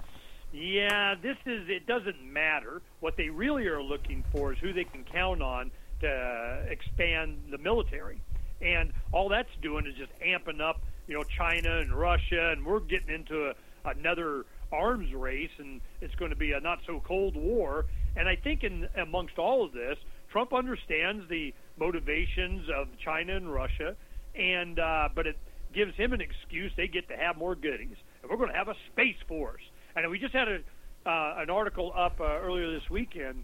yeah, 0.53 1.15
this 1.21 1.37
is. 1.45 1.67
It 1.67 1.85
doesn't 1.85 2.23
matter. 2.23 2.81
What 3.01 3.17
they 3.17 3.29
really 3.29 3.67
are 3.67 3.83
looking 3.83 4.23
for 4.31 4.53
is 4.53 4.59
who 4.59 4.73
they 4.73 4.85
can 4.85 5.03
count 5.03 5.41
on 5.41 5.71
to 6.01 6.65
expand 6.69 7.37
the 7.51 7.57
military 7.57 8.21
and 8.61 8.91
all 9.11 9.29
that's 9.29 9.49
doing 9.61 9.85
is 9.85 9.95
just 9.95 10.11
amping 10.19 10.61
up, 10.61 10.81
you 11.07 11.15
know, 11.15 11.23
China 11.23 11.79
and 11.79 11.93
Russia, 11.93 12.51
and 12.51 12.65
we're 12.65 12.79
getting 12.79 13.13
into 13.13 13.49
a, 13.49 13.53
another 13.89 14.45
arms 14.71 15.13
race, 15.13 15.51
and 15.59 15.81
it's 16.01 16.15
going 16.15 16.31
to 16.31 16.37
be 16.37 16.51
a 16.51 16.59
not 16.59 16.79
so 16.85 17.01
cold 17.05 17.35
war. 17.35 17.85
And 18.15 18.27
I 18.27 18.35
think 18.35 18.63
in 18.63 18.87
amongst 18.95 19.37
all 19.37 19.63
of 19.63 19.71
this, 19.71 19.97
Trump 20.31 20.53
understands 20.53 21.27
the 21.29 21.53
motivations 21.79 22.67
of 22.75 22.87
China 23.03 23.35
and 23.35 23.51
Russia, 23.51 23.95
and 24.35 24.79
uh, 24.79 25.09
but 25.15 25.27
it 25.27 25.37
gives 25.73 25.95
him 25.95 26.13
an 26.13 26.21
excuse. 26.21 26.71
They 26.75 26.87
get 26.87 27.07
to 27.09 27.15
have 27.15 27.37
more 27.37 27.55
goodies, 27.55 27.97
and 28.21 28.31
we're 28.31 28.37
going 28.37 28.51
to 28.51 28.57
have 28.57 28.67
a 28.67 28.75
space 28.91 29.17
force. 29.27 29.61
And 29.95 30.09
we 30.11 30.19
just 30.19 30.33
had 30.33 30.47
a 30.47 30.59
uh, 31.07 31.35
an 31.37 31.49
article 31.49 31.93
up 31.95 32.19
uh, 32.19 32.23
earlier 32.25 32.69
this 32.71 32.89
weekend 32.89 33.43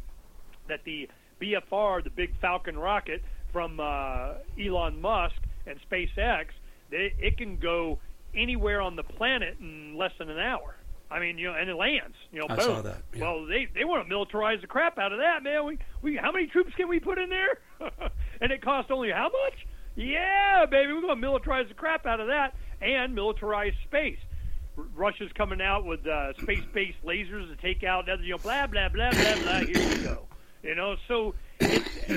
that 0.68 0.82
the 0.84 1.10
BFR, 1.42 2.04
the 2.04 2.10
big 2.10 2.34
Falcon 2.42 2.78
rocket, 2.78 3.22
from 3.54 3.80
uh, 3.80 4.34
Elon 4.60 5.00
Musk 5.00 5.36
and 5.66 5.80
SpaceX, 5.90 6.48
they, 6.90 7.14
it 7.20 7.38
can 7.38 7.58
go 7.58 8.00
anywhere 8.36 8.82
on 8.82 8.96
the 8.96 9.04
planet 9.04 9.58
in 9.62 9.96
less 9.96 10.12
than 10.18 10.30
an 10.30 10.40
hour. 10.40 10.76
I 11.10 11.20
mean, 11.20 11.38
you 11.38 11.48
know, 11.48 11.54
and 11.54 11.70
it 11.70 11.76
lands. 11.76 12.16
You 12.32 12.40
know, 12.40 12.48
I 12.50 12.56
boom. 12.56 12.66
saw 12.66 12.82
that. 12.82 13.04
Yeah. 13.14 13.22
Well, 13.22 13.46
they 13.46 13.68
they 13.74 13.86
want 13.86 14.08
to 14.08 14.14
militarize 14.14 14.62
the 14.62 14.68
crap 14.68 14.98
out 14.98 15.14
of 15.14 15.20
that, 15.20 15.44
man. 15.44 15.64
We 15.66 15.78
we 16.02 16.16
how 16.18 16.32
many 16.32 16.48
troops 16.48 16.74
can 16.76 16.90
we 16.90 17.00
put 17.00 17.20
in 17.20 17.30
there? 17.30 17.60
and 18.42 18.52
it 18.52 18.64
costs 18.64 18.90
only 18.90 19.12
how 19.12 19.30
much? 19.30 19.68
Yeah, 19.96 20.66
baby, 20.66 20.92
we're 20.92 21.02
going 21.02 21.22
to 21.22 21.28
militarize 21.28 21.68
the 21.68 21.76
crap 21.76 22.08
out 22.08 22.20
of 22.20 22.28
that 22.28 22.56
and 22.82 23.16
militarize 23.16 23.74
space. 23.84 24.18
R- 24.76 24.86
Russia's 24.96 25.32
coming 25.34 25.62
out 25.62 25.86
with 25.86 26.08
uh, 26.08 26.34
space-based 26.42 27.04
lasers 27.06 27.48
to 27.56 27.56
take 27.62 27.84
out 27.84 28.08
you 28.08 28.32
know, 28.32 28.38
blah 28.40 28.66
blah 28.66 28.90
blah 28.90 29.12
blah 29.12 29.36
blah. 29.36 29.60
Here 29.60 29.90
we 29.90 30.04
go. 30.04 30.26
You 30.64 30.74
know, 30.74 30.96
so 31.08 31.36
it's 31.60 32.08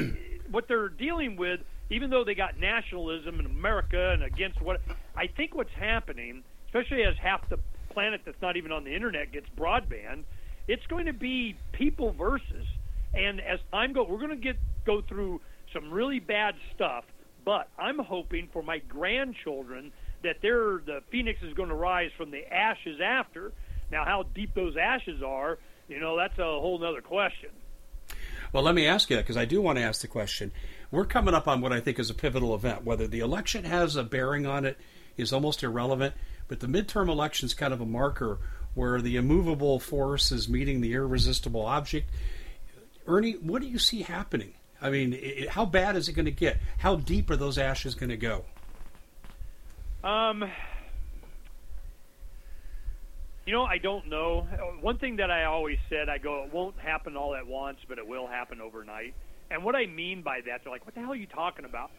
what 0.51 0.67
they're 0.69 0.89
dealing 0.89 1.37
with, 1.37 1.61
even 1.91 2.11
though 2.11 2.25
they 2.25 2.35
got 2.35 2.59
nationalism 2.59 3.41
in 3.41 3.47
America 3.47 4.13
and 4.13 4.23
against 4.23 4.61
what 4.61 4.81
I 5.17 5.27
think 5.27 5.55
what's 5.55 5.75
happening, 5.79 6.43
especially 6.67 7.05
as 7.05 7.15
half 7.23 7.49
the 7.49 7.59
planet 7.93 8.21
that's 8.25 8.41
not 8.43 8.57
even 8.57 8.73
on 8.73 8.85
the 8.85 8.95
internet 8.95 9.33
gets 9.33 9.47
broadband, 9.59 10.25
it's 10.69 10.87
going 10.89 11.07
to 11.07 11.13
be 11.13 11.57
people 11.73 12.13
versus. 12.13 12.67
And 13.15 13.41
as 13.41 13.61
goes, 13.95 14.07
we're 14.09 14.19
going 14.19 14.31
to 14.31 14.37
get 14.37 14.57
go 14.85 15.03
through 15.09 15.41
some 15.73 15.91
really 15.91 16.21
bad 16.21 16.55
stuff. 16.75 17.05
But 17.45 17.69
I'm 17.79 17.99
hoping 17.99 18.49
for 18.53 18.63
my 18.63 18.79
grandchildren 18.79 19.93
that 20.23 20.37
they're 20.43 20.83
the 20.85 21.01
phoenix 21.11 21.41
is 21.43 21.55
going 21.55 21.69
to 21.69 21.75
rise 21.75 22.11
from 22.17 22.31
the 22.31 22.43
ashes 22.53 23.01
after. 23.03 23.53
Now, 23.91 24.05
how 24.05 24.25
deep 24.35 24.55
those 24.55 24.75
ashes 24.77 25.23
are, 25.25 25.59
you 25.89 26.01
know, 26.01 26.17
that's 26.17 26.39
a 26.39 26.43
whole 26.43 26.83
other 26.85 27.01
question. 27.01 27.51
Well, 28.53 28.63
let 28.63 28.75
me 28.75 28.87
ask 28.87 29.11
you 29.11 29.17
that 29.17 29.23
because 29.23 29.37
I 29.37 29.45
do 29.45 29.61
want 29.61 29.79
to 29.79 29.85
ask 29.85 30.01
the 30.01 30.09
question. 30.09 30.53
We're 30.91 31.05
coming 31.05 31.35
up 31.35 31.49
on 31.49 31.61
what 31.61 31.73
I 31.73 31.81
think 31.81 31.99
is 31.99 32.11
a 32.11 32.15
pivotal 32.15 32.55
event. 32.55 32.85
Whether 32.85 33.07
the 33.07 33.21
election 33.21 33.65
has 33.65 33.97
a 33.97 34.05
bearing 34.05 34.47
on 34.47 34.65
it 34.65 34.79
is 35.17 35.33
almost 35.33 35.63
irrelevant, 35.63 36.15
but 36.49 36.61
the 36.61 36.67
midterm 36.67 37.09
election 37.09 37.47
is 37.47 37.55
kind 37.55 37.73
of 37.73 37.81
a 37.81 37.87
marker 37.87 38.39
where 38.75 39.01
the 39.01 39.17
immovable 39.17 39.81
force 39.81 40.31
is 40.31 40.49
meeting 40.49 40.81
the 40.81 40.93
irresistible 40.93 41.65
object. 41.65 42.11
Ernie, 43.07 43.33
what 43.33 43.63
do 43.63 43.69
you 43.69 43.79
see 43.79 44.03
happening? 44.03 44.53
I 44.81 44.91
mean, 44.91 45.15
it, 45.15 45.49
how 45.49 45.65
bad 45.65 45.97
is 45.97 46.09
it 46.09 46.13
going 46.13 46.27
to 46.27 46.31
get? 46.31 46.59
How 46.79 46.97
deep 46.97 47.31
are 47.31 47.37
those 47.37 47.57
ashes 47.57 47.95
going 47.95 48.11
to 48.11 48.17
go? 48.17 48.45
Um, 50.05 50.51
you 53.47 53.53
know, 53.53 53.63
I 53.63 53.79
don't 53.79 54.09
know. 54.09 54.47
One 54.81 54.99
thing 54.99 55.17
that 55.17 55.31
I 55.31 55.45
always 55.45 55.79
said, 55.89 56.09
I 56.09 56.19
go, 56.19 56.43
it 56.45 56.53
won't 56.53 56.79
happen 56.79 57.17
all 57.17 57.35
at 57.35 57.47
once, 57.47 57.79
but 57.89 57.99
it 57.99 58.07
will 58.07 58.27
happen 58.27 58.61
overnight. 58.61 59.15
And 59.51 59.65
what 59.65 59.77
I 59.77 59.87
mean 59.87 60.23
by 60.23 60.41
that, 60.47 60.63
they're 60.65 60.73
like, 60.73 60.85
what 60.85 60.95
the 60.95 61.01
hell 61.01 61.13
are 61.13 61.17
you 61.17 61.29
talking 61.29 61.65
about? 61.65 61.91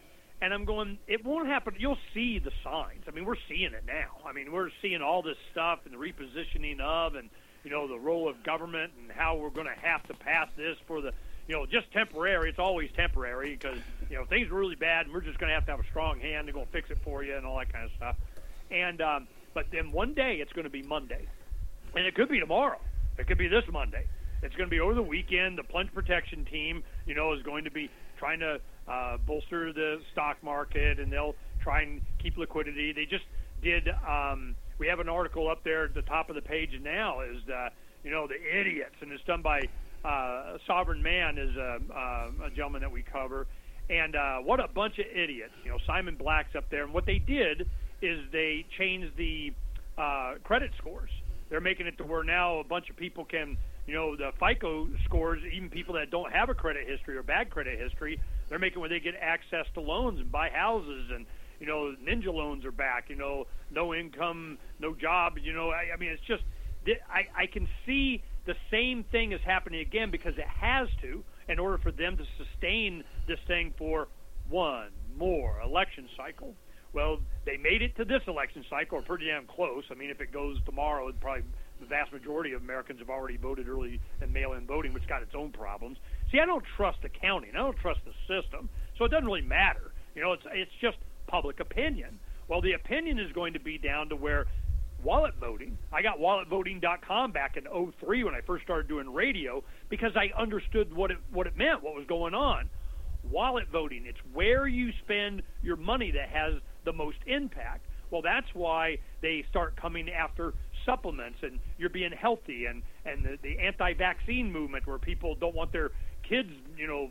And 0.41 0.53
I'm 0.53 0.65
going, 0.65 0.99
it 1.07 1.25
won't 1.25 1.47
happen. 1.47 1.75
You'll 1.79 1.97
see 2.13 2.37
the 2.37 2.51
signs. 2.63 3.05
I 3.07 3.11
mean, 3.11 3.25
we're 3.25 3.37
seeing 3.47 3.73
it 3.73 3.83
now. 3.87 4.17
I 4.27 4.33
mean, 4.33 4.51
we're 4.51 4.69
seeing 4.81 5.01
all 5.01 5.21
this 5.21 5.37
stuff 5.51 5.79
and 5.85 5.93
the 5.93 5.97
repositioning 5.97 6.81
of, 6.81 7.15
and 7.15 7.29
you 7.63 7.71
know, 7.71 7.87
the 7.87 7.97
role 7.97 8.29
of 8.29 8.43
government 8.43 8.91
and 9.01 9.11
how 9.11 9.37
we're 9.37 9.49
going 9.49 9.67
to 9.67 9.81
have 9.81 10.03
to 10.07 10.13
pass 10.13 10.49
this 10.57 10.77
for 10.85 11.01
the, 11.01 11.11
you 11.47 11.55
know, 11.55 11.65
just 11.65 11.91
temporary. 11.91 12.49
It's 12.49 12.59
always 12.59 12.91
temporary 12.95 13.55
because 13.55 13.79
you 14.09 14.17
know 14.17 14.25
things 14.25 14.49
are 14.51 14.53
really 14.53 14.75
bad, 14.75 15.05
and 15.05 15.13
we're 15.13 15.21
just 15.21 15.39
going 15.39 15.49
to 15.49 15.55
have 15.55 15.65
to 15.65 15.71
have 15.71 15.79
a 15.79 15.87
strong 15.89 16.19
hand 16.19 16.47
to 16.47 16.53
go 16.53 16.67
fix 16.71 16.91
it 16.91 16.97
for 17.03 17.23
you 17.23 17.35
and 17.35 17.45
all 17.45 17.57
that 17.57 17.71
kind 17.71 17.85
of 17.85 17.91
stuff. 17.95 18.15
And 18.69 19.01
um, 19.01 19.27
but 19.57 19.65
then 19.71 19.91
one 19.91 20.13
day 20.13 20.37
it's 20.39 20.53
going 20.53 20.65
to 20.65 20.69
be 20.69 20.83
Monday, 20.83 21.27
and 21.95 22.05
it 22.05 22.13
could 22.13 22.29
be 22.29 22.39
tomorrow. 22.39 22.77
It 23.17 23.25
could 23.25 23.39
be 23.39 23.47
this 23.47 23.63
Monday. 23.71 24.05
It's 24.43 24.53
going 24.53 24.69
to 24.69 24.71
be 24.71 24.79
over 24.79 24.93
the 24.93 25.01
weekend. 25.01 25.57
The 25.57 25.63
plunge 25.63 25.91
protection 25.95 26.45
team, 26.45 26.83
you 27.07 27.15
know, 27.15 27.33
is 27.33 27.41
going 27.41 27.63
to 27.63 27.71
be 27.71 27.89
trying 28.19 28.39
to 28.41 28.59
uh, 28.87 29.17
bolster 29.25 29.73
the 29.73 29.97
stock 30.11 30.37
market, 30.43 30.99
and 30.99 31.11
they'll 31.11 31.33
try 31.63 31.81
and 31.81 32.01
keep 32.21 32.37
liquidity. 32.37 32.93
They 32.93 33.05
just 33.05 33.23
did. 33.63 33.89
Um, 34.07 34.55
we 34.77 34.85
have 34.85 34.99
an 34.99 35.09
article 35.09 35.49
up 35.49 35.63
there 35.63 35.85
at 35.85 35.95
the 35.95 36.03
top 36.03 36.29
of 36.29 36.35
the 36.35 36.41
page 36.43 36.69
now. 36.79 37.21
Is 37.21 37.41
uh, 37.49 37.69
you 38.03 38.11
know 38.11 38.27
the 38.27 38.35
idiots, 38.35 38.93
and 39.01 39.11
it's 39.11 39.23
done 39.23 39.41
by 39.41 39.61
uh, 40.05 40.59
Sovereign 40.67 41.01
Man, 41.01 41.39
is 41.39 41.55
a, 41.55 41.79
uh, 41.91 42.45
a 42.45 42.49
gentleman 42.51 42.81
that 42.81 42.91
we 42.91 43.01
cover, 43.01 43.47
and 43.89 44.15
uh, 44.15 44.37
what 44.37 44.59
a 44.59 44.67
bunch 44.67 44.99
of 44.99 45.05
idiots. 45.11 45.53
You 45.63 45.71
know, 45.71 45.79
Simon 45.87 46.13
Black's 46.13 46.55
up 46.55 46.69
there, 46.69 46.83
and 46.83 46.93
what 46.93 47.07
they 47.07 47.17
did 47.17 47.67
is 48.01 48.19
they 48.31 48.65
changed 48.77 49.15
the 49.17 49.53
uh, 49.97 50.35
credit 50.43 50.71
scores. 50.77 51.09
They're 51.49 51.61
making 51.61 51.87
it 51.87 51.97
to 51.97 52.03
where 52.03 52.23
now 52.23 52.59
a 52.59 52.63
bunch 52.63 52.89
of 52.89 52.97
people 52.97 53.25
can, 53.25 53.57
you 53.85 53.93
know, 53.93 54.15
the 54.15 54.31
FICO 54.39 54.87
scores, 55.05 55.41
even 55.53 55.69
people 55.69 55.95
that 55.95 56.11
don't 56.11 56.31
have 56.31 56.49
a 56.49 56.53
credit 56.53 56.87
history 56.87 57.15
or 57.17 57.23
bad 57.23 57.49
credit 57.49 57.79
history, 57.79 58.19
they're 58.49 58.59
making 58.59 58.79
where 58.79 58.89
they 58.89 58.99
get 58.99 59.15
access 59.21 59.65
to 59.73 59.81
loans 59.81 60.19
and 60.19 60.31
buy 60.31 60.49
houses 60.49 61.09
and 61.13 61.25
you 61.59 61.65
know, 61.65 61.95
ninja 62.03 62.33
loans 62.33 62.65
are 62.65 62.71
back. 62.71 63.09
You 63.09 63.15
know, 63.15 63.45
no 63.71 63.93
income, 63.93 64.57
no 64.79 64.93
job. 64.93 65.37
You 65.41 65.53
know, 65.53 65.69
I, 65.69 65.93
I 65.93 65.97
mean, 65.97 66.09
it's 66.09 66.21
just 66.27 66.43
I, 67.11 67.43
I 67.43 67.47
can 67.47 67.67
see 67.85 68.23
the 68.45 68.55
same 68.71 69.03
thing 69.11 69.31
is 69.31 69.41
happening 69.45 69.81
again 69.81 70.11
because 70.11 70.37
it 70.37 70.47
has 70.47 70.87
to 71.01 71.23
in 71.49 71.59
order 71.59 71.77
for 71.77 71.91
them 71.91 72.17
to 72.17 72.23
sustain 72.37 73.03
this 73.27 73.39
thing 73.47 73.73
for 73.77 74.07
one 74.49 74.89
more 75.17 75.59
election 75.61 76.07
cycle. 76.15 76.53
Well, 76.93 77.19
they 77.45 77.57
made 77.57 77.81
it 77.81 77.95
to 77.97 78.05
this 78.05 78.21
election 78.27 78.65
cycle, 78.69 78.99
or 78.99 79.01
pretty 79.01 79.27
damn 79.27 79.45
close. 79.45 79.83
I 79.91 79.95
mean, 79.95 80.09
if 80.09 80.21
it 80.21 80.31
goes 80.31 80.57
tomorrow, 80.65 81.07
it 81.09 81.19
probably 81.19 81.43
the 81.79 81.85
vast 81.85 82.11
majority 82.11 82.53
of 82.53 82.61
Americans 82.61 82.99
have 82.99 83.09
already 83.09 83.37
voted 83.37 83.67
early 83.67 83.99
and 84.21 84.33
mail-in 84.33 84.65
voting, 84.65 84.93
which 84.93 85.07
got 85.07 85.21
its 85.21 85.35
own 85.35 85.51
problems. 85.51 85.97
See, 86.31 86.39
I 86.39 86.45
don't 86.45 86.63
trust 86.75 86.99
the 87.03 87.09
counting. 87.09 87.51
I 87.53 87.59
don't 87.59 87.77
trust 87.77 87.99
the 88.05 88.13
system, 88.27 88.69
so 88.97 89.05
it 89.05 89.09
doesn't 89.09 89.25
really 89.25 89.41
matter. 89.41 89.91
You 90.15 90.23
know, 90.23 90.33
it's 90.33 90.43
it's 90.51 90.71
just 90.81 90.97
public 91.27 91.59
opinion. 91.59 92.19
Well, 92.47 92.61
the 92.61 92.73
opinion 92.73 93.19
is 93.19 93.31
going 93.33 93.53
to 93.53 93.59
be 93.59 93.77
down 93.77 94.09
to 94.09 94.15
where 94.15 94.47
wallet 95.03 95.35
voting. 95.39 95.77
I 95.91 96.01
got 96.01 96.19
walletvoting.com 96.19 97.31
back 97.31 97.57
in 97.57 97.65
03 97.99 98.23
when 98.23 98.33
I 98.33 98.41
first 98.41 98.63
started 98.63 98.87
doing 98.87 99.13
radio 99.13 99.63
because 99.89 100.11
I 100.15 100.37
understood 100.39 100.93
what 100.93 101.11
it 101.11 101.17
what 101.31 101.47
it 101.47 101.55
meant, 101.57 101.83
what 101.83 101.95
was 101.95 102.05
going 102.07 102.33
on. 102.33 102.69
Wallet 103.29 103.67
voting, 103.71 104.05
it's 104.07 104.19
where 104.33 104.67
you 104.67 104.91
spend 105.03 105.43
your 105.61 105.75
money 105.75 106.11
that 106.11 106.29
has 106.29 106.53
the 106.87 106.93
most 106.93 107.17
impact. 107.27 107.85
Well, 108.09 108.21
that's 108.21 108.47
why 108.53 108.99
they 109.21 109.43
start 109.49 109.75
coming 109.75 110.09
after 110.09 110.53
supplements 110.85 111.39
and 111.41 111.59
you're 111.77 111.89
being 111.89 112.13
healthy 112.13 112.65
and 112.65 112.81
and 113.05 113.25
the, 113.25 113.37
the 113.43 113.59
anti-vaccine 113.59 114.51
movement 114.51 114.87
where 114.87 114.97
people 114.97 115.35
don't 115.35 115.53
want 115.53 115.73
their 115.73 115.91
kids, 116.27 116.49
you 116.77 116.87
know, 116.87 117.09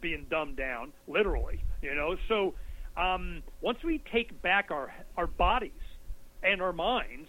being 0.00 0.26
dumbed 0.30 0.56
down, 0.56 0.92
literally, 1.08 1.60
you 1.82 1.94
know. 1.96 2.14
So 2.28 2.54
um, 2.96 3.42
once 3.60 3.78
we 3.84 4.00
take 4.12 4.40
back 4.40 4.70
our 4.70 4.94
our 5.16 5.26
bodies 5.26 5.72
and 6.44 6.62
our 6.62 6.72
minds, 6.72 7.28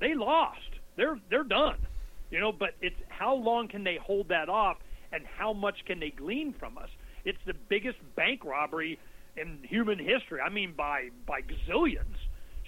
they 0.00 0.14
lost. 0.14 0.58
They're 0.96 1.20
they're 1.30 1.44
done. 1.44 1.86
You 2.32 2.40
know, 2.40 2.50
but 2.52 2.70
it's 2.82 2.96
how 3.08 3.34
long 3.36 3.68
can 3.68 3.84
they 3.84 3.96
hold 4.04 4.28
that 4.28 4.48
off? 4.48 4.78
and 5.12 5.24
how 5.38 5.52
much 5.52 5.76
can 5.86 6.00
they 6.00 6.10
glean 6.10 6.54
from 6.58 6.78
us? 6.78 6.88
It's 7.24 7.38
the 7.46 7.54
biggest 7.54 7.98
bank 8.16 8.44
robbery 8.44 8.98
in 9.40 9.58
human 9.62 9.98
history. 9.98 10.40
I 10.44 10.50
mean, 10.50 10.74
by 10.76 11.10
by 11.26 11.40
gazillions. 11.40 12.16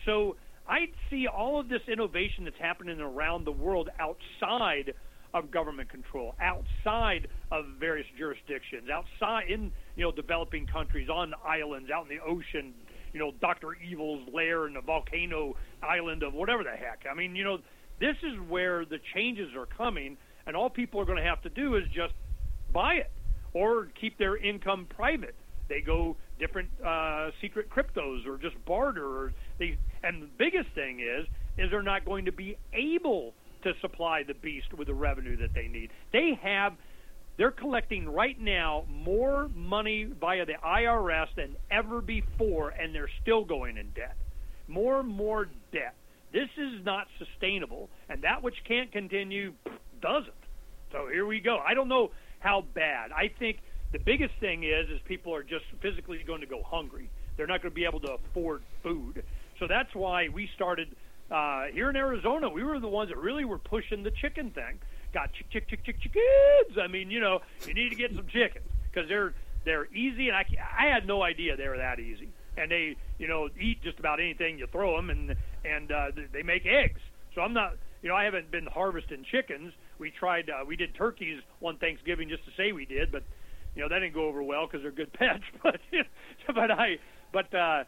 So 0.06 0.36
I 0.68 0.86
see 1.10 1.26
all 1.26 1.58
of 1.60 1.68
this 1.68 1.82
innovation 1.90 2.44
that's 2.44 2.58
happening 2.60 3.00
around 3.00 3.44
the 3.44 3.52
world 3.52 3.90
outside 3.98 4.94
of 5.32 5.50
government 5.50 5.88
control, 5.88 6.34
outside 6.40 7.28
of 7.52 7.64
various 7.78 8.06
jurisdictions, 8.18 8.88
outside 8.92 9.50
in 9.50 9.72
you 9.96 10.04
know 10.04 10.12
developing 10.12 10.66
countries, 10.66 11.08
on 11.08 11.32
islands, 11.44 11.90
out 11.90 12.10
in 12.10 12.16
the 12.16 12.22
ocean. 12.22 12.74
You 13.12 13.18
know, 13.18 13.32
Doctor 13.40 13.74
Evil's 13.74 14.28
lair 14.32 14.68
in 14.68 14.74
the 14.74 14.80
volcano 14.80 15.56
island 15.82 16.22
of 16.22 16.32
whatever 16.32 16.62
the 16.62 16.70
heck. 16.70 17.04
I 17.10 17.14
mean, 17.14 17.34
you 17.34 17.42
know, 17.42 17.58
this 17.98 18.16
is 18.22 18.38
where 18.48 18.84
the 18.84 18.98
changes 19.14 19.48
are 19.56 19.66
coming, 19.66 20.16
and 20.46 20.56
all 20.56 20.70
people 20.70 21.00
are 21.00 21.04
going 21.04 21.18
to 21.18 21.28
have 21.28 21.42
to 21.42 21.48
do 21.48 21.74
is 21.74 21.84
just 21.92 22.14
buy 22.72 22.94
it 22.94 23.10
or 23.52 23.88
keep 24.00 24.16
their 24.18 24.36
income 24.36 24.86
private. 24.88 25.34
They 25.68 25.80
go 25.80 26.16
different 26.40 26.68
uh, 26.84 27.30
secret 27.40 27.68
cryptos 27.70 28.26
or 28.26 28.36
just 28.38 28.56
barter. 28.64 29.04
Or 29.04 29.32
they, 29.58 29.76
and 30.02 30.22
the 30.22 30.28
biggest 30.38 30.70
thing 30.74 31.00
is, 31.00 31.26
is 31.58 31.70
they're 31.70 31.82
not 31.82 32.04
going 32.04 32.24
to 32.24 32.32
be 32.32 32.56
able 32.72 33.34
to 33.62 33.72
supply 33.80 34.22
the 34.26 34.34
beast 34.34 34.72
with 34.76 34.88
the 34.88 34.94
revenue 34.94 35.36
that 35.36 35.54
they 35.54 35.68
need. 35.68 35.90
They 36.12 36.38
have, 36.42 36.72
they're 37.36 37.50
collecting 37.50 38.08
right 38.08 38.40
now 38.40 38.84
more 38.88 39.48
money 39.54 40.08
via 40.18 40.46
the 40.46 40.54
IRS 40.64 41.26
than 41.36 41.56
ever 41.70 42.00
before, 42.00 42.70
and 42.70 42.94
they're 42.94 43.10
still 43.22 43.44
going 43.44 43.76
in 43.76 43.90
debt. 43.90 44.16
More 44.66 45.00
and 45.00 45.08
more 45.08 45.48
debt. 45.72 45.94
This 46.32 46.48
is 46.56 46.84
not 46.84 47.06
sustainable, 47.18 47.90
and 48.08 48.22
that 48.22 48.42
which 48.42 48.54
can't 48.66 48.90
continue 48.90 49.52
doesn't. 50.00 50.32
So 50.92 51.08
here 51.12 51.26
we 51.26 51.40
go. 51.40 51.58
I 51.58 51.74
don't 51.74 51.88
know 51.88 52.10
how 52.38 52.64
bad. 52.74 53.10
I 53.12 53.30
think 53.38 53.58
the 53.92 53.98
biggest 53.98 54.34
thing 54.40 54.64
is 54.64 54.88
is 54.88 55.00
people 55.04 55.34
are 55.34 55.42
just 55.42 55.64
physically 55.80 56.22
going 56.26 56.40
to 56.40 56.46
go 56.46 56.62
hungry. 56.62 57.10
They're 57.36 57.46
not 57.46 57.62
going 57.62 57.72
to 57.72 57.74
be 57.74 57.84
able 57.84 58.00
to 58.00 58.14
afford 58.14 58.62
food. 58.82 59.22
So 59.58 59.66
that's 59.66 59.94
why 59.94 60.28
we 60.28 60.48
started 60.54 60.88
uh, 61.30 61.66
here 61.72 61.90
in 61.90 61.96
Arizona. 61.96 62.48
We 62.48 62.62
were 62.62 62.78
the 62.80 62.88
ones 62.88 63.10
that 63.10 63.18
really 63.18 63.44
were 63.44 63.58
pushing 63.58 64.02
the 64.02 64.10
chicken 64.10 64.50
thing. 64.50 64.78
Got 65.12 65.32
chick 65.32 65.50
chick 65.50 65.68
chick 65.68 65.84
chick 65.84 66.00
chickens. 66.00 66.78
I 66.80 66.86
mean, 66.86 67.10
you 67.10 67.20
know, 67.20 67.40
you 67.66 67.74
need 67.74 67.90
to 67.90 67.96
get 67.96 68.14
some 68.14 68.26
chickens 68.28 68.66
because 68.92 69.08
they're 69.08 69.34
they're 69.64 69.86
easy, 69.92 70.28
and 70.28 70.36
I 70.36 70.46
I 70.78 70.86
had 70.86 71.06
no 71.06 71.22
idea 71.22 71.56
they 71.56 71.68
were 71.68 71.78
that 71.78 71.98
easy. 71.98 72.28
And 72.56 72.70
they 72.70 72.96
you 73.18 73.26
know 73.26 73.48
eat 73.60 73.82
just 73.82 73.98
about 73.98 74.20
anything 74.20 74.58
you 74.58 74.66
throw 74.66 74.96
them, 74.96 75.10
and 75.10 75.34
and 75.64 75.90
uh, 75.90 76.10
they 76.32 76.42
make 76.42 76.64
eggs. 76.64 77.00
So 77.34 77.40
I'm 77.40 77.52
not 77.52 77.76
you 78.02 78.08
know 78.08 78.14
I 78.14 78.24
haven't 78.24 78.50
been 78.50 78.66
harvesting 78.66 79.24
chickens. 79.24 79.72
We 79.98 80.10
tried 80.10 80.48
uh, 80.48 80.64
we 80.64 80.76
did 80.76 80.94
turkeys 80.94 81.40
one 81.58 81.76
Thanksgiving 81.76 82.28
just 82.28 82.44
to 82.44 82.50
say 82.56 82.72
we 82.72 82.86
did, 82.86 83.10
but 83.10 83.24
you 83.74 83.82
know 83.82 83.88
that 83.88 84.00
didn't 84.00 84.14
go 84.14 84.26
over 84.26 84.42
well 84.42 84.66
because 84.66 84.82
they're 84.82 84.90
good 84.90 85.12
pets. 85.18 85.44
But 85.62 85.80
but 86.54 86.70
I 86.70 86.98
but 87.32 87.54
uh, 87.54 87.84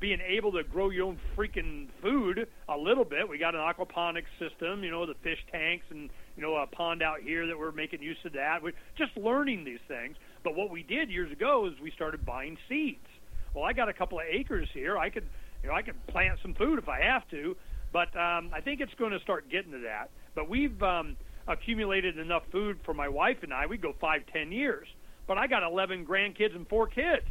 being 0.00 0.20
able 0.26 0.52
to 0.52 0.64
grow 0.64 0.90
your 0.90 1.06
own 1.06 1.18
freaking 1.36 1.88
food 2.02 2.48
a 2.68 2.76
little 2.76 3.04
bit. 3.04 3.28
We 3.28 3.38
got 3.38 3.54
an 3.54 3.60
aquaponics 3.60 4.30
system, 4.38 4.82
you 4.82 4.90
know, 4.90 5.06
the 5.06 5.14
fish 5.22 5.38
tanks 5.52 5.84
and 5.90 6.10
you 6.36 6.42
know 6.42 6.56
a 6.56 6.66
pond 6.66 7.02
out 7.02 7.20
here 7.20 7.46
that 7.46 7.58
we're 7.58 7.72
making 7.72 8.02
use 8.02 8.16
of 8.24 8.32
that. 8.32 8.62
We're 8.62 8.72
just 8.96 9.16
learning 9.16 9.64
these 9.64 9.80
things. 9.88 10.16
But 10.42 10.56
what 10.56 10.70
we 10.70 10.82
did 10.82 11.10
years 11.10 11.30
ago 11.30 11.66
is 11.66 11.80
we 11.80 11.90
started 11.92 12.24
buying 12.24 12.56
seeds. 12.68 13.06
Well, 13.54 13.64
I 13.64 13.72
got 13.72 13.88
a 13.88 13.92
couple 13.92 14.18
of 14.18 14.24
acres 14.30 14.68
here. 14.72 14.98
I 14.98 15.10
could 15.10 15.26
you 15.62 15.68
know 15.68 15.74
I 15.74 15.82
could 15.82 16.06
plant 16.08 16.38
some 16.42 16.54
food 16.54 16.78
if 16.78 16.88
I 16.88 17.00
have 17.02 17.28
to. 17.30 17.56
But 17.92 18.16
um, 18.16 18.50
I 18.54 18.60
think 18.62 18.80
it's 18.80 18.94
going 18.98 19.10
to 19.10 19.18
start 19.20 19.50
getting 19.50 19.72
to 19.72 19.80
that. 19.80 20.10
But 20.36 20.48
we've 20.48 20.80
um, 20.80 21.16
accumulated 21.48 22.18
enough 22.18 22.44
food 22.52 22.78
for 22.84 22.94
my 22.94 23.08
wife 23.08 23.38
and 23.42 23.52
I. 23.52 23.66
We 23.66 23.76
go 23.78 23.94
five, 24.00 24.22
ten 24.32 24.52
years 24.52 24.86
but 25.30 25.38
I 25.38 25.46
got 25.46 25.62
11 25.62 26.06
grandkids 26.06 26.56
and 26.56 26.66
four 26.66 26.88
kids. 26.88 27.24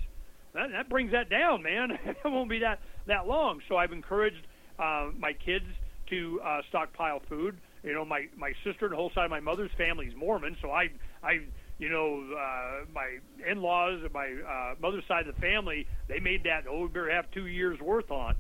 That, 0.54 0.72
that 0.72 0.88
brings 0.88 1.12
that 1.12 1.30
down, 1.30 1.62
man. 1.62 2.00
it 2.06 2.16
won't 2.24 2.50
be 2.50 2.60
that 2.60 2.80
that 3.08 3.28
long. 3.28 3.60
So 3.68 3.76
I've 3.76 3.92
encouraged 3.92 4.48
uh, 4.80 5.10
my 5.20 5.34
kids 5.34 5.66
to 6.10 6.40
uh, 6.42 6.62
stockpile 6.70 7.22
food. 7.28 7.58
You 7.84 7.94
know, 7.94 8.06
my 8.06 8.28
my 8.38 8.54
sister 8.64 8.86
and 8.86 8.94
the 8.94 8.96
whole 8.96 9.12
side 9.14 9.26
of 9.26 9.32
my 9.32 9.42
mother's 9.42 9.72
family 9.78 10.06
is 10.06 10.14
Mormon, 10.16 10.56
so 10.62 10.72
I 10.72 10.88
I 11.22 11.40
you 11.78 11.90
know 11.90 12.24
uh, 12.40 12.86
my 12.94 13.18
in-laws 13.46 14.00
and 14.02 14.14
my 14.14 14.34
uh, 14.48 14.76
mother's 14.82 15.04
side 15.06 15.28
of 15.28 15.36
the 15.36 15.42
family 15.42 15.86
they 16.08 16.22
made 16.22 16.46
that 16.46 16.64
oh 16.70 16.84
we 16.84 16.88
better 16.88 17.12
have 17.12 17.30
two 17.32 17.48
years 17.48 17.82
worth 17.82 18.12
on. 18.12 18.34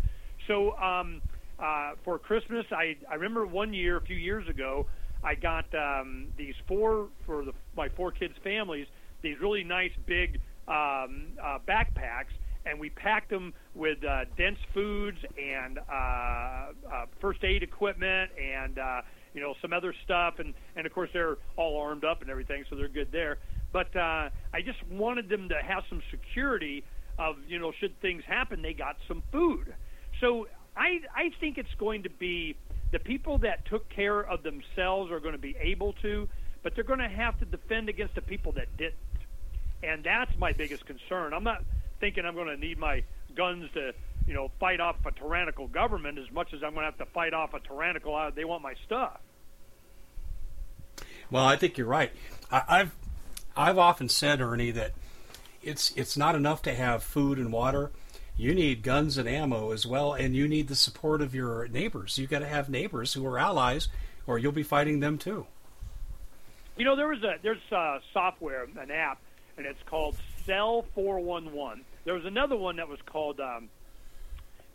So 0.47 0.71
um, 0.77 1.21
uh, 1.61 1.95
for 2.05 2.17
Christmas, 2.17 2.65
I 2.71 2.95
I 3.11 3.15
remember 3.15 3.45
one 3.45 3.73
year 3.73 3.97
a 3.97 4.01
few 4.01 4.15
years 4.15 4.47
ago 4.47 4.85
I 5.21 5.35
got 5.35 5.65
um, 5.75 6.27
these 6.37 6.55
four 6.65 7.09
for 7.25 7.43
the, 7.43 7.51
my 7.75 7.89
four 7.89 8.11
kids' 8.11 8.35
families 8.41 8.87
these 9.21 9.39
really 9.41 9.63
nice 9.63 9.91
big 10.05 10.39
um, 10.67 11.33
uh, 11.43 11.59
backpacks, 11.67 12.33
and 12.65 12.79
we 12.79 12.89
packed 12.89 13.29
them 13.29 13.53
with 13.73 13.97
uh, 14.03 14.25
dense 14.37 14.59
foods 14.73 15.17
and 15.37 15.79
uh, 15.79 15.81
uh, 15.91 17.05
first 17.19 17.43
aid 17.43 17.63
equipment 17.63 18.31
and 18.37 18.77
uh, 18.77 19.01
you 19.33 19.41
know 19.41 19.53
some 19.61 19.73
other 19.73 19.93
stuff, 20.03 20.35
and 20.39 20.53
and 20.75 20.85
of 20.85 20.93
course 20.93 21.09
they're 21.13 21.37
all 21.57 21.77
armed 21.77 22.05
up 22.05 22.21
and 22.21 22.29
everything, 22.29 22.63
so 22.69 22.75
they're 22.75 22.87
good 22.87 23.11
there. 23.11 23.37
But 23.71 23.95
uh, 23.95 24.29
I 24.53 24.61
just 24.63 24.79
wanted 24.91 25.29
them 25.29 25.49
to 25.49 25.55
have 25.55 25.83
some 25.89 26.01
security 26.11 26.83
of 27.17 27.35
you 27.47 27.59
know 27.59 27.71
should 27.79 27.99
things 28.01 28.23
happen, 28.27 28.61
they 28.61 28.73
got 28.73 28.97
some 29.07 29.23
food. 29.31 29.73
So 30.21 30.47
I 30.75 30.99
I 31.15 31.29
think 31.39 31.57
it's 31.57 31.73
going 31.77 32.03
to 32.03 32.09
be 32.09 32.55
the 32.91 32.99
people 32.99 33.37
that 33.39 33.65
took 33.69 33.89
care 33.89 34.21
of 34.21 34.43
themselves 34.43 35.11
are 35.11 35.19
going 35.19 35.33
to 35.33 35.37
be 35.41 35.55
able 35.59 35.93
to, 36.01 36.27
but 36.63 36.73
they're 36.75 36.83
going 36.83 36.99
to 36.99 37.09
have 37.09 37.37
to 37.39 37.45
defend 37.45 37.89
against 37.89 38.15
the 38.15 38.21
people 38.21 38.51
that 38.53 38.75
didn't 38.77 38.95
and 39.83 40.03
that's 40.03 40.35
my 40.37 40.51
biggest 40.51 40.85
concern. 40.85 41.33
I'm 41.33 41.43
not 41.43 41.63
thinking 41.99 42.25
I'm 42.25 42.35
going 42.35 42.47
to 42.47 42.57
need 42.57 42.77
my 42.77 43.03
guns 43.35 43.69
to, 43.73 43.93
you 44.27 44.33
know, 44.33 44.51
fight 44.59 44.79
off 44.79 44.97
a 45.05 45.11
tyrannical 45.11 45.67
government 45.67 46.17
as 46.17 46.31
much 46.31 46.53
as 46.53 46.63
I'm 46.63 46.73
going 46.73 46.85
to 46.85 46.91
have 46.91 46.97
to 46.97 47.05
fight 47.05 47.33
off 47.33 47.53
a 47.53 47.59
tyrannical. 47.59 48.15
Uh, 48.15 48.31
they 48.31 48.45
want 48.45 48.63
my 48.63 48.73
stuff. 48.85 49.19
Well, 51.31 51.45
I 51.45 51.55
think 51.55 51.77
you're 51.77 51.87
right. 51.87 52.11
I, 52.51 52.63
I've 52.67 52.95
I've 53.55 53.77
often 53.77 54.09
said, 54.09 54.41
Ernie, 54.41 54.71
that 54.71 54.93
it's 55.61 55.91
it's 55.95 56.17
not 56.17 56.35
enough 56.35 56.61
to 56.63 56.73
have 56.73 57.03
food 57.03 57.37
and 57.37 57.51
water. 57.51 57.91
You 58.35 58.55
need 58.55 58.83
guns 58.83 59.17
and 59.17 59.27
ammo 59.27 59.71
as 59.71 59.85
well, 59.85 60.13
and 60.13 60.33
you 60.33 60.47
need 60.47 60.69
the 60.69 60.75
support 60.75 61.21
of 61.21 61.35
your 61.35 61.67
neighbors. 61.67 62.17
You've 62.17 62.29
got 62.29 62.39
to 62.39 62.47
have 62.47 62.69
neighbors 62.69 63.13
who 63.13 63.25
are 63.25 63.37
allies, 63.37 63.89
or 64.25 64.39
you'll 64.39 64.53
be 64.53 64.63
fighting 64.63 65.01
them 65.01 65.17
too. 65.17 65.45
You 66.77 66.85
know, 66.85 66.95
there 66.95 67.09
was 67.09 67.21
a 67.23 67.35
there's 67.43 67.59
a 67.71 67.99
software, 68.13 68.63
an 68.79 68.91
app 68.91 69.19
and 69.59 69.67
it's 69.67 69.83
called 69.85 70.15
Cell 70.45 70.85
411. 70.95 71.83
There 72.05 72.13
was 72.13 72.25
another 72.25 72.55
one 72.55 72.77
that 72.77 72.87
was 72.87 72.97
called 73.05 73.41
um, 73.41 73.69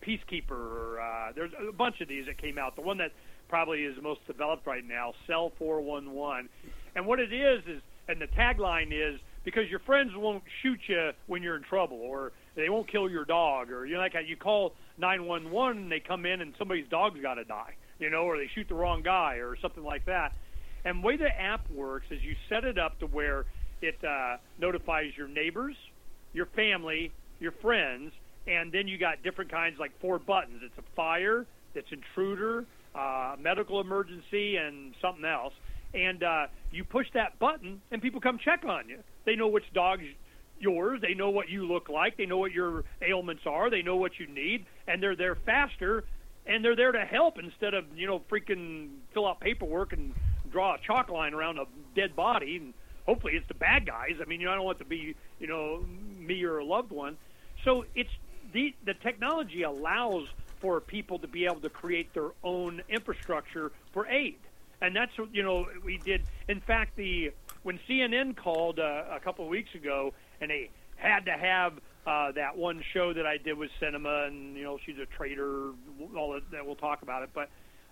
Peacekeeper. 0.07 1.01
Uh, 1.01 1.33
there's 1.35 1.53
a 1.69 1.73
bunch 1.73 2.03
of 2.03 2.09
these 2.09 2.27
that 2.27 2.37
came 2.37 2.59
out. 2.59 2.77
The 2.77 2.83
one 2.83 2.99
that 2.99 3.11
probably 3.49 3.85
is 3.85 3.97
most 4.03 4.25
developed 4.27 4.67
right 4.67 4.87
now, 4.87 5.15
Cell 5.27 5.53
411. 5.59 6.51
And 6.95 7.07
what 7.07 7.19
it 7.19 7.33
is 7.33 7.65
is, 7.67 7.83
and 8.09 8.21
the 8.21 8.27
tagline 8.27 8.93
is, 8.93 9.19
because 9.43 9.69
your 9.71 9.81
friends 9.81 10.13
won't 10.15 10.45
shoot 10.63 10.81
you 10.87 11.11
when 11.27 11.43
you're 11.43 11.57
in 11.57 11.63
trouble, 11.63 11.99
or 11.99 12.33
they 12.55 12.69
won't 12.69 12.87
kill 12.87 13.09
your 13.09 13.25
dog, 13.25 13.71
or 13.71 13.87
you 13.87 13.95
know, 13.95 14.01
like 14.01 14.15
you 14.27 14.37
call 14.37 14.75
911 14.99 15.85
and 15.85 15.93
they 15.93 16.01
come 16.01 16.27
in 16.27 16.43
and 16.43 16.55
somebody's 16.59 16.89
dog's 16.89 17.21
got 17.21 17.35
to 17.35 17.45
die, 17.45 17.75
you 17.99 18.11
know, 18.11 18.25
or 18.25 18.37
they 18.37 18.51
shoot 18.55 18.69
the 18.69 18.75
wrong 18.75 19.03
guy, 19.03 19.37
or 19.37 19.57
something 19.61 19.83
like 19.83 20.05
that. 20.07 20.33
And 20.85 21.03
the 21.03 21.07
way 21.07 21.17
the 21.17 21.29
app 21.29 21.71
works 21.71 22.07
is 22.11 22.23
you 22.23 22.37
set 22.51 22.65
it 22.65 22.79
up 22.79 22.99
to 23.01 23.07
where 23.07 23.47
it 23.85 23.99
uh, 24.05 24.37
notifies 24.59 25.13
your 25.17 25.29
neighbors, 25.29 25.77
your 26.33 26.47
family, 26.47 27.13
your 27.41 27.53
friends, 27.63 28.13
and 28.47 28.73
then 28.73 28.89
you 28.89 28.99
got 28.99 29.23
different 29.23 29.51
kinds 29.51 29.77
like 29.79 29.93
four 30.01 30.19
buttons. 30.19 30.61
It's 30.65 30.79
a 30.79 30.97
fire, 30.97 31.47
it's 31.75 31.89
intruder, 31.91 32.67
uh, 32.95 33.37
medical 33.41 33.81
emergency, 33.81 34.57
and 34.57 34.95
something 35.01 35.25
else. 35.25 35.53
And 35.95 36.23
uh, 36.23 36.47
you 36.73 36.85
push 36.85 37.07
that 37.15 37.39
button, 37.39 37.81
and 37.91 38.03
people 38.03 38.21
come 38.21 38.39
check 38.45 38.65
on 38.65 38.89
you. 38.89 38.99
They 39.27 39.37
know 39.37 39.49
which 39.49 39.65
dog's 39.73 40.05
yours. 40.59 41.01
They 41.01 41.15
know 41.15 41.31
what 41.31 41.49
you 41.49 41.67
look 41.67 41.89
like. 41.89 42.17
They 42.17 42.27
know 42.27 42.39
what 42.39 42.53
your 42.53 42.85
ailments 43.03 43.43
are. 43.47 43.71
They 43.71 43.83
know 43.83 43.97
what 43.97 44.13
you 44.19 44.27
need, 44.27 44.67
and 44.89 45.03
they're 45.03 45.17
there 45.17 45.37
faster. 45.47 46.05
And 46.47 46.63
they're 46.63 46.77
there 46.77 46.93
to 46.93 47.05
help 47.07 47.39
instead 47.39 47.73
of 47.73 47.85
you 47.97 48.07
know 48.07 48.21
freaking 48.31 48.89
fill 49.15 49.27
out 49.27 49.41
paperwork 49.41 49.93
and 49.95 50.13
draw 50.53 50.75
a 50.75 50.79
chalk 50.87 51.09
line 51.09 51.33
around 51.33 51.59
a 51.59 51.65
dead 51.97 52.15
body 52.15 52.57
and 52.57 52.75
hopefully 53.07 53.35
it's 53.35 53.49
the 53.49 53.55
bad 53.55 53.87
guys. 53.87 54.17
I 54.21 54.25
mean, 54.25 54.41
you 54.41 54.47
know, 54.47 54.53
I 54.53 54.57
don't 54.57 54.65
want 54.65 54.79
to 54.79 54.85
be, 54.85 55.15
you 55.39 55.47
know, 55.47 55.85
me 56.19 56.43
or 56.45 56.59
a 56.59 56.65
loved 56.65 56.91
one. 56.91 57.17
So 57.65 57.85
it's 57.95 58.11
the 58.53 58.75
the 58.85 58.95
technology 58.95 59.63
allows 59.63 60.29
for 60.61 60.81
people 60.81 61.19
to 61.19 61.29
be 61.29 61.45
able 61.45 61.61
to 61.61 61.69
create 61.69 62.13
their 62.15 62.31
own 62.43 62.83
infrastructure 62.89 63.73
for 63.93 64.07
aid, 64.07 64.39
and 64.81 64.95
that's 64.95 65.17
what 65.19 65.35
you 65.35 65.43
know 65.43 65.67
we 65.85 65.99
did. 65.99 66.23
In 66.49 66.61
fact, 66.61 66.97
the 66.97 67.33
when 67.63 67.79
CNN 67.89 68.37
called 68.37 68.79
uh, 68.79 69.05
a 69.11 69.21
couple 69.21 69.45
of 69.45 69.51
weeks 69.51 69.75
ago, 69.75 70.13
and 70.41 70.51
they 70.51 70.71
had 70.97 71.27
to 71.27 71.33
have 71.33 71.75
uh, 72.07 72.33
that 72.33 72.57
one 72.57 72.83
show 72.93 73.13
that 73.13 73.27
I 73.27 73.39
did 73.39 73.57
with 73.57 73.71
Sinema, 73.81 74.29
and 74.29 74.57
you 74.57 74.65
know 74.65 74.79
she's 74.85 74.99
a 74.99 75.07
traitor, 75.07 75.71
all 76.17 76.39
that, 76.51 76.67
we'll 76.67 76.77
talk 76.77 77.03
about 77.03 77.23
it. 77.23 77.31
But 77.35 77.49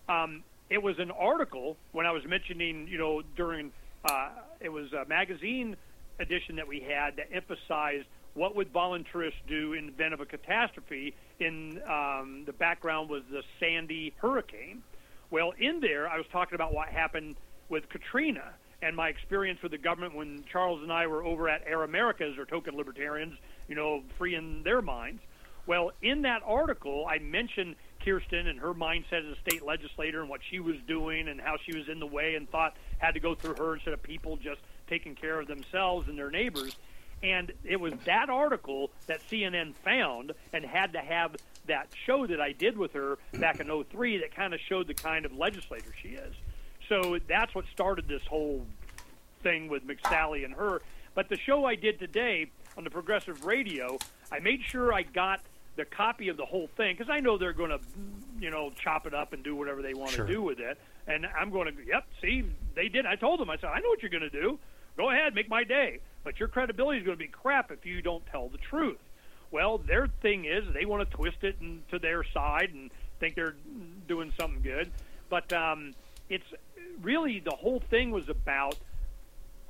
um, 0.08 0.42
it 0.70 0.82
was 0.82 0.98
an 0.98 1.10
article 1.10 1.76
when 1.92 2.06
I 2.06 2.12
was 2.12 2.24
mentioning, 2.26 2.86
you 2.88 2.98
know, 2.98 3.22
during 3.36 3.72
uh, 4.04 4.28
it 4.60 4.70
was 4.70 4.92
a 4.92 5.04
magazine 5.06 5.76
edition 6.18 6.56
that 6.56 6.68
we 6.68 6.80
had 6.80 7.16
that 7.16 7.28
emphasized 7.32 8.06
what 8.34 8.56
would 8.56 8.72
volunteerists 8.72 9.34
do 9.46 9.74
in 9.74 9.86
the 9.86 9.92
event 9.92 10.14
of 10.14 10.20
a 10.20 10.26
catastrophe. 10.26 11.14
In 11.38 11.80
um, 11.88 12.44
the 12.46 12.52
background 12.52 13.10
was 13.10 13.22
the 13.30 13.42
Sandy 13.60 14.14
hurricane. 14.18 14.82
Well, 15.30 15.52
in 15.58 15.80
there, 15.80 16.08
I 16.08 16.16
was 16.16 16.26
talking 16.32 16.54
about 16.54 16.72
what 16.74 16.88
happened 16.88 17.36
with 17.68 17.88
Katrina 17.88 18.52
and 18.82 18.96
my 18.96 19.08
experience 19.08 19.62
with 19.62 19.72
the 19.72 19.78
government 19.78 20.14
when 20.14 20.44
Charles 20.50 20.82
and 20.82 20.92
I 20.92 21.06
were 21.06 21.24
over 21.24 21.48
at 21.48 21.62
Air 21.66 21.84
Americas 21.84 22.36
or 22.36 22.44
token 22.44 22.76
libertarians, 22.76 23.38
you 23.68 23.74
know, 23.74 24.02
freeing 24.18 24.62
their 24.62 24.82
minds. 24.82 25.22
Well, 25.66 25.92
in 26.02 26.22
that 26.22 26.42
article, 26.44 27.06
I 27.08 27.18
mentioned 27.18 27.76
Kyrsten 28.04 28.48
and 28.48 28.58
her 28.58 28.74
mindset 28.74 29.30
as 29.30 29.36
a 29.36 29.40
state 29.40 29.64
legislator 29.64 30.20
and 30.20 30.28
what 30.28 30.40
she 30.48 30.60
was 30.60 30.76
doing 30.86 31.28
and 31.28 31.40
how 31.40 31.56
she 31.64 31.76
was 31.76 31.88
in 31.88 32.00
the 32.00 32.06
way 32.06 32.34
and 32.34 32.50
thought 32.50 32.76
had 32.98 33.12
to 33.14 33.20
go 33.20 33.34
through 33.34 33.54
her 33.54 33.74
instead 33.74 33.94
of 33.94 34.02
people 34.02 34.36
just 34.36 34.60
taking 34.88 35.14
care 35.14 35.40
of 35.40 35.46
themselves 35.46 36.08
and 36.08 36.18
their 36.18 36.30
neighbors. 36.30 36.76
And 37.22 37.52
it 37.64 37.80
was 37.80 37.94
that 38.04 38.28
article 38.28 38.90
that 39.06 39.20
CNN 39.28 39.74
found 39.84 40.32
and 40.52 40.64
had 40.64 40.92
to 40.94 40.98
have 40.98 41.36
that 41.66 41.88
show 42.04 42.26
that 42.26 42.40
I 42.40 42.52
did 42.52 42.76
with 42.76 42.92
her 42.94 43.18
back 43.34 43.60
in 43.60 43.84
03 43.84 44.18
that 44.18 44.34
kind 44.34 44.52
of 44.52 44.60
showed 44.60 44.88
the 44.88 44.94
kind 44.94 45.24
of 45.24 45.32
legislator 45.32 45.92
she 46.02 46.10
is. 46.10 46.34
So 46.88 47.18
that's 47.28 47.54
what 47.54 47.64
started 47.72 48.08
this 48.08 48.22
whole 48.28 48.66
thing 49.42 49.68
with 49.68 49.86
McSally 49.86 50.44
and 50.44 50.54
her. 50.54 50.82
But 51.14 51.28
the 51.28 51.38
show 51.38 51.64
I 51.64 51.76
did 51.76 52.00
today 52.00 52.50
on 52.76 52.84
the 52.84 52.90
progressive 52.90 53.44
radio, 53.44 53.98
I 54.32 54.40
made 54.40 54.62
sure 54.62 54.92
I 54.92 55.02
got 55.02 55.40
the 55.76 55.84
copy 55.84 56.28
of 56.28 56.36
the 56.36 56.44
whole 56.44 56.68
thing 56.76 56.94
because 56.96 57.10
I 57.10 57.20
know 57.20 57.38
they're 57.38 57.52
going 57.52 57.70
to, 57.70 57.80
you 58.40 58.50
know, 58.50 58.70
chop 58.70 59.06
it 59.06 59.14
up 59.14 59.32
and 59.32 59.42
do 59.42 59.56
whatever 59.56 59.82
they 59.82 59.94
want 59.94 60.10
Sure. 60.12 60.26
to 60.26 60.32
do 60.32 60.42
with 60.42 60.60
it. 60.60 60.78
And 61.06 61.26
I'm 61.26 61.50
going 61.50 61.74
to, 61.74 61.82
yep, 61.86 62.04
see, 62.20 62.44
they 62.74 62.88
did. 62.88 63.06
I 63.06 63.16
told 63.16 63.40
them, 63.40 63.50
I 63.50 63.56
said, 63.56 63.70
I 63.74 63.80
know 63.80 63.88
what 63.88 64.02
you're 64.02 64.10
going 64.10 64.22
to 64.22 64.30
do. 64.30 64.58
Go 64.96 65.10
ahead, 65.10 65.34
make 65.34 65.48
my 65.48 65.64
day. 65.64 66.00
But 66.24 66.38
your 66.38 66.48
credibility 66.48 66.98
is 67.00 67.04
going 67.04 67.16
to 67.16 67.24
be 67.24 67.30
crap 67.30 67.70
if 67.72 67.84
you 67.86 68.02
don't 68.02 68.24
tell 68.26 68.48
the 68.48 68.58
truth. 68.58 68.98
Well, 69.50 69.78
their 69.78 70.08
thing 70.20 70.44
is 70.44 70.64
they 70.72 70.84
want 70.84 71.08
to 71.08 71.16
twist 71.16 71.38
it 71.42 71.56
and, 71.60 71.86
to 71.90 71.98
their 71.98 72.22
side 72.24 72.70
and 72.72 72.90
think 73.20 73.34
they're 73.34 73.56
doing 74.06 74.32
something 74.38 74.62
good. 74.62 74.90
But 75.28 75.52
um, 75.52 75.94
it's 76.28 76.44
really 77.02 77.40
the 77.40 77.56
whole 77.56 77.82
thing 77.90 78.10
was 78.10 78.28
about 78.28 78.76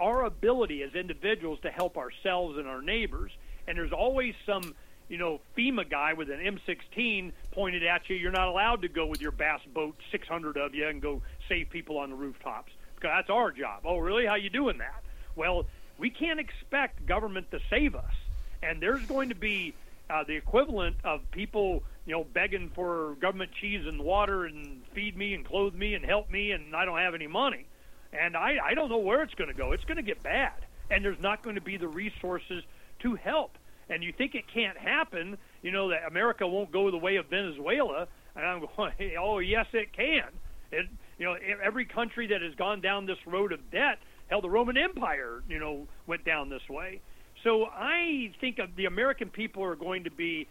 our 0.00 0.24
ability 0.24 0.82
as 0.82 0.94
individuals 0.94 1.60
to 1.62 1.70
help 1.70 1.96
ourselves 1.96 2.58
and 2.58 2.66
our 2.66 2.82
neighbors. 2.82 3.30
And 3.66 3.78
there's 3.78 3.92
always 3.92 4.34
some, 4.44 4.74
you 5.08 5.18
know, 5.18 5.40
FEMA 5.56 5.88
guy 5.88 6.12
with 6.12 6.30
an 6.30 6.38
M16 6.38 7.32
pointed 7.52 7.84
at 7.84 8.08
you. 8.08 8.16
You're 8.16 8.32
not 8.32 8.48
allowed 8.48 8.82
to 8.82 8.88
go 8.88 9.06
with 9.06 9.20
your 9.20 9.32
bass 9.32 9.60
boat, 9.72 9.96
600 10.10 10.56
of 10.56 10.74
you, 10.74 10.88
and 10.88 11.00
go 11.00 11.22
save 11.48 11.70
people 11.70 11.98
on 11.98 12.10
the 12.10 12.16
rooftops 12.16 12.72
because 12.94 13.10
that's 13.16 13.30
our 13.30 13.50
job. 13.50 13.82
Oh, 13.84 13.98
really? 13.98 14.26
How 14.26 14.36
you 14.36 14.50
doing 14.50 14.78
that? 14.78 15.02
Well, 15.36 15.66
we 15.98 16.10
can't 16.10 16.40
expect 16.40 17.06
government 17.06 17.50
to 17.50 17.60
save 17.70 17.94
us, 17.94 18.14
and 18.62 18.80
there's 18.80 19.04
going 19.06 19.28
to 19.28 19.34
be 19.34 19.74
uh, 20.08 20.24
the 20.24 20.34
equivalent 20.34 20.96
of 21.04 21.30
people, 21.30 21.82
you 22.06 22.12
know, 22.12 22.24
begging 22.24 22.70
for 22.74 23.16
government 23.20 23.50
cheese 23.60 23.86
and 23.86 24.00
water 24.00 24.44
and 24.44 24.82
feed 24.94 25.16
me 25.16 25.34
and 25.34 25.44
clothe 25.44 25.74
me 25.74 25.94
and 25.94 26.04
help 26.04 26.30
me, 26.30 26.52
and 26.52 26.74
I 26.74 26.84
don't 26.84 26.98
have 26.98 27.14
any 27.14 27.26
money 27.26 27.66
and 28.12 28.36
I, 28.36 28.58
I 28.62 28.74
don't 28.74 28.90
know 28.90 28.98
where 28.98 29.22
it's 29.22 29.34
going 29.34 29.48
to 29.48 29.56
go. 29.56 29.72
It's 29.72 29.84
going 29.84 29.96
to 29.96 30.02
get 30.02 30.22
bad, 30.22 30.52
and 30.90 31.04
there's 31.04 31.20
not 31.20 31.42
going 31.42 31.56
to 31.56 31.62
be 31.62 31.76
the 31.76 31.88
resources 31.88 32.62
to 33.00 33.14
help. 33.14 33.56
And 33.88 34.02
you 34.02 34.12
think 34.16 34.34
it 34.34 34.44
can't 34.52 34.78
happen? 34.78 35.36
You 35.62 35.70
know 35.70 35.90
that 35.90 36.06
America 36.08 36.46
won't 36.46 36.72
go 36.72 36.90
the 36.90 36.96
way 36.96 37.16
of 37.16 37.26
Venezuela, 37.26 38.06
and 38.36 38.46
I'm 38.46 38.60
going, 38.76 38.92
oh 39.18 39.38
yes, 39.38 39.66
it 39.72 39.92
can. 39.94 40.30
It, 40.70 40.86
you 41.18 41.26
know, 41.26 41.36
every 41.62 41.84
country 41.84 42.26
that 42.28 42.42
has 42.42 42.54
gone 42.54 42.80
down 42.80 43.06
this 43.06 43.18
road 43.26 43.52
of 43.52 43.70
debt, 43.70 43.98
hell, 44.28 44.40
the 44.40 44.50
Roman 44.50 44.76
Empire, 44.76 45.42
you 45.48 45.58
know, 45.58 45.86
went 46.06 46.24
down 46.24 46.48
this 46.48 46.62
way. 46.68 47.00
So 47.44 47.64
I 47.64 48.32
think 48.40 48.58
of 48.58 48.74
the 48.76 48.86
American 48.86 49.28
people 49.28 49.62
are 49.64 49.76
going 49.76 50.04
to 50.04 50.10
be 50.10 50.48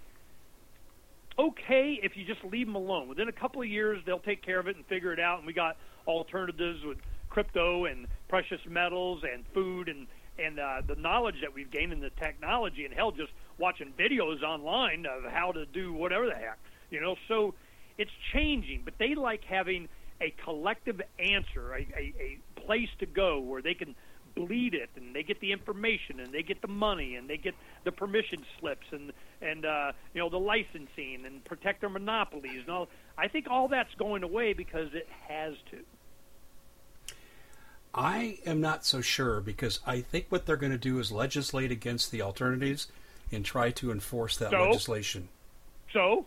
okay 1.39 1.99
if 2.03 2.13
you 2.15 2.25
just 2.25 2.43
leave 2.45 2.67
them 2.67 2.75
alone. 2.75 3.07
Within 3.07 3.27
a 3.27 3.33
couple 3.33 3.61
of 3.61 3.67
years, 3.67 4.01
they'll 4.05 4.19
take 4.19 4.43
care 4.43 4.59
of 4.59 4.67
it 4.67 4.75
and 4.75 4.85
figure 4.85 5.13
it 5.13 5.19
out. 5.19 5.39
And 5.39 5.47
we 5.47 5.53
got 5.53 5.77
alternatives 6.07 6.79
with 6.85 6.97
crypto 7.29 7.85
and 7.85 8.07
precious 8.27 8.59
metals 8.69 9.23
and 9.31 9.43
food 9.53 9.87
and 9.87 10.05
and 10.43 10.59
uh, 10.59 10.81
the 10.87 10.95
knowledge 10.95 11.35
that 11.41 11.53
we've 11.53 11.71
gained 11.71 11.93
in 11.93 11.99
the 11.99 12.09
technology 12.09 12.85
and 12.85 12.93
hell, 12.93 13.11
just 13.11 13.31
watching 13.57 13.93
videos 13.97 14.43
online 14.43 15.05
of 15.05 15.31
how 15.31 15.51
to 15.51 15.65
do 15.65 15.93
whatever 15.93 16.25
the 16.25 16.35
heck, 16.35 16.59
you 16.89 16.99
know. 17.01 17.15
So 17.27 17.53
it's 17.97 18.11
changing, 18.33 18.81
but 18.83 18.95
they 18.99 19.15
like 19.15 19.43
having 19.43 19.87
a 20.19 20.33
collective 20.43 21.01
answer, 21.19 21.73
a, 21.73 21.87
a, 21.97 22.13
a 22.19 22.61
place 22.61 22.89
to 22.99 23.05
go 23.05 23.39
where 23.39 23.61
they 23.61 23.73
can 23.73 23.95
bleed 24.35 24.73
it 24.73 24.89
and 24.95 25.13
they 25.13 25.23
get 25.23 25.39
the 25.41 25.51
information 25.51 26.19
and 26.19 26.33
they 26.33 26.43
get 26.43 26.61
the 26.61 26.67
money 26.67 27.15
and 27.15 27.29
they 27.29 27.37
get 27.37 27.53
the 27.83 27.91
permission 27.91 28.43
slips 28.59 28.85
and 28.91 29.11
and 29.41 29.65
uh, 29.65 29.91
you 30.13 30.21
know 30.21 30.29
the 30.29 30.39
licensing 30.39 31.25
and 31.25 31.43
protect 31.43 31.81
their 31.81 31.89
monopolies 31.89 32.61
and 32.61 32.69
all. 32.69 32.87
I 33.17 33.27
think 33.27 33.47
all 33.49 33.67
that's 33.67 33.93
going 33.95 34.23
away 34.23 34.53
because 34.53 34.87
it 34.93 35.07
has 35.27 35.53
to. 35.71 35.77
I 37.93 38.37
am 38.45 38.61
not 38.61 38.85
so 38.85 39.01
sure 39.01 39.41
because 39.41 39.79
I 39.85 40.01
think 40.01 40.27
what 40.29 40.45
they're 40.45 40.55
going 40.57 40.71
to 40.71 40.77
do 40.77 40.99
is 40.99 41.11
legislate 41.11 41.71
against 41.71 42.11
the 42.11 42.21
alternatives 42.21 42.87
and 43.31 43.43
try 43.43 43.71
to 43.71 43.91
enforce 43.91 44.37
that 44.37 44.51
So? 44.51 44.63
legislation. 44.63 45.29
So 45.91 46.25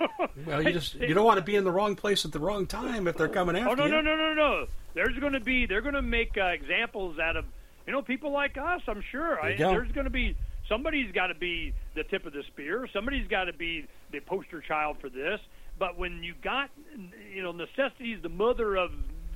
Well, 0.46 0.62
you 0.62 0.72
just 0.72 0.94
you 0.94 1.14
don't 1.14 1.24
want 1.24 1.38
to 1.38 1.44
be 1.44 1.56
in 1.56 1.64
the 1.64 1.70
wrong 1.70 1.94
place 1.96 2.24
at 2.24 2.32
the 2.32 2.38
wrong 2.38 2.66
time 2.66 3.06
if 3.06 3.16
they're 3.16 3.28
coming 3.28 3.56
after 3.56 3.68
you. 3.68 3.72
Oh 3.72 3.86
no 3.88 3.96
you. 3.98 4.02
no 4.02 4.16
no 4.16 4.16
no 4.16 4.34
no! 4.34 4.66
There's 4.94 5.18
going 5.18 5.32
to 5.34 5.40
be 5.40 5.66
they're 5.66 5.80
going 5.80 5.94
to 5.94 6.02
make 6.02 6.36
uh, 6.36 6.46
examples 6.46 7.18
out 7.18 7.36
of 7.36 7.44
you 7.86 7.92
know 7.92 8.02
people 8.02 8.30
like 8.32 8.58
us. 8.58 8.82
I'm 8.88 9.02
sure. 9.10 9.38
There 9.42 9.68
I, 9.68 9.72
there's 9.72 9.92
going 9.92 10.04
to 10.04 10.10
be 10.10 10.36
somebody's 10.68 11.12
got 11.12 11.28
to 11.28 11.34
be 11.34 11.72
the 11.94 12.04
tip 12.04 12.26
of 12.26 12.32
the 12.32 12.42
spear. 12.44 12.88
Somebody's 12.92 13.28
got 13.28 13.44
to 13.44 13.52
be 13.52 13.86
the 14.10 14.20
poster 14.20 14.60
child 14.60 14.96
for 15.00 15.08
this. 15.08 15.40
But 15.78 15.96
when 15.98 16.22
you 16.22 16.34
got 16.42 16.70
you 17.32 17.42
know 17.42 17.52
necessity 17.52 18.12
is 18.12 18.22
the 18.22 18.28
mother 18.28 18.76
of 18.76 18.90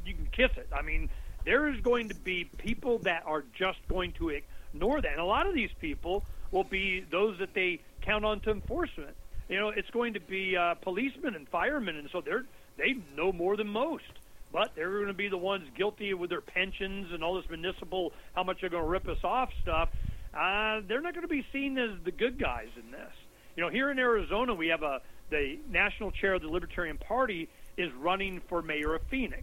you 0.06 0.14
can 0.14 0.26
kiss 0.26 0.50
it. 0.56 0.68
I 0.72 0.82
mean, 0.82 1.10
there 1.44 1.68
is 1.68 1.80
going 1.80 2.08
to 2.08 2.14
be 2.14 2.44
people 2.58 2.98
that 3.00 3.22
are 3.26 3.44
just 3.58 3.78
going 3.88 4.12
to 4.12 4.30
ignore 4.30 5.00
that, 5.00 5.12
and 5.12 5.20
a 5.20 5.24
lot 5.24 5.46
of 5.46 5.54
these 5.54 5.70
people 5.80 6.24
will 6.50 6.64
be 6.64 7.04
those 7.10 7.38
that 7.38 7.54
they 7.54 7.80
count 8.02 8.24
on 8.24 8.40
to 8.40 8.50
enforcement. 8.50 9.16
You 9.48 9.60
know, 9.60 9.68
it's 9.68 9.90
going 9.90 10.14
to 10.14 10.20
be 10.20 10.56
uh, 10.56 10.74
policemen 10.74 11.34
and 11.34 11.48
firemen, 11.48 11.96
and 11.96 12.08
so 12.10 12.20
they're 12.20 12.44
they 12.76 12.96
know 13.16 13.32
more 13.32 13.56
than 13.56 13.68
most. 13.68 14.04
But 14.52 14.72
they're 14.74 14.90
going 14.90 15.06
to 15.06 15.14
be 15.14 15.28
the 15.28 15.38
ones 15.38 15.68
guilty 15.76 16.14
with 16.14 16.30
their 16.30 16.40
pensions 16.40 17.12
and 17.12 17.22
all 17.22 17.34
this 17.34 17.48
municipal, 17.48 18.12
how 18.34 18.44
much 18.44 18.60
they're 18.60 18.70
going 18.70 18.84
to 18.84 18.88
rip 18.88 19.08
us 19.08 19.22
off 19.24 19.50
stuff. 19.60 19.88
Uh, 20.32 20.80
they're 20.86 21.00
not 21.00 21.14
going 21.14 21.22
to 21.22 21.28
be 21.28 21.44
seen 21.52 21.76
as 21.78 21.90
the 22.04 22.12
good 22.12 22.38
guys 22.38 22.68
in 22.76 22.90
this. 22.90 23.12
You 23.56 23.62
know, 23.62 23.70
here 23.70 23.90
in 23.90 23.98
Arizona, 23.98 24.54
we 24.54 24.68
have 24.68 24.82
a 24.82 25.00
the 25.30 25.58
national 25.68 26.12
chair 26.12 26.34
of 26.34 26.42
the 26.42 26.48
Libertarian 26.48 26.98
Party 26.98 27.48
is 27.76 27.92
running 27.94 28.40
for 28.48 28.62
mayor 28.62 28.94
of 28.94 29.02
Phoenix. 29.10 29.42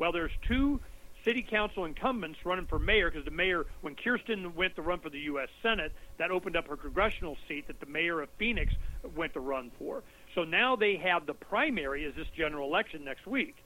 Well, 0.00 0.12
there's 0.12 0.32
two 0.48 0.80
city 1.26 1.42
council 1.42 1.84
incumbents 1.84 2.38
running 2.46 2.64
for 2.64 2.78
mayor 2.78 3.10
because 3.10 3.26
the 3.26 3.30
mayor, 3.30 3.66
when 3.82 3.94
Kyrsten 3.94 4.54
went 4.54 4.74
to 4.76 4.82
run 4.82 4.98
for 4.98 5.10
the 5.10 5.18
U.S. 5.18 5.48
Senate, 5.62 5.92
that 6.16 6.30
opened 6.30 6.56
up 6.56 6.66
her 6.68 6.76
congressional 6.76 7.36
seat 7.46 7.66
that 7.66 7.80
the 7.80 7.86
mayor 7.86 8.22
of 8.22 8.30
Phoenix 8.38 8.72
went 9.14 9.34
to 9.34 9.40
run 9.40 9.70
for. 9.78 10.02
So 10.34 10.42
now 10.42 10.74
they 10.74 10.96
have 10.96 11.26
the 11.26 11.34
primary 11.34 12.06
as 12.06 12.14
this 12.14 12.26
general 12.34 12.66
election 12.66 13.04
next 13.04 13.26
week. 13.26 13.56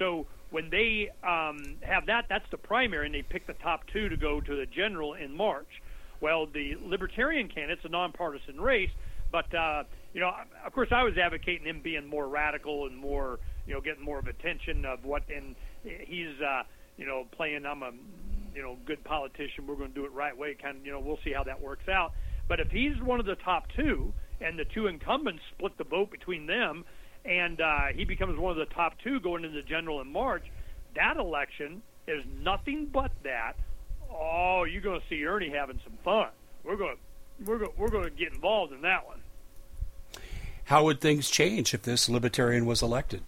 So 0.00 0.26
when 0.50 0.68
they 0.68 1.10
um, 1.22 1.76
have 1.82 2.06
that, 2.06 2.24
that's 2.28 2.50
the 2.50 2.58
primary, 2.58 3.06
and 3.06 3.14
they 3.14 3.22
pick 3.22 3.46
the 3.46 3.54
top 3.54 3.86
two 3.92 4.08
to 4.08 4.16
go 4.16 4.40
to 4.40 4.56
the 4.56 4.66
general 4.66 5.14
in 5.14 5.36
March. 5.36 5.80
Well, 6.20 6.46
the 6.46 6.74
Libertarian 6.84 7.46
candidate's 7.46 7.84
a 7.84 7.88
nonpartisan 7.88 8.60
race, 8.60 8.90
but 9.30 9.54
uh, 9.54 9.84
you 10.14 10.20
know, 10.20 10.32
of 10.64 10.72
course, 10.72 10.88
I 10.92 11.02
was 11.02 11.18
advocating 11.18 11.66
him 11.66 11.80
being 11.82 12.06
more 12.06 12.28
radical 12.28 12.86
and 12.86 12.96
more, 12.96 13.40
you 13.66 13.74
know, 13.74 13.80
getting 13.80 14.02
more 14.02 14.20
of 14.20 14.28
attention 14.28 14.84
of 14.84 15.04
what. 15.04 15.24
And 15.28 15.56
he's, 15.84 16.40
uh, 16.40 16.62
you 16.96 17.06
know, 17.06 17.24
playing. 17.30 17.66
I'm 17.66 17.82
a, 17.82 17.92
you 18.54 18.62
know, 18.62 18.76
good 18.84 19.04
politician. 19.04 19.66
We're 19.66 19.76
going 19.76 19.90
to 19.90 19.94
do 19.94 20.04
it 20.04 20.12
right 20.12 20.36
way. 20.36 20.54
Kind 20.54 20.78
of, 20.78 20.86
you 20.86 20.92
know, 20.92 21.00
we'll 21.00 21.18
see 21.24 21.32
how 21.32 21.44
that 21.44 21.60
works 21.60 21.88
out. 21.88 22.12
But 22.48 22.60
if 22.60 22.70
he's 22.70 23.00
one 23.00 23.20
of 23.20 23.26
the 23.26 23.36
top 23.36 23.66
two, 23.76 24.12
and 24.40 24.58
the 24.58 24.64
two 24.64 24.86
incumbents 24.86 25.42
split 25.54 25.76
the 25.78 25.84
vote 25.84 26.10
between 26.10 26.46
them, 26.46 26.84
and 27.24 27.60
uh, 27.60 27.86
he 27.94 28.04
becomes 28.04 28.38
one 28.38 28.50
of 28.50 28.58
the 28.58 28.74
top 28.74 28.94
two 29.02 29.20
going 29.20 29.44
into 29.44 29.56
the 29.56 29.66
general 29.66 30.00
in 30.00 30.12
March, 30.12 30.44
that 30.94 31.16
election 31.16 31.82
is 32.06 32.24
nothing 32.42 32.86
but 32.92 33.10
that. 33.22 33.54
Oh, 34.10 34.64
you're 34.64 34.82
going 34.82 35.00
to 35.00 35.06
see 35.08 35.24
Ernie 35.24 35.50
having 35.50 35.80
some 35.82 35.94
fun. 36.04 36.28
We're 36.62 36.76
going 36.76 36.96
we're 37.44 37.58
going 37.58 37.72
we're 37.76 37.88
going 37.88 38.04
to 38.04 38.10
get 38.10 38.32
involved 38.32 38.72
in 38.72 38.82
that 38.82 39.06
one. 39.06 39.20
How 40.64 40.84
would 40.84 41.00
things 41.00 41.30
change 41.30 41.74
if 41.74 41.82
this 41.82 42.08
libertarian 42.08 42.64
was 42.64 42.82
elected? 42.82 43.22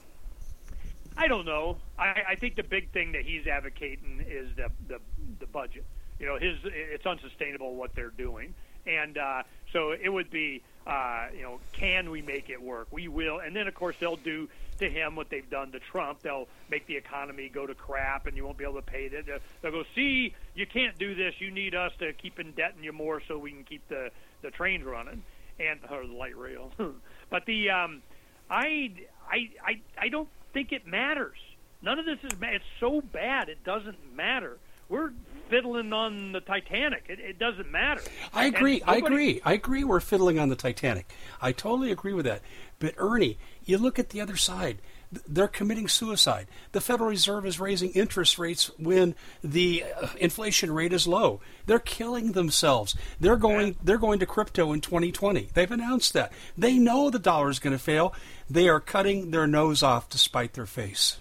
I 1.16 1.28
don't 1.28 1.46
know. 1.46 1.78
I, 1.98 2.22
I 2.30 2.34
think 2.36 2.56
the 2.56 2.62
big 2.62 2.90
thing 2.92 3.12
that 3.12 3.22
he's 3.22 3.46
advocating 3.46 4.24
is 4.28 4.48
the, 4.56 4.70
the 4.88 5.00
the 5.40 5.46
budget. 5.46 5.84
You 6.18 6.26
know, 6.26 6.38
his 6.38 6.56
it's 6.64 7.06
unsustainable 7.06 7.74
what 7.74 7.94
they're 7.94 8.10
doing, 8.10 8.54
and 8.86 9.18
uh, 9.18 9.42
so 9.72 9.92
it 9.92 10.08
would 10.08 10.30
be, 10.30 10.62
uh, 10.86 11.26
you 11.34 11.42
know, 11.42 11.58
can 11.72 12.10
we 12.10 12.22
make 12.22 12.48
it 12.48 12.60
work? 12.60 12.88
We 12.90 13.08
will, 13.08 13.38
and 13.38 13.54
then 13.54 13.66
of 13.68 13.74
course 13.74 13.96
they'll 14.00 14.16
do 14.16 14.48
to 14.78 14.90
him 14.90 15.16
what 15.16 15.30
they've 15.30 15.48
done 15.48 15.72
to 15.72 15.80
Trump. 15.80 16.20
They'll 16.22 16.48
make 16.70 16.86
the 16.86 16.96
economy 16.96 17.50
go 17.52 17.66
to 17.66 17.74
crap, 17.74 18.26
and 18.26 18.36
you 18.36 18.44
won't 18.44 18.58
be 18.58 18.64
able 18.64 18.74
to 18.74 18.82
pay 18.82 19.06
it. 19.06 19.26
They'll 19.62 19.72
go, 19.72 19.84
see, 19.94 20.34
you 20.54 20.66
can't 20.66 20.98
do 20.98 21.14
this. 21.14 21.34
You 21.38 21.50
need 21.50 21.74
us 21.74 21.92
to 21.98 22.12
keep 22.12 22.38
indebting 22.38 22.84
you 22.84 22.92
more 22.92 23.22
so 23.26 23.38
we 23.38 23.52
can 23.52 23.64
keep 23.64 23.86
the 23.88 24.10
the 24.42 24.50
trains 24.50 24.84
running 24.84 25.22
and 25.58 25.80
or 25.90 26.06
the 26.06 26.12
light 26.12 26.36
rail. 26.36 26.72
but 27.30 27.46
the 27.46 27.70
um, 27.70 28.02
I 28.50 28.92
I 29.30 29.50
I 29.64 29.80
I 29.98 30.08
don't 30.08 30.28
think 30.56 30.72
it 30.72 30.86
matters. 30.86 31.36
None 31.82 31.98
of 31.98 32.06
this 32.06 32.18
is. 32.24 32.32
It's 32.40 32.64
so 32.80 33.02
bad. 33.02 33.50
It 33.50 33.62
doesn't 33.62 33.98
matter. 34.16 34.56
We're 34.88 35.10
fiddling 35.50 35.92
on 35.92 36.32
the 36.32 36.40
Titanic. 36.40 37.04
It, 37.08 37.20
it 37.20 37.38
doesn't 37.38 37.70
matter. 37.70 38.00
I 38.32 38.46
agree. 38.46 38.78
Nobody, 38.78 39.02
I 39.02 39.06
agree. 39.06 39.40
I 39.44 39.52
agree. 39.52 39.84
We're 39.84 40.00
fiddling 40.00 40.38
on 40.38 40.48
the 40.48 40.56
Titanic. 40.56 41.12
I 41.42 41.52
totally 41.52 41.92
agree 41.92 42.14
with 42.14 42.24
that. 42.24 42.40
But 42.78 42.94
Ernie, 42.96 43.36
you 43.66 43.76
look 43.76 43.98
at 43.98 44.10
the 44.10 44.20
other 44.22 44.36
side. 44.36 44.78
They're 45.26 45.48
committing 45.48 45.88
suicide. 45.88 46.46
The 46.72 46.80
Federal 46.80 47.10
Reserve 47.10 47.46
is 47.46 47.60
raising 47.60 47.90
interest 47.92 48.38
rates 48.38 48.70
when 48.78 49.14
the 49.42 49.84
uh, 49.84 50.08
inflation 50.18 50.72
rate 50.72 50.92
is 50.92 51.06
low. 51.06 51.40
They're 51.66 51.78
killing 51.78 52.32
themselves. 52.32 52.96
They're 53.20 53.36
going. 53.36 53.76
They're 53.82 53.98
going 53.98 54.18
to 54.20 54.26
crypto 54.26 54.72
in 54.72 54.80
2020. 54.80 55.48
They've 55.54 55.70
announced 55.70 56.12
that. 56.14 56.32
They 56.56 56.78
know 56.78 57.10
the 57.10 57.18
dollar 57.18 57.50
is 57.50 57.58
going 57.58 57.76
to 57.76 57.82
fail. 57.82 58.14
They 58.48 58.68
are 58.68 58.80
cutting 58.80 59.30
their 59.30 59.46
nose 59.46 59.82
off 59.82 60.08
to 60.10 60.18
spite 60.18 60.54
their 60.54 60.66
face. 60.66 61.18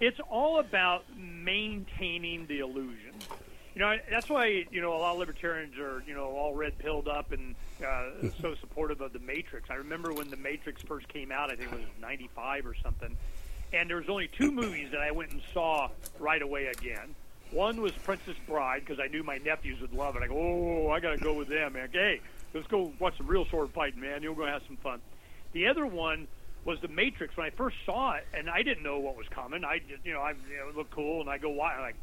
It's 0.00 0.20
all 0.30 0.60
about 0.60 1.04
maintaining 1.16 2.46
the 2.46 2.60
illusion. 2.60 3.14
You 3.74 3.80
know, 3.80 3.96
that's 4.10 4.28
why 4.28 4.66
you 4.70 4.80
know 4.80 4.94
a 4.94 4.98
lot 4.98 5.12
of 5.12 5.18
libertarians 5.18 5.78
are 5.78 6.02
you 6.06 6.14
know 6.14 6.24
all 6.24 6.54
red 6.54 6.76
pilled 6.78 7.08
up 7.08 7.32
and 7.32 7.54
uh, 7.86 8.28
so 8.40 8.54
supportive 8.60 9.00
of 9.00 9.12
the 9.12 9.20
Matrix. 9.20 9.70
I 9.70 9.74
remember 9.74 10.12
when 10.12 10.28
the 10.28 10.36
Matrix 10.36 10.82
first 10.82 11.08
came 11.08 11.30
out. 11.30 11.50
I 11.50 11.56
think 11.56 11.72
it 11.72 11.78
was 11.78 11.86
'95 12.00 12.66
or 12.66 12.74
something, 12.82 13.16
and 13.72 13.88
there 13.88 13.98
was 13.98 14.08
only 14.08 14.28
two 14.28 14.50
movies 14.50 14.90
that 14.90 15.00
I 15.00 15.12
went 15.12 15.30
and 15.30 15.40
saw 15.54 15.88
right 16.18 16.42
away 16.42 16.66
again. 16.66 17.14
One 17.52 17.80
was 17.80 17.92
Princess 17.92 18.36
Bride 18.46 18.82
because 18.84 19.00
I 19.00 19.08
knew 19.08 19.22
my 19.22 19.38
nephews 19.38 19.80
would 19.80 19.92
love 19.92 20.14
it. 20.16 20.22
I 20.22 20.28
go, 20.28 20.36
oh, 20.36 20.90
I 20.90 21.00
got 21.00 21.10
to 21.10 21.16
go 21.16 21.34
with 21.34 21.48
them, 21.48 21.72
man. 21.72 21.88
Hey, 21.92 22.20
let's 22.54 22.68
go 22.68 22.92
watch 23.00 23.16
some 23.16 23.26
real 23.26 23.44
sword 23.46 23.70
fighting, 23.70 24.00
man. 24.00 24.22
You're 24.22 24.36
going 24.36 24.46
to 24.46 24.52
have 24.52 24.62
some 24.68 24.76
fun. 24.76 25.00
The 25.52 25.66
other 25.66 25.84
one 25.84 26.28
was 26.64 26.80
the 26.80 26.88
Matrix 26.88 27.36
when 27.36 27.46
I 27.46 27.50
first 27.50 27.76
saw 27.84 28.14
it, 28.14 28.26
and 28.34 28.48
I 28.48 28.62
didn't 28.62 28.84
know 28.84 29.00
what 29.00 29.16
was 29.16 29.26
coming. 29.28 29.64
I 29.64 29.78
just, 29.78 30.04
you 30.04 30.12
know, 30.12 30.20
I 30.20 30.30
you 30.30 30.58
know, 30.58 30.68
it 30.68 30.76
looked 30.76 30.92
cool, 30.92 31.20
and 31.20 31.28
I 31.28 31.38
go, 31.38 31.50
why? 31.50 31.74
I'm 31.74 31.80
like, 31.80 31.96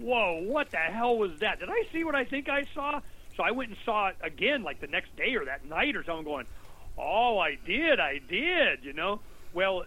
whoa, 0.00 0.42
what 0.42 0.70
the 0.70 0.78
hell 0.78 1.16
was 1.16 1.38
that? 1.40 1.60
Did 1.60 1.68
I 1.68 1.84
see 1.92 2.04
what 2.04 2.14
I 2.14 2.24
think 2.24 2.48
I 2.48 2.64
saw? 2.74 3.00
So 3.36 3.42
I 3.42 3.50
went 3.50 3.70
and 3.70 3.78
saw 3.84 4.08
it 4.08 4.16
again, 4.22 4.62
like 4.62 4.80
the 4.80 4.86
next 4.86 5.14
day 5.16 5.34
or 5.34 5.44
that 5.44 5.66
night 5.66 5.96
or 5.96 6.04
something. 6.04 6.24
Going, 6.24 6.46
oh, 6.96 7.38
I 7.38 7.58
did, 7.66 8.00
I 8.00 8.20
did. 8.28 8.84
You 8.84 8.92
know, 8.92 9.20
well, 9.52 9.84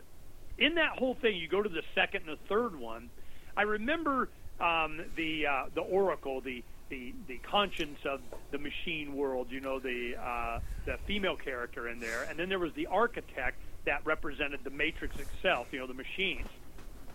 in 0.57 0.75
that 0.75 0.97
whole 0.97 1.15
thing, 1.15 1.37
you 1.37 1.47
go 1.47 1.61
to 1.61 1.69
the 1.69 1.83
second 1.95 2.27
and 2.27 2.37
the 2.37 2.47
third 2.47 2.79
one. 2.79 3.09
I 3.57 3.63
remember 3.63 4.29
um, 4.59 5.01
the 5.15 5.47
uh, 5.47 5.65
the 5.73 5.81
Oracle, 5.81 6.41
the 6.41 6.63
the 6.89 7.13
the 7.27 7.37
conscience 7.37 7.99
of 8.05 8.21
the 8.51 8.57
machine 8.57 9.15
world. 9.15 9.47
You 9.49 9.61
know, 9.61 9.79
the 9.79 10.15
uh, 10.19 10.59
the 10.85 10.97
female 11.07 11.35
character 11.35 11.87
in 11.87 11.99
there, 11.99 12.23
and 12.29 12.37
then 12.37 12.49
there 12.49 12.59
was 12.59 12.73
the 12.73 12.87
architect 12.87 13.57
that 13.85 14.05
represented 14.05 14.59
the 14.63 14.69
matrix 14.69 15.17
itself, 15.19 15.67
you 15.71 15.79
know, 15.79 15.87
the 15.87 15.93
machines. 15.93 16.47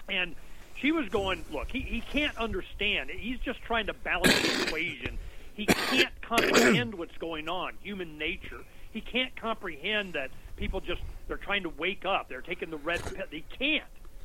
And 0.08 0.34
she 0.76 0.92
was 0.92 1.08
going, 1.08 1.44
look, 1.52 1.68
he, 1.70 1.80
he 1.80 2.00
can't 2.00 2.36
understand. 2.36 3.10
He's 3.10 3.38
just 3.40 3.60
trying 3.62 3.86
to 3.86 3.94
balance 3.94 4.40
the 4.40 4.62
equation. 4.66 5.18
He 5.54 5.66
can't 5.66 6.20
comprehend 6.22 6.94
what's 6.98 7.16
going 7.18 7.48
on, 7.48 7.74
human 7.82 8.18
nature. 8.18 8.60
He 8.92 9.00
can't 9.00 9.34
comprehend 9.36 10.14
that 10.14 10.30
people 10.56 10.80
just, 10.80 11.00
they're 11.26 11.36
trying 11.36 11.64
to 11.64 11.68
wake 11.68 12.04
up. 12.04 12.28
They're 12.28 12.42
taking 12.42 12.70
the 12.70 12.76
red 12.76 13.02
pill. 13.02 13.26
He 13.30 13.44
can't 13.58 13.84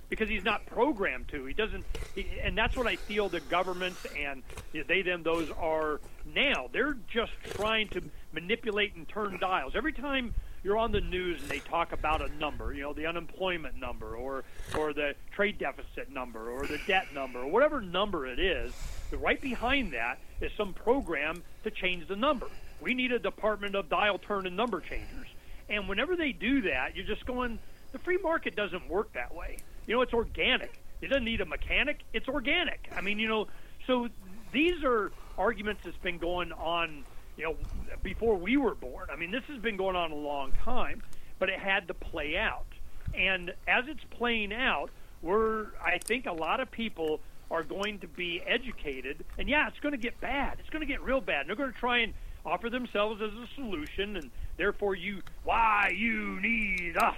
because 0.09 0.27
he's 0.27 0.43
not 0.43 0.65
programmed 0.65 1.27
to. 1.29 1.45
He 1.45 1.53
doesn't, 1.53 1.85
he, 2.15 2.27
and 2.43 2.57
that's 2.57 2.75
what 2.75 2.87
I 2.87 2.95
feel 2.95 3.29
the 3.29 3.39
governments 3.41 4.05
and 4.17 4.43
they, 4.87 5.01
them, 5.03 5.23
those 5.23 5.49
are 5.51 6.01
now. 6.25 6.67
They're 6.71 6.97
just 7.11 7.31
trying 7.51 7.89
to 7.89 8.01
manipulate 8.33 8.95
and 8.95 9.07
turn 9.07 9.37
dials. 9.39 9.73
Every 9.75 9.93
time 9.93 10.33
you're 10.63 10.77
on 10.77 10.91
the 10.91 11.01
news 11.01 11.41
and 11.41 11.49
they 11.49 11.59
talk 11.59 11.91
about 11.91 12.21
a 12.21 12.29
number, 12.37 12.73
you 12.73 12.81
know, 12.81 12.93
the 12.93 13.05
unemployment 13.05 13.77
number 13.77 14.15
or 14.15 14.43
or 14.77 14.93
the 14.93 15.15
trade 15.31 15.57
deficit 15.57 16.11
number 16.11 16.51
or 16.51 16.65
the 16.65 16.79
debt 16.87 17.07
number 17.13 17.39
or 17.39 17.47
whatever 17.47 17.81
number 17.81 18.27
it 18.27 18.39
is, 18.39 18.73
right 19.11 19.41
behind 19.41 19.93
that 19.93 20.19
is 20.41 20.51
some 20.57 20.73
program 20.73 21.43
to 21.63 21.71
change 21.71 22.07
the 22.07 22.15
number. 22.15 22.47
We 22.81 22.93
need 22.93 23.11
a 23.11 23.19
department 23.19 23.75
of 23.75 23.89
dial 23.89 24.17
turn 24.17 24.47
and 24.47 24.55
number 24.55 24.79
changers. 24.79 25.27
And 25.69 25.87
whenever 25.87 26.15
they 26.15 26.31
do 26.31 26.61
that, 26.63 26.95
you're 26.95 27.05
just 27.05 27.25
going, 27.25 27.59
the 27.91 27.99
free 27.99 28.17
market 28.17 28.55
doesn't 28.55 28.89
work 28.89 29.13
that 29.13 29.35
way. 29.35 29.57
You 29.85 29.95
know, 29.95 30.01
it's 30.01 30.13
organic. 30.13 30.81
It 31.01 31.07
doesn't 31.07 31.25
need 31.25 31.41
a 31.41 31.45
mechanic. 31.45 31.99
It's 32.13 32.27
organic. 32.27 32.89
I 32.95 33.01
mean, 33.01 33.19
you 33.19 33.27
know, 33.27 33.47
so 33.85 34.07
these 34.51 34.83
are 34.83 35.11
arguments 35.37 35.81
that's 35.85 35.97
been 35.97 36.17
going 36.17 36.51
on 36.51 37.03
you 37.39 37.45
know, 37.45 37.55
before 38.03 38.35
we 38.35 38.57
were 38.57 38.75
born. 38.75 39.07
I 39.11 39.15
mean, 39.15 39.31
this 39.31 39.43
has 39.47 39.59
been 39.61 39.77
going 39.77 39.95
on 39.95 40.11
a 40.11 40.15
long 40.15 40.51
time, 40.63 41.01
but 41.39 41.49
it 41.49 41.57
had 41.57 41.87
to 41.87 41.93
play 41.93 42.37
out. 42.37 42.67
And 43.15 43.51
as 43.65 43.85
it's 43.87 44.03
playing 44.11 44.53
out, 44.53 44.89
we're, 45.21 45.67
I 45.83 45.99
think 46.03 46.25
a 46.25 46.33
lot 46.33 46.59
of 46.59 46.69
people 46.69 47.21
are 47.49 47.63
going 47.63 47.99
to 47.99 48.07
be 48.07 48.41
educated. 48.45 49.25
And 49.37 49.47
yeah, 49.47 49.69
it's 49.69 49.79
going 49.79 49.93
to 49.93 49.97
get 49.97 50.19
bad. 50.19 50.57
It's 50.59 50.69
going 50.69 50.81
to 50.81 50.85
get 50.85 51.01
real 51.01 51.21
bad. 51.21 51.41
And 51.41 51.49
they're 51.49 51.55
going 51.55 51.71
to 51.71 51.79
try 51.79 51.99
and 51.99 52.13
offer 52.45 52.69
themselves 52.69 53.21
as 53.21 53.31
a 53.31 53.47
solution. 53.55 54.17
And 54.17 54.31
therefore, 54.57 54.95
you, 54.95 55.21
why 55.45 55.93
you 55.95 56.41
need 56.41 56.97
us. 56.97 57.17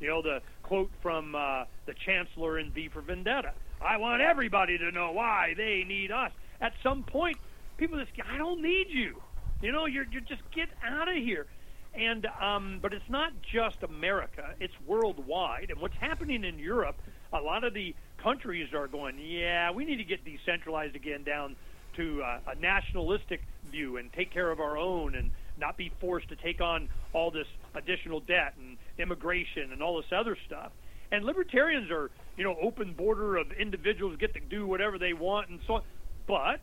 You 0.00 0.08
know, 0.08 0.22
the 0.22 0.42
quote 0.64 0.90
from 1.00 1.36
uh, 1.36 1.64
the 1.86 1.94
Chancellor 1.94 2.58
in 2.58 2.72
V 2.72 2.88
for 2.88 3.02
Vendetta. 3.02 3.52
I 3.80 3.98
want 3.98 4.20
everybody 4.20 4.78
to 4.78 4.90
know 4.90 5.12
why 5.12 5.54
they 5.56 5.84
need 5.86 6.10
us. 6.10 6.32
At 6.60 6.72
some 6.82 7.04
point, 7.04 7.38
people 7.78 7.98
just, 7.98 8.12
I 8.28 8.36
don't 8.36 8.60
need 8.60 8.88
you. 8.90 9.22
You 9.60 9.72
know, 9.72 9.86
you're 9.86 10.06
you 10.10 10.20
just 10.20 10.42
get 10.54 10.68
out 10.84 11.08
of 11.08 11.16
here. 11.16 11.46
And 11.94 12.26
um, 12.40 12.78
but 12.80 12.92
it's 12.92 13.08
not 13.08 13.32
just 13.52 13.82
America; 13.82 14.54
it's 14.60 14.74
worldwide. 14.86 15.70
And 15.70 15.80
what's 15.80 15.96
happening 16.00 16.44
in 16.44 16.58
Europe, 16.58 16.96
a 17.32 17.40
lot 17.40 17.64
of 17.64 17.74
the 17.74 17.94
countries 18.22 18.72
are 18.74 18.86
going, 18.86 19.18
yeah, 19.18 19.70
we 19.70 19.84
need 19.84 19.96
to 19.96 20.04
get 20.04 20.24
decentralized 20.24 20.94
again 20.94 21.24
down 21.24 21.56
to 21.96 22.22
uh, 22.22 22.52
a 22.52 22.54
nationalistic 22.56 23.42
view 23.70 23.96
and 23.96 24.12
take 24.12 24.32
care 24.32 24.50
of 24.50 24.60
our 24.60 24.78
own 24.78 25.14
and 25.14 25.30
not 25.58 25.76
be 25.76 25.92
forced 26.00 26.28
to 26.28 26.36
take 26.36 26.60
on 26.60 26.88
all 27.12 27.30
this 27.30 27.46
additional 27.74 28.20
debt 28.20 28.54
and 28.58 28.76
immigration 28.98 29.72
and 29.72 29.82
all 29.82 29.96
this 29.96 30.10
other 30.16 30.36
stuff. 30.46 30.70
And 31.12 31.24
libertarians 31.24 31.90
are, 31.90 32.10
you 32.36 32.44
know, 32.44 32.56
open 32.62 32.92
border 32.92 33.36
of 33.36 33.50
individuals 33.52 34.16
get 34.20 34.32
to 34.34 34.40
do 34.40 34.66
whatever 34.66 34.98
they 34.98 35.12
want 35.12 35.48
and 35.48 35.58
so 35.66 35.74
on. 35.74 35.82
But 36.28 36.60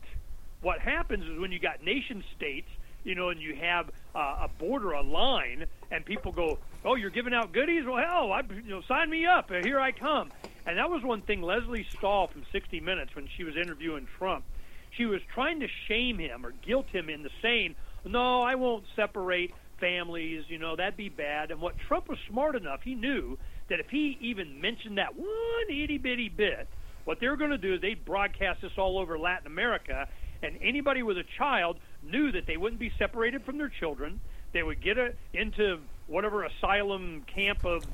what 0.62 0.80
happens 0.80 1.24
is 1.24 1.38
when 1.38 1.52
you 1.52 1.58
got 1.58 1.84
nation 1.84 2.24
states 2.36 2.68
you 3.04 3.14
know, 3.14 3.30
and 3.30 3.40
you 3.40 3.54
have 3.60 3.90
uh, 4.14 4.46
a 4.46 4.48
border, 4.58 4.92
a 4.92 5.02
line, 5.02 5.66
and 5.90 6.04
people 6.04 6.32
go, 6.32 6.58
"Oh, 6.84 6.94
you're 6.94 7.10
giving 7.10 7.34
out 7.34 7.52
goodies? 7.52 7.84
Well, 7.86 7.96
hell, 7.96 8.32
I, 8.32 8.42
you 8.50 8.70
know, 8.70 8.82
sign 8.88 9.10
me 9.10 9.26
up. 9.26 9.50
Here 9.50 9.80
I 9.80 9.92
come." 9.92 10.30
And 10.66 10.76
that 10.78 10.90
was 10.90 11.02
one 11.02 11.22
thing 11.22 11.40
Lesley 11.40 11.86
Stahl 11.96 12.28
from 12.28 12.44
60 12.52 12.80
Minutes 12.80 13.14
when 13.14 13.26
she 13.36 13.44
was 13.44 13.54
interviewing 13.56 14.06
Trump. 14.18 14.44
She 14.90 15.06
was 15.06 15.20
trying 15.34 15.60
to 15.60 15.66
shame 15.86 16.18
him 16.18 16.44
or 16.44 16.52
guilt 16.66 16.86
him 16.92 17.08
into 17.08 17.30
saying, 17.40 17.74
"No, 18.04 18.42
I 18.42 18.54
won't 18.54 18.84
separate 18.96 19.52
families. 19.80 20.44
You 20.48 20.58
know, 20.58 20.76
that'd 20.76 20.96
be 20.96 21.08
bad." 21.08 21.50
And 21.50 21.60
what 21.60 21.74
Trump 21.86 22.08
was 22.08 22.18
smart 22.28 22.56
enough, 22.56 22.80
he 22.82 22.94
knew 22.94 23.38
that 23.68 23.80
if 23.80 23.86
he 23.90 24.18
even 24.20 24.60
mentioned 24.60 24.98
that 24.98 25.16
one 25.16 25.28
itty 25.70 25.98
bitty 25.98 26.28
bit, 26.28 26.68
what 27.04 27.20
they 27.20 27.28
were 27.28 27.36
going 27.36 27.50
to 27.50 27.58
do 27.58 27.74
is 27.74 27.80
they'd 27.80 28.04
broadcast 28.04 28.60
this 28.60 28.72
all 28.76 28.98
over 28.98 29.18
Latin 29.18 29.46
America, 29.46 30.06
and 30.42 30.58
anybody 30.62 31.02
with 31.02 31.16
a 31.16 31.24
child 31.38 31.78
knew 32.02 32.32
that 32.32 32.46
they 32.46 32.56
wouldn't 32.56 32.80
be 32.80 32.92
separated 32.98 33.44
from 33.44 33.58
their 33.58 33.68
children. 33.68 34.20
They 34.52 34.62
would 34.62 34.82
get 34.82 34.98
a, 34.98 35.12
into 35.34 35.78
whatever 36.06 36.44
asylum 36.44 37.24
camp 37.32 37.64
of 37.64 37.84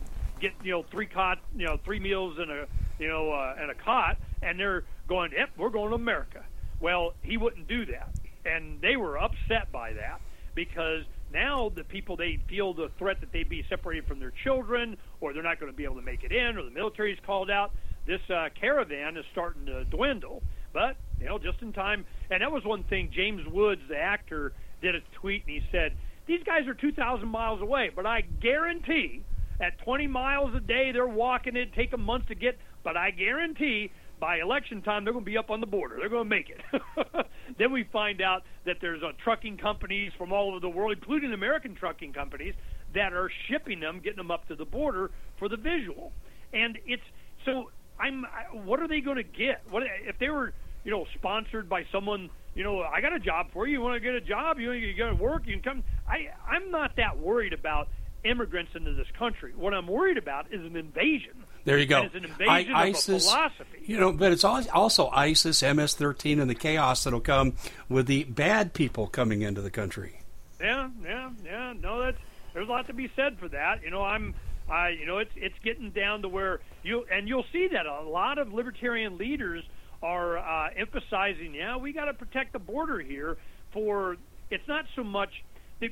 get 0.41 0.53
you 0.63 0.73
know 0.73 0.85
three 0.91 1.07
cot 1.07 1.39
you 1.57 1.67
know 1.67 1.79
three 1.85 2.01
meals 2.01 2.37
and 2.39 2.51
a 2.51 2.67
you 2.99 3.09
know 3.09 3.33
uh, 3.33 3.57
and 3.59 3.71
a 3.71 3.75
cot, 3.75 4.19
and 4.43 4.59
they're 4.59 4.85
going, 5.09 5.33
yep, 5.37 5.51
we're 5.57 5.71
going 5.71 5.91
to 5.91 5.95
America. 5.95 6.45
Well, 6.81 7.15
he 7.23 7.37
wouldn't 7.37 7.69
do 7.69 7.87
that, 7.87 8.11
and 8.45 8.81
they 8.81 8.97
were 8.97 9.19
upset 9.19 9.71
by 9.73 9.93
that 9.95 10.21
because 10.55 11.03
now 11.33 11.73
the 11.75 11.85
people 11.85 12.17
they 12.17 12.39
feel 12.49 12.75
the 12.75 12.91
threat 12.99 13.21
that 13.21 13.33
they'd 13.33 13.49
be 13.49 13.65
separated 13.69 14.07
from 14.07 14.21
their 14.21 14.33
children, 14.45 14.97
or 15.21 15.33
they're 15.33 15.43
not 15.43 15.59
going 15.59 15.71
to 15.71 15.77
be 15.77 15.85
able 15.85 15.97
to 15.97 16.03
make 16.03 16.23
it 16.23 16.33
in, 16.33 16.57
or 16.57 16.63
the 16.63 16.71
military's 16.71 17.19
called 17.27 17.51
out. 17.51 17.73
This 18.07 18.21
uh, 18.31 18.49
caravan 18.59 19.17
is 19.17 19.25
starting 19.33 19.67
to 19.67 19.85
dwindle, 19.85 20.43
but 20.75 20.97
you 21.19 21.27
know, 21.27 21.39
just 21.39 21.63
in 21.63 21.73
time. 21.73 22.05
And 22.31 22.43
that 22.43 22.53
was 22.53 22.65
one 22.65 22.85
thing. 22.85 23.11
James 23.15 23.41
Woods, 23.51 23.81
the 23.89 23.97
actor, 23.97 24.53
did 24.83 24.95
a 24.95 25.01
tweet 25.21 25.45
and 25.47 25.55
he 25.55 25.63
said, 25.73 25.93
"These 26.27 26.43
guys 26.45 26.67
are 26.67 26.75
2,000 26.75 27.27
miles 27.27 27.63
away, 27.63 27.91
but 27.95 28.05
I 28.05 28.23
guarantee 28.43 29.23
at 29.61 29.79
20 29.79 30.07
miles 30.09 30.55
a 30.55 30.61
day 30.61 30.93
they're 30.93 31.07
walking 31.07 31.57
it. 31.57 31.73
Take 31.73 31.93
them 31.93 32.03
months 32.03 32.29
to 32.29 32.35
get, 32.35 32.59
but 32.83 32.99
I 32.99 33.11
guarantee." 33.11 33.91
by 34.21 34.39
election 34.39 34.81
time 34.81 35.05
they're 35.05 35.13
going 35.13 35.25
to 35.25 35.31
be 35.31 35.37
up 35.37 35.51
on 35.51 35.61
the 35.61 35.67
border. 35.67 35.97
They're 35.99 36.09
going 36.09 36.25
to 36.25 36.31
make 36.31 36.49
it. 36.49 37.27
then 37.59 37.73
we 37.73 37.85
find 37.93 38.23
out 38.23 38.43
that 38.65 38.77
there's 38.81 39.03
uh, 39.03 39.13
trucking 39.23 39.59
companies 39.59 40.13
from 40.17 40.33
all 40.33 40.51
over 40.51 40.61
the 40.61 40.69
world, 40.69 40.97
including 40.97 41.33
American 41.33 41.75
trucking 41.75 42.13
companies, 42.13 42.55
that 42.95 43.13
are 43.13 43.31
shipping 43.49 43.81
them, 43.81 44.01
getting 44.03 44.17
them 44.17 44.31
up 44.31 44.47
to 44.49 44.55
the 44.55 44.65
border 44.65 45.11
for 45.39 45.49
the 45.49 45.57
visual. 45.57 46.13
And 46.53 46.79
it's 46.87 47.03
so 47.45 47.71
I'm. 48.01 48.25
What 48.65 48.81
are 48.81 48.89
they 48.89 49.01
going 49.01 49.17
to 49.17 49.25
get? 49.25 49.63
What 49.69 49.83
if 50.07 50.19
they 50.19 50.29
were, 50.29 50.55
you 50.85 50.91
know, 50.91 51.07
sponsored 51.15 51.69
by 51.69 51.85
someone? 51.91 52.31
You 52.55 52.63
know, 52.63 52.83
I 52.83 53.01
got 53.01 53.13
a 53.13 53.19
job 53.19 53.49
for 53.53 53.67
you. 53.67 53.75
You 53.75 53.81
want 53.81 53.95
to 53.95 54.01
get 54.01 54.15
a 54.15 54.21
job? 54.21 54.59
You 54.59 54.73
you 54.73 54.95
got 54.95 55.09
to 55.09 55.17
work. 55.17 55.47
You 55.47 55.55
can 55.55 55.63
come. 55.63 55.85
I 56.09 56.29
I'm 56.49 56.71
not 56.71 56.97
that 56.97 57.19
worried 57.19 57.53
about 57.53 57.89
immigrants 58.25 58.73
into 58.75 58.95
this 58.95 59.07
country. 59.19 59.53
What 59.57 59.75
I'm 59.75 59.87
worried 59.87 60.19
about 60.19 60.53
is 60.53 60.61
an 60.61 60.77
invasion. 60.77 61.45
There 61.65 61.79
you 61.79 61.87
go. 61.87 61.99
And 61.99 62.07
it's 62.07 62.15
an 62.15 62.25
invasion 62.25 62.75
I, 62.75 62.89
ISIS, 62.89 63.27
of 63.27 63.33
philosophy. 63.33 63.79
You 63.87 63.99
know, 63.99 64.13
but 64.13 64.33
it's 64.33 64.45
also 64.45 65.09
ISIS, 65.09 65.63
MS-13, 65.63 66.41
and 66.41 66.51
the 66.51 66.55
chaos 66.55 67.05
that'll 67.05 67.21
come 67.21 67.55
with 67.89 68.07
the 68.07 68.25
bad 68.25 68.75
people 68.75 69.07
coming 69.07 69.43
into 69.43 69.63
the 69.63 69.71
country. 69.71 70.21
Yeah, 70.61 70.91
yeah, 71.03 71.31
yeah. 71.45 71.75
No, 71.81 72.03
that's 72.03 72.19
there's 72.53 72.69
a 72.69 72.71
lot 72.71 72.87
to 72.87 72.95
be 72.95 73.11
said 73.17 73.39
for 73.39 73.49
that. 73.49 73.83
You 73.83 73.91
know, 73.91 74.03
I'm, 74.03 74.35
I, 74.71 74.91
you 74.91 75.07
know, 75.07 75.19
it's 75.19 75.33
it's 75.37 75.59
getting 75.63 75.91
down 75.91 76.23
to 76.23 76.29
where 76.29 76.61
you 76.83 77.05
and 77.11 77.29
you'll 77.29 77.47
see 77.53 77.69
that 77.73 77.87
a 77.87 78.03
lot 78.03 78.39
of 78.39 78.53
libertarian 78.53 79.19
leaders 79.19 79.65
are 80.03 80.39
uh, 80.39 80.71
emphasizing, 80.77 81.55
yeah, 81.55 81.77
we 81.77 81.93
got 81.93 82.07
to 82.07 82.15
protect 82.15 82.53
the 82.53 82.59
border 82.59 83.01
here. 83.01 83.37
For 83.73 84.17
it's 84.51 84.67
not 84.69 84.85
so 84.95 85.03
much. 85.03 85.43
The, 85.81 85.91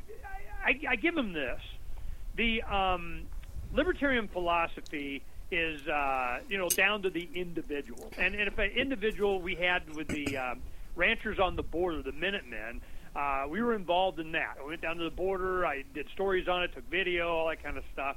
I, 0.64 0.80
I 0.90 0.96
give 0.96 1.14
them 1.14 1.32
this. 1.32 1.60
The 2.36 2.62
um, 2.62 3.22
libertarian 3.72 4.28
philosophy 4.28 5.22
is 5.50 5.86
uh, 5.86 6.40
you 6.48 6.58
know 6.58 6.68
down 6.68 7.02
to 7.02 7.10
the 7.10 7.28
individual. 7.34 8.10
And, 8.18 8.34
and 8.34 8.48
if 8.48 8.58
an 8.58 8.70
individual 8.70 9.40
we 9.40 9.54
had 9.54 9.94
with 9.94 10.08
the 10.08 10.36
uh, 10.36 10.54
ranchers 10.96 11.38
on 11.38 11.56
the 11.56 11.62
border, 11.62 12.02
the 12.02 12.12
Minutemen, 12.12 12.80
uh, 13.14 13.44
we 13.48 13.62
were 13.62 13.74
involved 13.74 14.18
in 14.18 14.32
that. 14.32 14.56
I 14.60 14.66
went 14.66 14.80
down 14.80 14.96
to 14.96 15.04
the 15.04 15.10
border. 15.10 15.66
I 15.66 15.84
did 15.94 16.06
stories 16.14 16.48
on 16.48 16.62
it, 16.62 16.74
took 16.74 16.88
video, 16.90 17.28
all 17.28 17.48
that 17.48 17.62
kind 17.62 17.76
of 17.76 17.84
stuff. 17.92 18.16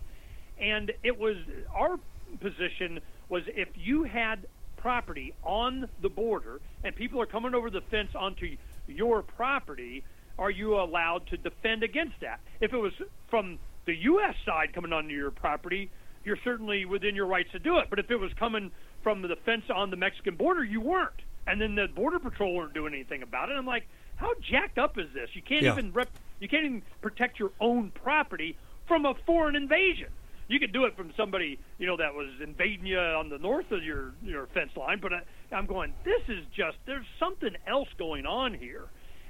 And 0.60 0.92
it 1.04 1.20
was 1.20 1.36
our 1.74 2.00
position 2.40 3.02
was 3.28 3.44
if 3.48 3.68
you 3.76 4.04
had 4.04 4.46
property 4.86 5.34
on 5.42 5.90
the 6.04 6.10
border 6.10 6.62
and 6.84 6.96
people 6.96 7.20
are 7.20 7.26
coming 7.26 7.56
over 7.56 7.72
the 7.72 7.82
fence 7.90 8.12
onto 8.14 8.56
your 8.86 9.24
property, 9.24 10.04
are 10.38 10.52
you 10.52 10.80
allowed 10.80 11.26
to 11.26 11.38
defend 11.38 11.82
against 11.82 12.20
that? 12.22 12.40
If 12.62 12.72
it 12.72 12.78
was 12.78 12.94
from 13.28 13.58
the 13.86 13.96
U.S. 13.96 14.36
side 14.46 14.74
coming 14.76 14.94
onto 14.94 15.10
your 15.10 15.32
property, 15.32 15.90
you're 16.24 16.38
certainly 16.44 16.86
within 16.86 17.16
your 17.16 17.26
rights 17.26 17.52
to 17.54 17.58
do 17.58 17.80
it. 17.80 17.88
But 17.90 17.98
if 17.98 18.12
it 18.12 18.18
was 18.18 18.32
coming 18.34 18.70
from 19.02 19.24
the 19.24 19.36
fence 19.44 19.64
on 19.74 19.90
the 19.90 19.98
Mexican 19.98 20.36
border, 20.36 20.64
you 20.64 20.82
weren't. 20.82 21.20
And 21.48 21.60
then 21.60 21.74
the 21.74 21.88
border 21.88 22.20
patrol 22.20 22.54
weren't 22.54 22.76
doing 22.76 22.94
anything 22.94 23.24
about 23.24 23.50
it. 23.50 23.54
I'm 23.54 23.66
like, 23.66 23.88
how 24.18 24.34
jacked 24.40 24.78
up 24.78 25.00
is 25.00 25.08
this? 25.16 25.32
You 25.34 25.42
can't 25.42 25.64
yeah. 25.64 25.72
even 25.74 25.94
rep, 25.94 26.10
you 26.40 26.48
can't 26.48 26.64
even 26.64 26.84
protect 27.02 27.40
your 27.40 27.54
own 27.60 27.90
property 27.90 28.56
from 28.88 29.08
a 29.08 29.16
foreign 29.26 29.56
invasion. 29.56 30.10
You 30.48 30.60
could 30.60 30.74
do 30.74 30.86
it 30.86 30.96
from 30.96 31.12
somebody 31.18 31.60
you 31.78 31.88
know 31.88 31.98
that 31.98 32.14
was 32.14 32.30
invading 32.42 32.86
you 32.86 33.00
on 33.00 33.30
the 33.30 33.38
north 33.38 33.72
of 33.72 33.84
your 33.84 34.14
your 34.24 34.48
fence 34.48 34.72
line, 34.76 35.00
but 35.02 35.14
I, 35.14 35.22
I'm 35.52 35.66
going. 35.66 35.94
This 36.04 36.22
is 36.28 36.46
just 36.56 36.78
there's 36.86 37.06
something 37.20 37.56
else 37.68 37.90
going 37.98 38.26
on 38.26 38.54
here, 38.54 38.86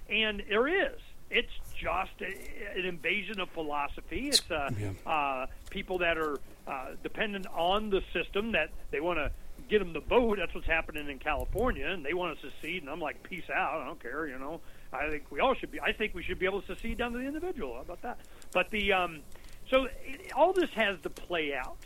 and 0.09 0.43
there 0.49 0.67
is. 0.67 0.99
It's 1.31 1.51
just 1.75 2.11
a, 2.21 2.77
an 2.79 2.85
invasion 2.85 3.39
of 3.39 3.49
philosophy. 3.49 4.29
It's 4.29 4.49
uh, 4.51 4.69
yeah. 4.77 5.11
uh, 5.11 5.47
people 5.71 5.97
that 5.99 6.17
are 6.17 6.39
uh, 6.67 6.89
dependent 7.01 7.47
on 7.47 7.89
the 7.89 8.01
system 8.13 8.51
that 8.51 8.69
they 8.91 8.99
want 8.99 9.17
to 9.17 9.31
get 9.69 9.79
them 9.79 9.93
to 9.93 10.01
vote. 10.01 10.37
That's 10.37 10.53
what's 10.53 10.67
happening 10.67 11.09
in 11.09 11.19
California, 11.19 11.87
and 11.87 12.05
they 12.05 12.13
want 12.13 12.39
to 12.39 12.51
secede. 12.51 12.83
And 12.83 12.91
I'm 12.91 12.99
like, 12.99 13.23
peace 13.23 13.49
out. 13.53 13.81
I 13.81 13.85
don't 13.85 14.01
care. 14.01 14.27
You 14.27 14.37
know, 14.37 14.61
I 14.93 15.09
think 15.09 15.31
we 15.31 15.39
all 15.39 15.55
should 15.55 15.71
be. 15.71 15.79
I 15.79 15.93
think 15.93 16.13
we 16.13 16.23
should 16.23 16.39
be 16.39 16.45
able 16.45 16.61
to 16.61 16.75
secede 16.75 16.97
down 16.97 17.13
to 17.13 17.17
the 17.17 17.25
individual. 17.25 17.75
How 17.75 17.81
about 17.81 18.01
that? 18.03 18.19
But 18.53 18.69
the 18.69 18.93
um, 18.93 19.21
so 19.69 19.87
it, 20.05 20.31
all 20.35 20.53
this 20.53 20.69
has 20.71 20.97
to 21.03 21.09
play 21.09 21.53
out, 21.53 21.77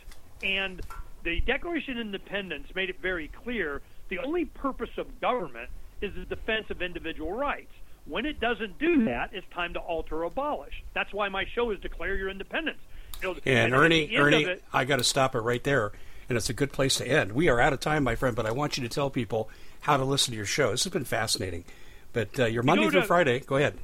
and 0.42 0.80
the 1.22 1.40
Declaration 1.40 1.98
of 1.98 2.06
Independence 2.06 2.68
made 2.74 2.90
it 2.90 3.00
very 3.00 3.28
clear. 3.28 3.82
The 4.08 4.18
only 4.18 4.44
purpose 4.44 4.90
of 4.96 5.20
government 5.20 5.70
is 6.00 6.14
the 6.14 6.24
defense 6.24 6.70
of 6.70 6.82
individual 6.82 7.32
rights. 7.32 7.72
When 8.06 8.26
it 8.26 8.40
doesn't 8.40 8.78
do 8.78 9.04
that, 9.04 9.30
it's 9.32 9.46
time 9.54 9.74
to 9.74 9.78
alter 9.78 10.16
or 10.16 10.22
abolish. 10.24 10.82
That's 10.94 11.12
why 11.12 11.28
my 11.28 11.44
show 11.54 11.70
is 11.70 11.78
declare 11.80 12.16
your 12.16 12.28
independence. 12.28 12.78
You 13.22 13.28
know, 13.28 13.40
and, 13.44 13.72
and 13.72 13.74
Ernie, 13.74 14.16
Ernie, 14.16 14.44
it, 14.44 14.64
I 14.72 14.84
got 14.84 14.96
to 14.96 15.04
stop 15.04 15.34
it 15.34 15.40
right 15.40 15.62
there, 15.62 15.92
and 16.28 16.36
it's 16.36 16.48
a 16.48 16.54
good 16.54 16.72
place 16.72 16.96
to 16.96 17.06
end. 17.06 17.32
We 17.32 17.48
are 17.48 17.60
out 17.60 17.72
of 17.72 17.80
time, 17.80 18.02
my 18.02 18.14
friend, 18.14 18.34
but 18.34 18.46
I 18.46 18.50
want 18.50 18.78
you 18.78 18.82
to 18.82 18.88
tell 18.88 19.10
people 19.10 19.50
how 19.80 19.96
to 19.96 20.04
listen 20.04 20.32
to 20.32 20.36
your 20.36 20.46
show. 20.46 20.70
This 20.70 20.84
has 20.84 20.92
been 20.92 21.04
fascinating. 21.04 21.64
But 22.12 22.40
uh, 22.40 22.46
your 22.46 22.62
Monday 22.62 22.88
through 22.88 23.04
Friday, 23.04 23.40
go 23.40 23.56
ahead. 23.56 23.74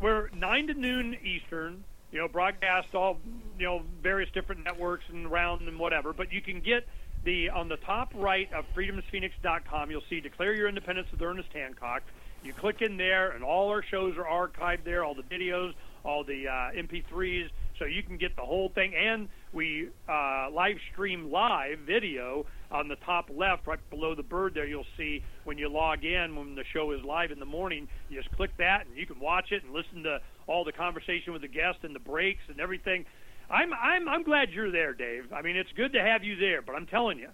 We're 0.00 0.28
nine 0.30 0.68
to 0.68 0.74
noon 0.74 1.16
Eastern. 1.24 1.84
You 2.10 2.20
know, 2.20 2.28
broadcast 2.28 2.94
all 2.94 3.18
you 3.58 3.66
know 3.66 3.82
various 4.02 4.30
different 4.32 4.64
networks 4.64 5.04
and 5.08 5.26
around 5.26 5.68
and 5.68 5.78
whatever. 5.78 6.12
But 6.12 6.32
you 6.32 6.40
can 6.40 6.60
get 6.60 6.86
the 7.24 7.50
on 7.50 7.68
the 7.68 7.76
top 7.76 8.12
right 8.14 8.50
of 8.52 8.64
freedomsphoenix.com. 8.74 9.90
You'll 9.90 10.02
see 10.08 10.20
"Declare 10.20 10.54
Your 10.54 10.68
Independence" 10.68 11.08
with 11.10 11.20
Ernest 11.20 11.48
Hancock. 11.52 12.02
You 12.42 12.52
click 12.52 12.82
in 12.82 12.96
there, 12.96 13.30
and 13.30 13.42
all 13.42 13.68
our 13.70 13.82
shows 13.82 14.16
are 14.16 14.24
archived 14.24 14.84
there. 14.84 15.04
All 15.04 15.14
the 15.14 15.22
videos, 15.22 15.74
all 16.04 16.24
the 16.24 16.48
uh, 16.48 16.70
MP3s, 16.76 17.50
so 17.78 17.84
you 17.84 18.02
can 18.02 18.16
get 18.16 18.36
the 18.36 18.42
whole 18.42 18.68
thing. 18.68 18.94
And 18.94 19.28
we 19.52 19.88
uh, 20.08 20.48
live 20.50 20.76
stream 20.92 21.30
live 21.30 21.78
video 21.80 22.46
on 22.70 22.88
the 22.88 22.96
top 22.96 23.30
left, 23.34 23.66
right 23.66 23.78
below 23.90 24.14
the 24.14 24.22
bird. 24.22 24.54
There, 24.54 24.66
you'll 24.66 24.84
see 24.96 25.22
when 25.44 25.58
you 25.58 25.68
log 25.68 26.04
in 26.04 26.36
when 26.36 26.54
the 26.54 26.64
show 26.72 26.92
is 26.92 27.02
live 27.02 27.30
in 27.30 27.38
the 27.38 27.46
morning. 27.46 27.88
You 28.10 28.20
just 28.20 28.34
click 28.36 28.50
that, 28.58 28.86
and 28.86 28.96
you 28.96 29.06
can 29.06 29.20
watch 29.20 29.52
it 29.52 29.64
and 29.64 29.72
listen 29.72 30.02
to 30.04 30.20
all 30.46 30.64
the 30.64 30.72
conversation 30.72 31.32
with 31.32 31.42
the 31.42 31.48
guest 31.48 31.78
and 31.82 31.94
the 31.94 32.00
breaks 32.00 32.42
and 32.48 32.60
everything. 32.60 33.06
I'm 33.50 33.72
I'm 33.72 34.08
I'm 34.08 34.22
glad 34.22 34.50
you're 34.50 34.70
there, 34.70 34.92
Dave. 34.92 35.32
I 35.32 35.42
mean, 35.42 35.56
it's 35.56 35.72
good 35.76 35.94
to 35.94 36.02
have 36.02 36.24
you 36.24 36.36
there, 36.36 36.60
but 36.60 36.74
I'm 36.74 36.86
telling 36.86 37.18
you, 37.18 37.30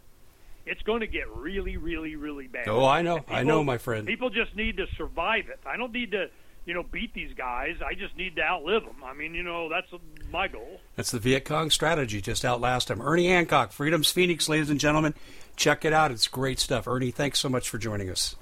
it's 0.66 0.82
going 0.82 1.00
to 1.00 1.06
get 1.06 1.28
really, 1.34 1.76
really, 1.76 2.16
really 2.16 2.46
bad. 2.46 2.68
Oh, 2.68 2.84
I 2.84 3.02
know, 3.02 3.18
people, 3.18 3.36
I 3.36 3.42
know, 3.42 3.64
my 3.64 3.78
friend. 3.78 4.06
People 4.06 4.30
just 4.30 4.54
need 4.56 4.76
to 4.76 4.86
survive 4.96 5.48
it. 5.48 5.58
I 5.66 5.76
don't 5.76 5.92
need 5.92 6.12
to 6.12 6.28
you 6.66 6.74
know, 6.74 6.82
beat 6.82 7.14
these 7.14 7.34
guys. 7.34 7.76
I 7.84 7.94
just 7.94 8.16
need 8.16 8.36
to 8.36 8.42
outlive 8.42 8.84
them. 8.84 9.04
I 9.04 9.14
mean, 9.14 9.34
you 9.34 9.42
know, 9.42 9.68
that's 9.68 9.88
my 10.32 10.48
goal. 10.48 10.80
That's 10.96 11.10
the 11.10 11.18
Viet 11.18 11.44
Cong 11.44 11.70
strategy. 11.70 12.20
Just 12.20 12.44
outlast 12.44 12.88
them. 12.88 13.02
Ernie 13.02 13.28
Hancock, 13.28 13.72
Freedom's 13.72 14.10
Phoenix, 14.10 14.48
ladies 14.48 14.70
and 14.70 14.80
gentlemen. 14.80 15.14
Check 15.56 15.84
it 15.84 15.92
out. 15.92 16.10
It's 16.10 16.26
great 16.26 16.58
stuff. 16.58 16.88
Ernie, 16.88 17.10
thanks 17.10 17.38
so 17.38 17.48
much 17.48 17.68
for 17.68 17.78
joining 17.78 18.10
us. 18.10 18.36